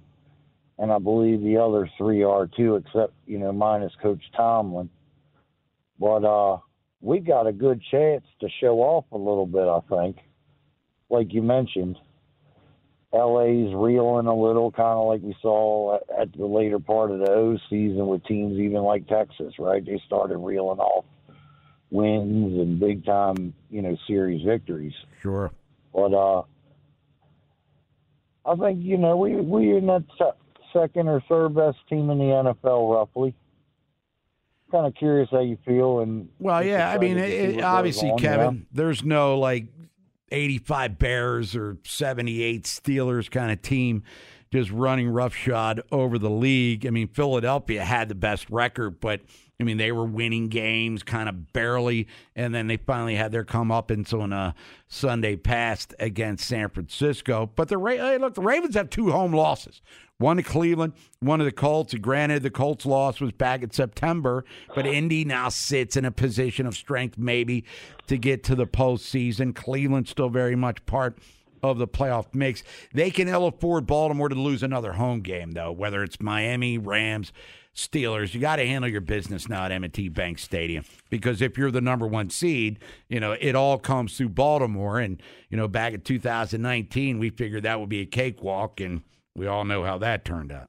and 0.79 0.93
I 0.93 0.99
believe 0.99 1.41
the 1.41 1.57
other 1.57 1.91
three 1.99 2.23
are 2.23 2.47
too, 2.47 2.77
except 2.77 3.15
you 3.27 3.39
know 3.39 3.53
minus 3.53 3.93
Coach 4.01 4.23
Tomlin. 4.37 4.91
But 5.99 6.25
uh, 6.25 6.59
we 7.01 7.21
got 7.21 7.47
a 7.47 7.53
good 7.53 7.81
chance 7.91 8.25
to 8.41 8.49
show 8.61 8.81
off 8.81 9.07
a 9.11 9.19
little 9.19 9.47
bit. 9.47 9.67
I 9.67 9.81
think, 9.89 10.19
like 11.09 11.33
you 11.33 11.43
mentioned. 11.43 11.97
LA's 13.17 13.75
reeling 13.75 14.27
a 14.27 14.35
little, 14.35 14.71
kind 14.71 14.99
of 14.99 15.09
like 15.09 15.23
we 15.23 15.37
saw 15.41 15.99
at 16.21 16.33
the 16.33 16.47
later 16.47 16.79
part 16.79 17.11
of 17.11 17.21
the 17.21 17.31
O 17.31 17.57
season 17.71 18.07
with 18.07 18.25
teams 18.25 18.59
even 18.59 18.83
like 18.83 19.07
Texas, 19.07 19.55
right? 19.59 19.85
They 19.85 20.01
started 20.07 20.39
reeling 20.39 20.79
off 20.79 21.05
wins 21.91 22.59
and 22.59 22.81
big 22.81 23.05
time, 23.05 23.55
you 23.71 23.83
know, 23.83 23.97
series 24.07 24.45
victories. 24.45 24.95
Sure. 25.23 25.51
But 25.95 26.13
uh, 26.13 26.43
I 28.45 28.55
think 28.57 28.85
you 28.85 28.99
know 28.99 29.17
we 29.17 29.35
we're 29.37 29.79
in 29.79 29.87
that 29.87 30.05
second 30.73 31.09
or 31.09 31.23
third 31.29 31.55
best 31.55 31.79
team 31.89 32.11
in 32.11 32.19
the 32.19 32.25
NFL, 32.25 32.95
roughly. 32.95 33.35
Kind 34.71 34.87
of 34.87 34.95
curious 34.95 35.29
how 35.31 35.41
you 35.41 35.57
feel, 35.65 36.01
and 36.01 36.29
well, 36.39 36.63
yeah, 36.63 36.91
I 36.91 36.99
mean, 36.99 37.19
it, 37.19 37.63
obviously, 37.63 38.11
on, 38.11 38.19
Kevin, 38.19 38.55
yeah. 38.55 38.63
there's 38.73 39.05
no 39.05 39.39
like 39.39 39.67
85 40.31 40.99
Bears 40.99 41.57
or 41.57 41.79
78 41.85 42.65
Steelers 42.65 43.31
kind 43.31 43.51
of 43.53 43.63
team 43.63 44.03
just 44.53 44.71
running 44.71 45.09
roughshod 45.09 45.83
over 45.91 46.19
the 46.19 46.31
league. 46.31 46.87
I 46.87 46.91
mean, 46.91 47.09
Philadelphia 47.09 47.85
had 47.85 48.09
the 48.09 48.15
best 48.15 48.49
record, 48.51 49.01
but 49.01 49.21
I 49.59 49.65
mean, 49.65 49.79
they 49.79 49.91
were 49.91 50.05
winning 50.05 50.49
games 50.49 51.03
kind 51.03 51.29
of 51.29 51.53
barely, 51.55 52.09
and 52.35 52.55
then 52.55 52.67
they 52.67 52.77
finally 52.77 53.15
had 53.15 53.33
their 53.33 53.45
comeuppance 53.45 54.13
on 54.13 54.33
a 54.33 54.55
Sunday 54.87 55.37
past 55.37 55.95
against 55.99 56.47
San 56.47 56.69
Francisco. 56.69 57.51
But 57.57 57.69
the 57.69 57.79
hey, 57.79 58.19
look, 58.19 58.35
the 58.35 58.43
Ravens 58.43 58.75
have 58.75 58.91
two 58.91 59.11
home 59.11 59.33
losses. 59.33 59.81
One 60.19 60.39
to 60.39 60.43
Cleveland, 60.43 60.95
one 61.21 61.39
to 61.41 61.45
the 61.45 61.53
Colts. 61.53 61.93
And 61.93 62.03
granted, 62.03 62.43
the 62.43 62.51
Colts 62.51 62.87
loss 62.87 63.21
was 63.21 63.33
back 63.33 63.63
in 63.63 63.71
September, 63.71 64.45
but 64.75 64.87
Indy 64.87 65.25
now 65.25 65.49
sits 65.51 65.97
in 65.97 66.05
a 66.07 66.11
position 66.11 66.67
of 66.67 66.75
strength 66.75 67.19
maybe 67.19 67.65
to 68.07 68.17
get 68.17 68.43
to 68.45 68.55
the 68.55 68.67
postseason. 68.67 69.55
Cleveland's 69.55 70.11
still 70.11 70.31
very 70.31 70.57
much 70.57 70.85
part 70.87 71.19
of 71.63 71.79
the 71.79 71.89
playoff 71.89 72.35
mix. 72.35 72.63
They 72.95 73.11
can 73.11 73.29
ill 73.29 73.47
afford 73.47 73.87
Baltimore 73.87 74.29
to 74.29 74.35
lose 74.35 74.63
another 74.63 74.93
home 74.93 75.21
game, 75.21 75.53
though, 75.53 75.73
whether 75.73 76.03
it's 76.03 76.21
Miami, 76.21 76.79
Rams, 76.79 77.33
Steelers, 77.77 78.33
you 78.33 78.41
got 78.41 78.57
to 78.57 78.67
handle 78.67 78.91
your 78.91 79.03
business 79.03 79.51
now 79.51 79.67
at 79.67 79.71
M&T 79.71 80.09
Bank 80.09 80.39
Stadium 80.39 80.83
because 81.11 81.43
if 81.43 81.59
you're 81.59 81.71
the 81.71 81.83
number 81.83 82.07
one 82.07 82.31
seed, 82.31 82.79
you 83.07 83.21
know 83.21 83.37
it 83.39 83.55
all 83.55 83.79
comes 83.79 84.17
through 84.17 84.31
Baltimore. 84.31 84.99
And 84.99 85.23
you 85.51 85.59
know, 85.59 85.69
back 85.69 85.93
in 85.93 86.01
2019, 86.01 87.19
we 87.19 87.29
figured 87.29 87.65
that 87.65 87.79
would 87.79 87.91
be 87.91 88.01
a 88.01 88.07
cakewalk, 88.07 88.81
and 88.81 89.03
we 89.35 89.47
all 89.47 89.67
know 89.67 89.85
how 89.85 89.99
that 89.99 90.25
turned 90.25 90.53
out. 90.53 90.69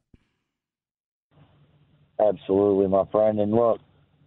Absolutely, 2.19 2.87
my 2.87 3.05
friend. 3.09 3.39
And 3.39 3.53
look, 3.53 3.79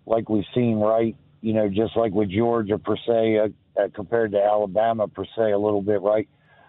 like 0.07 0.31
we've 0.31 0.45
seen, 0.55 0.79
right? 0.79 1.15
You 1.43 1.53
know, 1.53 1.69
just 1.69 1.99
like 1.99 2.13
with 2.13 2.31
Georgia 2.31 2.79
per 2.79 2.97
se, 3.07 3.39
uh, 3.39 3.49
uh, 3.79 3.89
compared 3.95 4.33
to 4.33 4.43
Alabama 4.43 5.07
per 5.07 5.27
se, 5.37 5.53
a 5.53 5.59
little 5.59 5.83
bit, 5.83 6.01
right? 6.01 6.27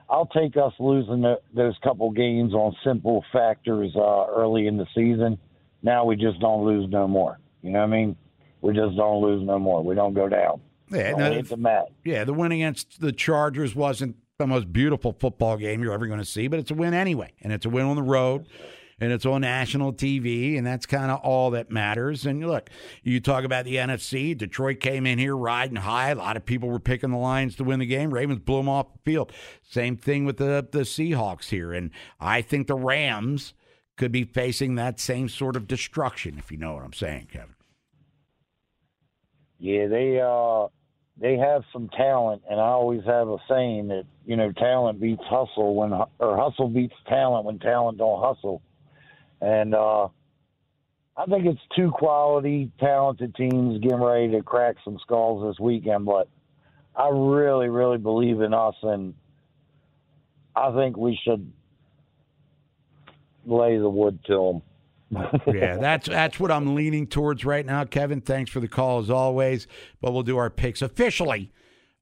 I'll 0.09 0.25
take 0.25 0.57
us 0.57 0.73
losing 0.77 1.21
the, 1.21 1.39
those 1.55 1.75
couple 1.81 2.11
games 2.11 2.53
on 2.53 2.75
simple 2.83 3.23
factors 3.31 3.91
uh, 3.95 4.25
early 4.35 4.67
in 4.67 4.75
the 4.75 4.87
season 4.93 5.39
now 5.83 6.05
we 6.05 6.15
just 6.15 6.39
don't 6.39 6.65
lose 6.65 6.89
no 6.89 7.07
more. 7.07 7.39
You 7.61 7.71
know 7.71 7.79
what 7.79 7.85
I 7.85 7.89
mean? 7.89 8.15
We 8.61 8.73
just 8.73 8.95
don't 8.95 9.21
lose 9.21 9.45
no 9.45 9.59
more. 9.59 9.83
We 9.83 9.95
don't 9.95 10.13
go 10.13 10.29
down. 10.29 10.61
Yeah, 10.91 11.11
no, 11.13 11.31
hit 11.31 11.49
the 11.49 11.57
mat. 11.57 11.85
Yeah, 12.03 12.23
the 12.25 12.33
win 12.33 12.51
against 12.51 12.99
the 12.99 13.11
Chargers 13.11 13.75
wasn't 13.75 14.17
the 14.37 14.47
most 14.47 14.73
beautiful 14.73 15.13
football 15.13 15.57
game 15.57 15.81
you're 15.81 15.93
ever 15.93 16.07
going 16.07 16.19
to 16.19 16.25
see, 16.25 16.47
but 16.47 16.59
it's 16.59 16.71
a 16.71 16.75
win 16.75 16.93
anyway, 16.93 17.31
and 17.41 17.53
it's 17.53 17.65
a 17.65 17.69
win 17.69 17.85
on 17.85 17.95
the 17.95 18.03
road. 18.03 18.47
And 18.99 19.11
it's 19.11 19.25
on 19.25 19.41
national 19.41 19.93
TV, 19.93 20.59
and 20.59 20.67
that's 20.67 20.85
kind 20.85 21.09
of 21.09 21.21
all 21.21 21.49
that 21.51 21.71
matters. 21.71 22.27
And 22.27 22.47
look, 22.47 22.69
you 23.01 23.19
talk 23.19 23.43
about 23.43 23.65
the 23.65 23.77
NFC. 23.77 24.37
Detroit 24.37 24.79
came 24.79 25.07
in 25.07 25.17
here 25.17 25.35
riding 25.35 25.77
high. 25.77 26.11
A 26.11 26.15
lot 26.15 26.37
of 26.37 26.45
people 26.45 26.69
were 26.69 26.79
picking 26.79 27.09
the 27.09 27.17
Lions 27.17 27.55
to 27.55 27.63
win 27.63 27.79
the 27.79 27.87
game. 27.87 28.13
Ravens 28.13 28.41
blew 28.41 28.57
them 28.57 28.69
off 28.69 28.93
the 28.93 28.99
field. 28.99 29.33
Same 29.67 29.97
thing 29.97 30.23
with 30.23 30.37
the 30.37 30.67
the 30.71 30.81
Seahawks 30.81 31.49
here. 31.49 31.73
And 31.73 31.89
I 32.19 32.43
think 32.43 32.67
the 32.67 32.75
Rams 32.75 33.55
could 33.97 34.11
be 34.11 34.23
facing 34.23 34.75
that 34.75 34.99
same 34.99 35.29
sort 35.29 35.55
of 35.55 35.67
destruction, 35.67 36.37
if 36.37 36.51
you 36.51 36.57
know 36.57 36.73
what 36.73 36.83
I'm 36.83 36.93
saying, 36.93 37.27
Kevin. 37.31 37.55
Yeah, 39.59 39.87
they 39.87 40.19
uh 40.19 40.67
they 41.17 41.37
have 41.37 41.63
some 41.71 41.89
talent, 41.89 42.41
and 42.49 42.59
I 42.59 42.65
always 42.65 43.03
have 43.05 43.27
a 43.27 43.37
saying 43.47 43.89
that 43.89 44.05
you 44.25 44.35
know 44.35 44.51
talent 44.51 44.99
beats 44.99 45.23
hustle 45.25 45.75
when 45.75 45.93
or 45.93 46.37
hustle 46.37 46.69
beats 46.69 46.95
talent 47.07 47.45
when 47.45 47.59
talent 47.59 47.99
don't 47.99 48.21
hustle, 48.21 48.61
and 49.39 49.75
uh 49.75 50.07
I 51.15 51.25
think 51.25 51.45
it's 51.45 51.61
two 51.75 51.91
quality, 51.91 52.71
talented 52.79 53.35
teams 53.35 53.79
getting 53.81 54.01
ready 54.01 54.31
to 54.31 54.41
crack 54.41 54.77
some 54.83 54.97
skulls 55.01 55.47
this 55.47 55.59
weekend, 55.59 56.05
but 56.05 56.29
I 56.95 57.09
really, 57.09 57.69
really 57.69 57.97
believe 57.97 58.41
in 58.41 58.53
us, 58.53 58.75
and 58.81 59.13
I 60.55 60.73
think 60.73 60.97
we 60.97 61.19
should 61.23 61.51
lay 63.45 63.77
the 63.77 63.89
wood 63.89 64.19
to 64.25 64.61
them. 65.13 65.31
yeah, 65.53 65.75
that's 65.77 66.07
that's 66.07 66.39
what 66.39 66.51
I'm 66.51 66.73
leaning 66.73 67.05
towards 67.05 67.43
right 67.43 67.65
now, 67.65 67.83
Kevin. 67.83 68.21
Thanks 68.21 68.49
for 68.49 68.61
the 68.61 68.67
call 68.67 68.99
as 68.99 69.09
always. 69.09 69.67
But 70.01 70.13
we'll 70.13 70.23
do 70.23 70.37
our 70.37 70.49
picks 70.49 70.81
officially 70.81 71.51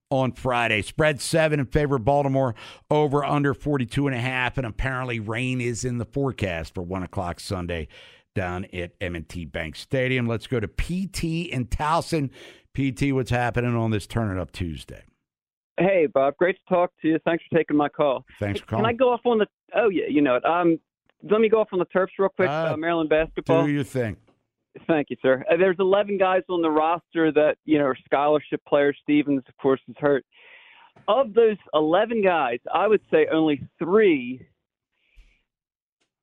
on 0.10 0.32
Friday. 0.32 0.82
Spread 0.82 1.22
seven 1.22 1.60
in 1.60 1.66
favor 1.66 1.96
of 1.96 2.06
Baltimore 2.06 2.56
over 2.90 3.24
under 3.24 3.54
42 3.54 4.08
and 4.08 4.16
a 4.16 4.20
half. 4.20 4.58
And 4.58 4.66
apparently 4.66 5.20
rain 5.20 5.62
is 5.62 5.84
in 5.84 5.98
the 5.98 6.06
forecast 6.06 6.76
for 6.76 6.82
one 6.82 7.04
o'clock 7.04 7.40
Sunday 7.40 7.88
down 8.36 8.66
at 8.74 8.92
M&T 9.02 9.46
Bank 9.46 9.76
Stadium. 9.76 10.28
Let's 10.28 10.48
go 10.48 10.60
to 10.60 10.68
PT 10.68 11.52
in 11.52 11.66
Towson. 11.66 12.30
PT, 12.76 13.14
what's 13.14 13.32
happening 13.32 13.76
on 13.76 13.92
this 13.92 14.08
Turn 14.08 14.36
It 14.36 14.40
Up 14.40 14.52
Tuesday? 14.52 15.04
Hey, 15.78 16.08
Bob. 16.08 16.36
Great 16.38 16.58
to 16.58 16.74
talk 16.74 16.92
to 17.02 17.08
you. 17.08 17.20
Thanks 17.26 17.44
for 17.50 17.58
taking 17.58 17.76
my 17.76 17.90
call. 17.90 18.26
Thanks 18.40 18.60
for 18.60 18.66
calling. 18.66 18.86
Can 18.86 18.94
I 18.94 18.94
go 18.94 19.12
off 19.12 19.22
on 19.26 19.40
the? 19.40 19.48
Oh 19.74 19.90
yeah, 19.90 20.06
you 20.10 20.22
know 20.22 20.36
it. 20.36 20.46
Um, 20.46 20.78
let 21.24 21.42
me 21.42 21.50
go 21.50 21.60
off 21.60 21.70
on 21.72 21.80
the 21.80 21.86
turfs 21.86 22.14
real 22.18 22.30
quick. 22.30 22.50
Uh, 22.50 22.72
uh, 22.74 22.78
Maryland 22.78 23.10
basketball. 23.10 23.62
Who 23.62 23.68
do 23.68 23.74
your 23.74 23.84
thing. 23.84 24.18
Thank 24.88 25.10
you, 25.10 25.18
sir. 25.22 25.44
Uh, 25.52 25.58
there's 25.58 25.76
11 25.80 26.18
guys 26.18 26.44
on 26.50 26.62
the 26.62 26.70
roster 26.70 27.32
that 27.32 27.58
you 27.66 27.78
know 27.80 27.86
are 27.86 27.98
scholarship 28.06 28.62
players. 28.68 28.98
Stevens, 29.04 29.44
of 29.48 29.58
course, 29.58 29.82
is 29.88 29.96
hurt. 29.98 30.26
Of 31.08 31.34
those 31.34 31.58
11 31.74 32.22
guys, 32.24 32.60
I 32.74 32.88
would 32.88 33.02
say 33.12 33.28
only 33.32 33.62
three. 33.80 34.46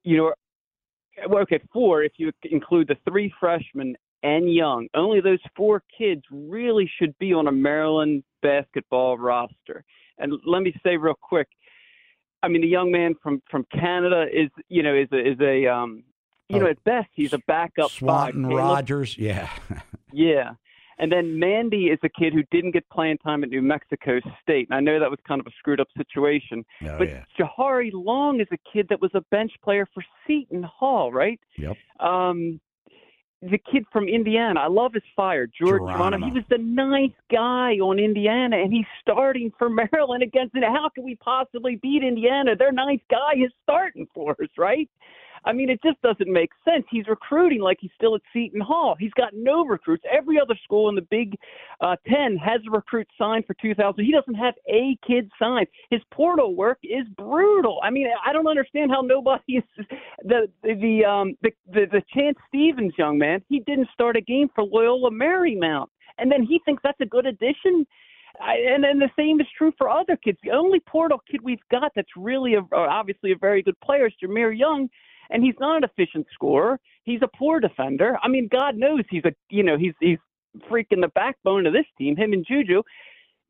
You 0.04 0.16
know, 0.16 0.32
well, 1.28 1.42
okay, 1.42 1.60
four 1.72 2.02
if 2.02 2.12
you 2.18 2.30
include 2.44 2.88
the 2.88 2.96
three 3.08 3.32
freshmen 3.40 3.96
and 4.22 4.52
young. 4.52 4.88
Only 4.94 5.20
those 5.20 5.40
four 5.56 5.82
kids 5.96 6.22
really 6.30 6.90
should 6.98 7.16
be 7.18 7.32
on 7.32 7.48
a 7.48 7.52
Maryland 7.52 8.22
basketball 8.42 9.18
roster. 9.18 9.84
And 10.18 10.32
let 10.46 10.62
me 10.62 10.74
say 10.82 10.96
real 10.96 11.18
quick, 11.20 11.48
I 12.46 12.48
mean, 12.48 12.62
the 12.62 12.68
young 12.68 12.92
man 12.92 13.16
from 13.20 13.42
from 13.50 13.66
Canada 13.72 14.26
is 14.32 14.48
you 14.68 14.84
know 14.84 14.94
is 14.94 15.08
a, 15.12 15.18
is 15.18 15.40
a 15.40 15.66
um 15.66 16.04
you 16.48 16.56
oh, 16.56 16.60
know 16.60 16.66
at 16.68 16.82
best 16.84 17.08
he's 17.12 17.32
a 17.32 17.40
backup 17.48 17.90
Swanton 17.90 18.44
five. 18.44 18.52
Rogers, 18.52 19.18
yeah, 19.18 19.50
yeah. 20.12 20.52
And 20.98 21.12
then 21.12 21.38
Mandy 21.38 21.86
is 21.86 21.98
a 22.04 22.08
kid 22.08 22.32
who 22.32 22.42
didn't 22.50 22.70
get 22.70 22.88
playing 22.88 23.18
time 23.18 23.42
at 23.42 23.50
New 23.50 23.60
Mexico 23.60 24.18
State. 24.40 24.68
And 24.70 24.76
I 24.76 24.80
know 24.80 24.98
that 24.98 25.10
was 25.10 25.18
kind 25.28 25.40
of 25.40 25.46
a 25.46 25.50
screwed 25.58 25.78
up 25.78 25.88
situation. 25.94 26.64
Oh, 26.84 26.96
but 26.98 27.08
yeah. 27.08 27.24
Jahari 27.38 27.90
Long 27.92 28.40
is 28.40 28.46
a 28.50 28.56
kid 28.72 28.86
that 28.88 29.02
was 29.02 29.10
a 29.12 29.20
bench 29.30 29.52
player 29.62 29.86
for 29.92 30.02
Seton 30.26 30.62
Hall, 30.62 31.12
right? 31.12 31.38
Yep. 31.58 31.76
Um, 32.00 32.60
the 33.50 33.58
kid 33.58 33.84
from 33.92 34.08
Indiana. 34.08 34.60
I 34.60 34.68
love 34.68 34.94
his 34.94 35.02
fire, 35.14 35.46
George 35.46 35.80
Geronimo. 35.80 36.26
He 36.26 36.32
was 36.32 36.44
the 36.48 36.58
nice 36.58 37.10
guy 37.30 37.78
on 37.78 37.98
Indiana, 37.98 38.56
and 38.56 38.72
he's 38.72 38.86
starting 39.00 39.52
for 39.58 39.68
Maryland 39.92 40.22
against 40.22 40.54
it. 40.54 40.64
How 40.64 40.88
can 40.94 41.04
we 41.04 41.16
possibly 41.16 41.76
beat 41.76 42.02
Indiana? 42.02 42.56
Their 42.56 42.72
nice 42.72 43.00
guy 43.10 43.34
is 43.36 43.52
starting 43.62 44.06
for 44.14 44.32
us, 44.32 44.48
right? 44.56 44.88
I 45.46 45.52
mean, 45.52 45.70
it 45.70 45.80
just 45.82 46.02
doesn't 46.02 46.30
make 46.30 46.50
sense. 46.64 46.84
He's 46.90 47.06
recruiting 47.06 47.60
like 47.60 47.78
he's 47.80 47.92
still 47.94 48.16
at 48.16 48.20
Seton 48.32 48.60
Hall. 48.60 48.96
He's 48.98 49.12
got 49.12 49.32
no 49.32 49.64
recruits. 49.64 50.02
Every 50.12 50.40
other 50.40 50.56
school 50.64 50.88
in 50.88 50.96
the 50.96 51.06
Big 51.08 51.36
uh, 51.80 51.94
Ten 52.06 52.36
has 52.36 52.60
a 52.66 52.70
recruit 52.70 53.06
signed 53.16 53.46
for 53.46 53.54
2000. 53.62 54.04
He 54.04 54.10
doesn't 54.10 54.34
have 54.34 54.54
a 54.68 54.98
kid 55.06 55.30
signed. 55.38 55.68
His 55.90 56.00
portal 56.12 56.56
work 56.56 56.78
is 56.82 57.06
brutal. 57.16 57.78
I 57.82 57.90
mean, 57.90 58.08
I 58.24 58.32
don't 58.32 58.48
understand 58.48 58.90
how 58.90 59.02
nobody 59.02 59.42
is 59.58 59.86
the 60.24 60.48
the 60.62 61.04
um 61.04 61.34
the 61.42 61.52
the, 61.72 61.86
the 61.92 62.02
Chance 62.12 62.38
Stevens 62.48 62.94
young 62.98 63.16
man. 63.16 63.40
He 63.48 63.60
didn't 63.60 63.88
start 63.94 64.16
a 64.16 64.20
game 64.20 64.48
for 64.52 64.64
Loyola 64.64 65.10
Marymount, 65.10 65.86
and 66.18 66.30
then 66.30 66.42
he 66.42 66.60
thinks 66.64 66.82
that's 66.82 67.00
a 67.00 67.06
good 67.06 67.26
addition. 67.26 67.86
I, 68.40 68.56
and 68.74 68.84
then 68.84 68.98
the 68.98 69.10
same 69.16 69.40
is 69.40 69.46
true 69.56 69.72
for 69.78 69.88
other 69.88 70.16
kids. 70.16 70.38
The 70.42 70.50
only 70.50 70.80
portal 70.80 71.22
kid 71.30 71.40
we've 71.42 71.58
got 71.70 71.92
that's 71.94 72.08
really 72.16 72.54
a, 72.54 72.62
obviously 72.74 73.32
a 73.32 73.36
very 73.38 73.62
good 73.62 73.78
player 73.80 74.08
is 74.08 74.12
Jahmir 74.22 74.56
Young 74.56 74.90
and 75.30 75.42
he's 75.42 75.54
not 75.60 75.78
an 75.78 75.84
efficient 75.84 76.26
scorer. 76.32 76.78
He's 77.04 77.22
a 77.22 77.36
poor 77.36 77.60
defender. 77.60 78.18
I 78.22 78.28
mean, 78.28 78.48
God 78.50 78.76
knows 78.76 79.00
he's 79.10 79.24
a 79.24 79.32
you 79.50 79.62
know 79.62 79.76
he's 79.78 79.94
he's 80.00 80.18
freaking 80.70 81.00
the 81.00 81.10
backbone 81.14 81.66
of 81.66 81.72
this 81.72 81.86
team. 81.98 82.16
Him 82.16 82.32
and 82.32 82.46
Juju 82.46 82.82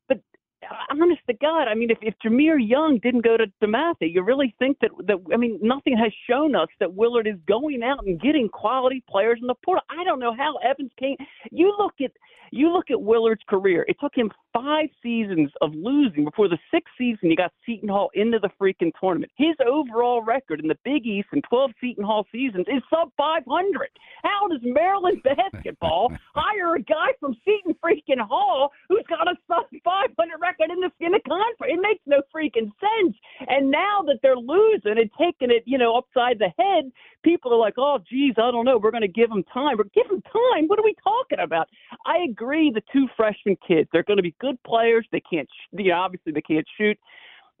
But 0.07 0.19
uh, 0.63 0.75
honest 0.91 1.21
to 1.29 1.33
God, 1.35 1.67
I 1.67 1.73
mean, 1.75 1.89
if, 1.91 1.97
if 2.01 2.15
Jahmir 2.25 2.57
Young 2.59 2.99
didn't 3.01 3.23
go 3.23 3.37
to 3.37 3.45
DeMatha, 3.63 4.11
you 4.13 4.21
really 4.23 4.55
think 4.59 4.77
that 4.81 4.91
that 5.07 5.17
I 5.33 5.37
mean, 5.37 5.59
nothing 5.61 5.97
has 5.97 6.11
shown 6.29 6.55
us 6.55 6.69
that 6.79 6.93
Willard 6.93 7.27
is 7.27 7.39
going 7.47 7.83
out 7.83 8.05
and 8.05 8.19
getting 8.19 8.49
quality 8.49 9.03
players 9.09 9.39
in 9.41 9.47
the 9.47 9.55
portal. 9.63 9.83
I 9.89 10.03
don't 10.03 10.19
know 10.19 10.35
how 10.35 10.57
Evans 10.57 10.91
came. 10.99 11.17
You 11.51 11.73
look 11.77 11.95
at 12.03 12.11
you 12.51 12.71
look 12.71 12.89
at 12.89 13.01
Willard's 13.01 13.43
career. 13.47 13.85
It 13.87 13.97
took 13.99 14.15
him 14.15 14.31
five 14.53 14.89
seasons 15.03 15.51
of 15.61 15.71
losing 15.73 16.25
before 16.25 16.47
the 16.47 16.57
sixth 16.73 16.93
season 16.97 17.29
he 17.29 17.35
got 17.35 17.53
Seton 17.65 17.89
Hall 17.89 18.09
into 18.13 18.39
the 18.39 18.49
freaking 18.59 18.91
tournament. 18.99 19.31
His 19.37 19.55
overall 19.65 20.21
record 20.21 20.59
in 20.59 20.67
the 20.67 20.77
Big 20.83 21.05
East 21.05 21.27
in 21.33 21.41
12 21.43 21.71
Seton 21.79 22.03
Hall 22.03 22.25
seasons 22.31 22.65
is 22.67 22.81
sub 22.89 23.11
500. 23.17 23.89
How 24.23 24.47
does 24.47 24.61
Maryland 24.63 25.21
basketball 25.53 26.11
hire 26.35 26.75
a 26.75 26.81
guy 26.81 27.13
from 27.19 27.35
Seton 27.45 27.75
freaking 27.83 28.21
Hall 28.21 28.71
who's 28.89 29.05
got 29.09 29.27
a 29.27 29.35
sub 29.47 29.65
500 29.83 30.37
record 30.41 30.71
in 30.71 30.79
the 30.79 30.91
in 31.05 31.11
the 31.11 31.21
conference? 31.27 31.73
It 31.73 31.81
makes 31.81 32.01
no 32.05 32.21
freaking 32.33 32.71
sense. 32.81 33.15
And 33.47 33.69
now 33.69 34.01
that 34.07 34.19
they're 34.21 34.37
losing 34.37 34.97
and 34.97 35.09
taking 35.19 35.51
it, 35.51 35.63
you 35.65 35.77
know, 35.77 35.95
upside 35.97 36.39
the 36.39 36.51
head, 36.57 36.91
people 37.23 37.53
are 37.53 37.59
like, 37.59 37.75
"Oh, 37.77 37.99
geez, 38.09 38.35
I 38.37 38.51
don't 38.51 38.65
know. 38.65 38.77
We're 38.77 38.91
going 38.91 39.01
to 39.01 39.07
give 39.07 39.29
them 39.29 39.43
time. 39.53 39.77
We're 39.77 39.93
giving 39.93 40.21
time. 40.23 40.67
What 40.67 40.79
are 40.79 40.83
we 40.83 40.95
talking 41.03 41.39
about?" 41.39 41.67
I 42.05 42.17
agree. 42.37 42.71
The 42.73 42.83
two 42.93 43.07
freshman 43.15 43.57
kids, 43.67 43.89
they're 43.91 44.03
going 44.03 44.17
to 44.17 44.23
be 44.23 44.35
good 44.39 44.61
players. 44.63 45.05
They 45.11 45.21
can't, 45.21 45.49
you 45.71 45.91
know, 45.91 45.97
obviously 45.97 46.31
they 46.31 46.41
can't 46.41 46.67
shoot. 46.77 46.97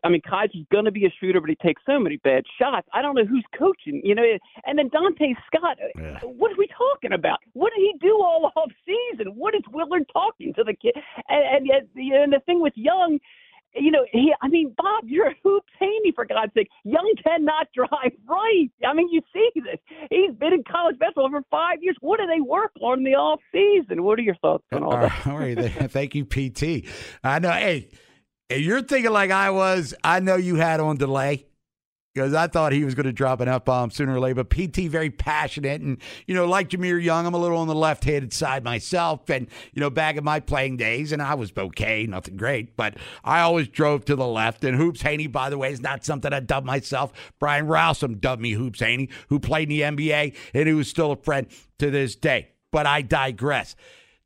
I 0.03 0.09
mean, 0.09 0.21
Kaiser's 0.21 0.65
going 0.71 0.85
to 0.85 0.91
be 0.91 1.05
a 1.05 1.13
shooter, 1.19 1.41
but 1.41 1.49
he 1.49 1.55
takes 1.55 1.81
so 1.85 1.99
many 1.99 2.17
bad 2.17 2.43
shots. 2.59 2.87
I 2.93 3.01
don't 3.01 3.15
know 3.15 3.25
who's 3.25 3.45
coaching, 3.57 4.01
you 4.03 4.13
know. 4.13 4.23
And 4.65 4.77
then 4.77 4.89
Donta 4.89 5.33
Scott, 5.47 5.77
uh, 5.83 5.99
yeah. 5.99 6.19
what 6.21 6.51
are 6.51 6.57
we 6.57 6.67
talking 6.67 7.13
about? 7.13 7.39
What 7.53 7.73
did 7.75 7.81
he 7.81 7.95
do 7.99 8.13
all 8.21 8.51
off 8.55 8.71
season? 8.85 9.33
What 9.35 9.55
is 9.55 9.63
Willard 9.71 10.05
talking 10.13 10.53
to 10.53 10.63
the 10.63 10.73
kid? 10.73 10.93
And, 11.27 11.67
and, 11.67 11.89
and 11.95 12.31
the 12.31 12.39
thing 12.45 12.61
with 12.61 12.73
Young, 12.75 13.19
you 13.79 13.91
know, 13.91 14.05
he, 14.11 14.33
I 14.41 14.47
mean, 14.47 14.73
Bob, 14.77 15.05
you're 15.07 15.27
a 15.27 15.35
hoops 15.43 15.71
Haynie 15.79 16.11
for 16.13 16.25
God's 16.25 16.53
sake. 16.53 16.69
Young 16.83 17.13
cannot 17.23 17.67
drive 17.73 18.11
right. 18.27 18.69
I 18.85 18.93
mean, 18.93 19.09
you 19.11 19.21
see 19.33 19.49
this. 19.55 19.79
He's 20.09 20.35
been 20.35 20.53
in 20.53 20.63
college 20.63 20.97
basketball 20.99 21.29
for 21.29 21.41
five 21.49 21.81
years. 21.81 21.95
What 22.01 22.19
do 22.19 22.27
they 22.27 22.41
work 22.41 22.71
on 22.81 22.99
in 22.99 23.03
the 23.03 23.11
off 23.11 23.39
season? 23.51 24.03
What 24.03 24.19
are 24.19 24.23
your 24.23 24.35
thoughts 24.35 24.63
on 24.71 24.83
all, 24.83 24.93
all 24.93 25.01
that? 25.01 25.27
All 25.27 25.37
right, 25.37 25.57
thank 25.91 26.15
you, 26.15 26.25
PT. 26.25 26.87
I 27.23 27.39
know. 27.39 27.51
Hey, 27.51 27.89
you're 28.49 28.81
thinking 28.81 29.11
like 29.11 29.31
I 29.31 29.51
was. 29.51 29.93
I 30.03 30.19
know 30.19 30.35
you 30.35 30.55
had 30.55 30.79
on 30.79 30.97
delay 30.97 31.45
because 32.17 32.33
I 32.33 32.47
thought 32.47 32.71
he 32.73 32.83
was 32.83 32.95
going 32.95 33.05
to 33.05 33.13
drop 33.13 33.41
an 33.41 33.47
F 33.47 33.65
bomb 33.65 33.91
sooner 33.91 34.15
or 34.15 34.19
later. 34.19 34.43
But 34.43 34.49
PT 34.49 34.89
very 34.89 35.11
passionate, 35.11 35.81
and 35.81 35.99
you 36.25 36.33
know, 36.33 36.47
like 36.47 36.69
Jahmir 36.69 37.01
Young, 37.01 37.27
I'm 37.27 37.35
a 37.35 37.37
little 37.37 37.59
on 37.59 37.67
the 37.67 37.75
left-handed 37.75 38.33
side 38.33 38.63
myself, 38.63 39.29
and 39.29 39.47
you 39.71 39.79
know, 39.79 39.91
back 39.91 40.15
in 40.15 40.23
my 40.23 40.39
playing 40.39 40.77
days, 40.77 41.11
and 41.11 41.21
I 41.21 41.35
was 41.35 41.51
okay, 41.55 42.07
nothing 42.07 42.35
great, 42.35 42.75
but 42.75 42.95
I 43.23 43.41
always 43.41 43.67
drove 43.67 44.03
to 44.05 44.15
the 44.15 44.25
left. 44.25 44.63
And 44.63 44.75
Hoops 44.75 45.03
Haynie, 45.03 45.27
by 45.27 45.51
the 45.51 45.59
way, 45.59 45.71
is 45.71 45.79
not 45.79 46.03
something 46.03 46.33
I 46.33 46.39
dubbed 46.39 46.65
myself. 46.65 47.13
Brian 47.39 47.67
Rowsom 47.67 48.19
dubbed 48.19 48.41
me 48.41 48.53
Hoops 48.53 48.79
Haynie, 48.79 49.09
who 49.29 49.39
played 49.39 49.71
in 49.71 49.95
the 49.95 50.07
NBA 50.07 50.35
and 50.55 50.67
who 50.67 50.79
is 50.79 50.89
still 50.89 51.11
a 51.11 51.17
friend 51.17 51.45
to 51.77 51.91
this 51.91 52.15
day. 52.15 52.49
But 52.71 52.87
I 52.87 53.03
digress. 53.03 53.75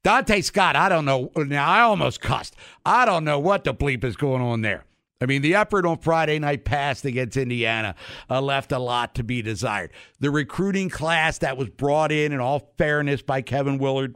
Donta 0.04 0.42
Scott, 0.44 0.78
I 0.78 0.88
don't 0.88 1.06
know. 1.06 1.30
Now 1.36 1.68
I 1.68 1.82
almost 1.82 2.22
cussed. 2.22 2.56
I 2.86 3.06
don't 3.06 3.26
know 3.26 3.38
what 3.38 3.66
the 3.66 3.74
bleep 3.74 4.06
is 4.06 4.16
going 4.16 4.42
on 4.42 4.62
there. 4.62 4.86
I 5.22 5.28
mean, 5.28 5.44
the 5.44 5.56
effort 5.56 5.86
on 5.86 6.00
Friday 6.00 6.40
night 6.40 6.66
pass 6.66 7.06
against 7.06 7.38
Indiana 7.38 7.96
uh, 8.30 8.42
left 8.42 8.72
a 8.72 8.80
lot 8.80 9.16
to 9.16 9.24
be 9.24 9.42
desired. 9.42 9.92
The 10.20 10.32
recruiting 10.32 10.90
class 10.90 11.38
that 11.40 11.58
was 11.58 11.70
brought 11.70 12.12
in, 12.12 12.32
in 12.32 12.40
all 12.40 12.74
fairness, 12.78 13.22
by 13.22 13.44
Kevin 13.44 13.78
Willard 13.78 14.16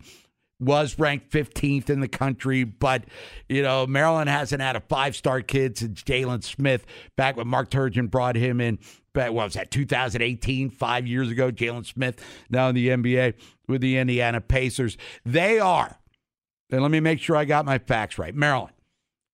was 0.59 0.97
ranked 0.97 1.31
15th 1.31 1.89
in 1.89 1.99
the 1.99 2.07
country, 2.07 2.63
but 2.63 3.03
you 3.49 3.61
know 3.61 3.85
Maryland 3.85 4.29
hasn't 4.29 4.61
had 4.61 4.75
a 4.75 4.79
five-star 4.79 5.41
kid 5.41 5.77
since 5.77 6.01
Jalen 6.01 6.43
Smith 6.43 6.85
back 7.15 7.35
when 7.35 7.47
Mark 7.47 7.69
Turgeon 7.69 8.09
brought 8.09 8.35
him 8.35 8.61
in. 8.61 8.79
But 9.13 9.33
what 9.33 9.45
was 9.45 9.53
that? 9.53 9.71
2018, 9.71 10.69
five 10.71 11.07
years 11.07 11.29
ago. 11.29 11.51
Jalen 11.51 11.85
Smith 11.85 12.23
now 12.49 12.69
in 12.69 12.75
the 12.75 12.89
NBA 12.89 13.35
with 13.67 13.81
the 13.81 13.97
Indiana 13.97 14.41
Pacers. 14.41 14.97
They 15.25 15.59
are, 15.59 15.99
and 16.71 16.81
let 16.81 16.91
me 16.91 16.99
make 16.99 17.19
sure 17.19 17.35
I 17.35 17.45
got 17.45 17.65
my 17.65 17.77
facts 17.77 18.17
right. 18.17 18.33
Maryland 18.33 18.74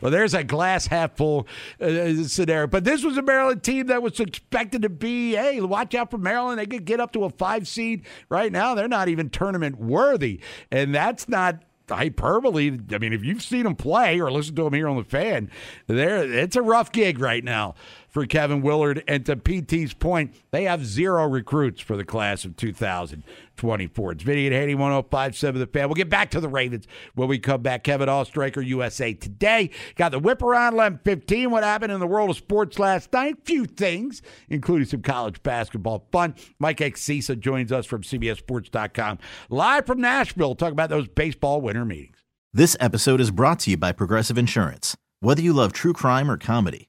well, 0.00 0.10
there's 0.10 0.32
a 0.32 0.42
glass 0.42 0.86
half 0.86 1.16
full 1.16 1.46
uh, 1.80 2.14
scenario. 2.24 2.66
But 2.66 2.84
this 2.84 3.04
was 3.04 3.18
a 3.18 3.22
Maryland 3.22 3.62
team 3.62 3.88
that 3.88 4.02
was 4.02 4.18
expected 4.18 4.82
to 4.82 4.88
be, 4.88 5.32
hey, 5.32 5.60
watch 5.60 5.94
out 5.94 6.10
for 6.10 6.18
Maryland. 6.18 6.58
They 6.58 6.66
could 6.66 6.86
get 6.86 7.00
up 7.00 7.12
to 7.12 7.24
a 7.24 7.30
five 7.30 7.68
seed. 7.68 8.06
Right 8.30 8.50
now, 8.50 8.74
they're 8.74 8.88
not 8.88 9.08
even 9.08 9.28
tournament 9.28 9.78
worthy. 9.78 10.40
And 10.70 10.94
that's 10.94 11.28
not 11.28 11.62
hyperbole. 11.90 12.78
I 12.92 12.98
mean, 12.98 13.12
if 13.12 13.22
you've 13.24 13.42
seen 13.42 13.64
them 13.64 13.76
play 13.76 14.18
or 14.20 14.30
listened 14.30 14.56
to 14.56 14.64
them 14.64 14.72
here 14.72 14.88
on 14.88 14.96
the 14.96 15.04
fan, 15.04 15.50
there 15.86 16.22
it's 16.22 16.56
a 16.56 16.62
rough 16.62 16.92
gig 16.92 17.18
right 17.18 17.44
now 17.44 17.74
for 18.10 18.26
Kevin 18.26 18.60
Willard. 18.60 19.02
And 19.08 19.24
to 19.26 19.36
PT's 19.36 19.94
point, 19.94 20.34
they 20.50 20.64
have 20.64 20.84
zero 20.84 21.26
recruits 21.26 21.80
for 21.80 21.96
the 21.96 22.04
class 22.04 22.44
of 22.44 22.56
2024. 22.56 24.12
It's 24.12 24.22
Vinny 24.22 24.46
and 24.46 24.54
Haynie 24.54 24.74
1057 24.74 25.60
The 25.60 25.66
Fan. 25.66 25.88
We'll 25.88 25.94
get 25.94 26.10
back 26.10 26.30
to 26.32 26.40
the 26.40 26.48
Ravens 26.48 26.86
when 27.14 27.28
we 27.28 27.38
come 27.38 27.62
back. 27.62 27.84
Kevin 27.84 28.08
Oestreicher, 28.08 28.64
USA 28.66 29.14
Today. 29.14 29.70
Got 29.96 30.10
the 30.10 30.18
whip 30.18 30.42
around 30.42 30.74
1115. 30.74 31.50
What 31.50 31.64
happened 31.64 31.92
in 31.92 32.00
the 32.00 32.06
world 32.06 32.30
of 32.30 32.36
sports 32.36 32.78
last 32.78 33.12
night? 33.12 33.36
Few 33.44 33.64
things, 33.64 34.22
including 34.48 34.86
some 34.86 35.02
college 35.02 35.42
basketball 35.42 36.06
fun. 36.12 36.34
Mike 36.58 36.78
Axisa 36.78 37.38
joins 37.38 37.72
us 37.72 37.86
from 37.86 38.02
CBSSports.com. 38.02 39.18
Live 39.48 39.86
from 39.86 40.00
Nashville, 40.00 40.54
talk 40.54 40.72
about 40.72 40.90
those 40.90 41.08
baseball 41.08 41.60
winter 41.60 41.84
meetings. 41.84 42.16
This 42.52 42.76
episode 42.80 43.20
is 43.20 43.30
brought 43.30 43.60
to 43.60 43.70
you 43.70 43.76
by 43.76 43.92
Progressive 43.92 44.36
Insurance. 44.36 44.96
Whether 45.20 45.40
you 45.40 45.52
love 45.52 45.72
true 45.72 45.92
crime 45.92 46.28
or 46.28 46.36
comedy, 46.36 46.88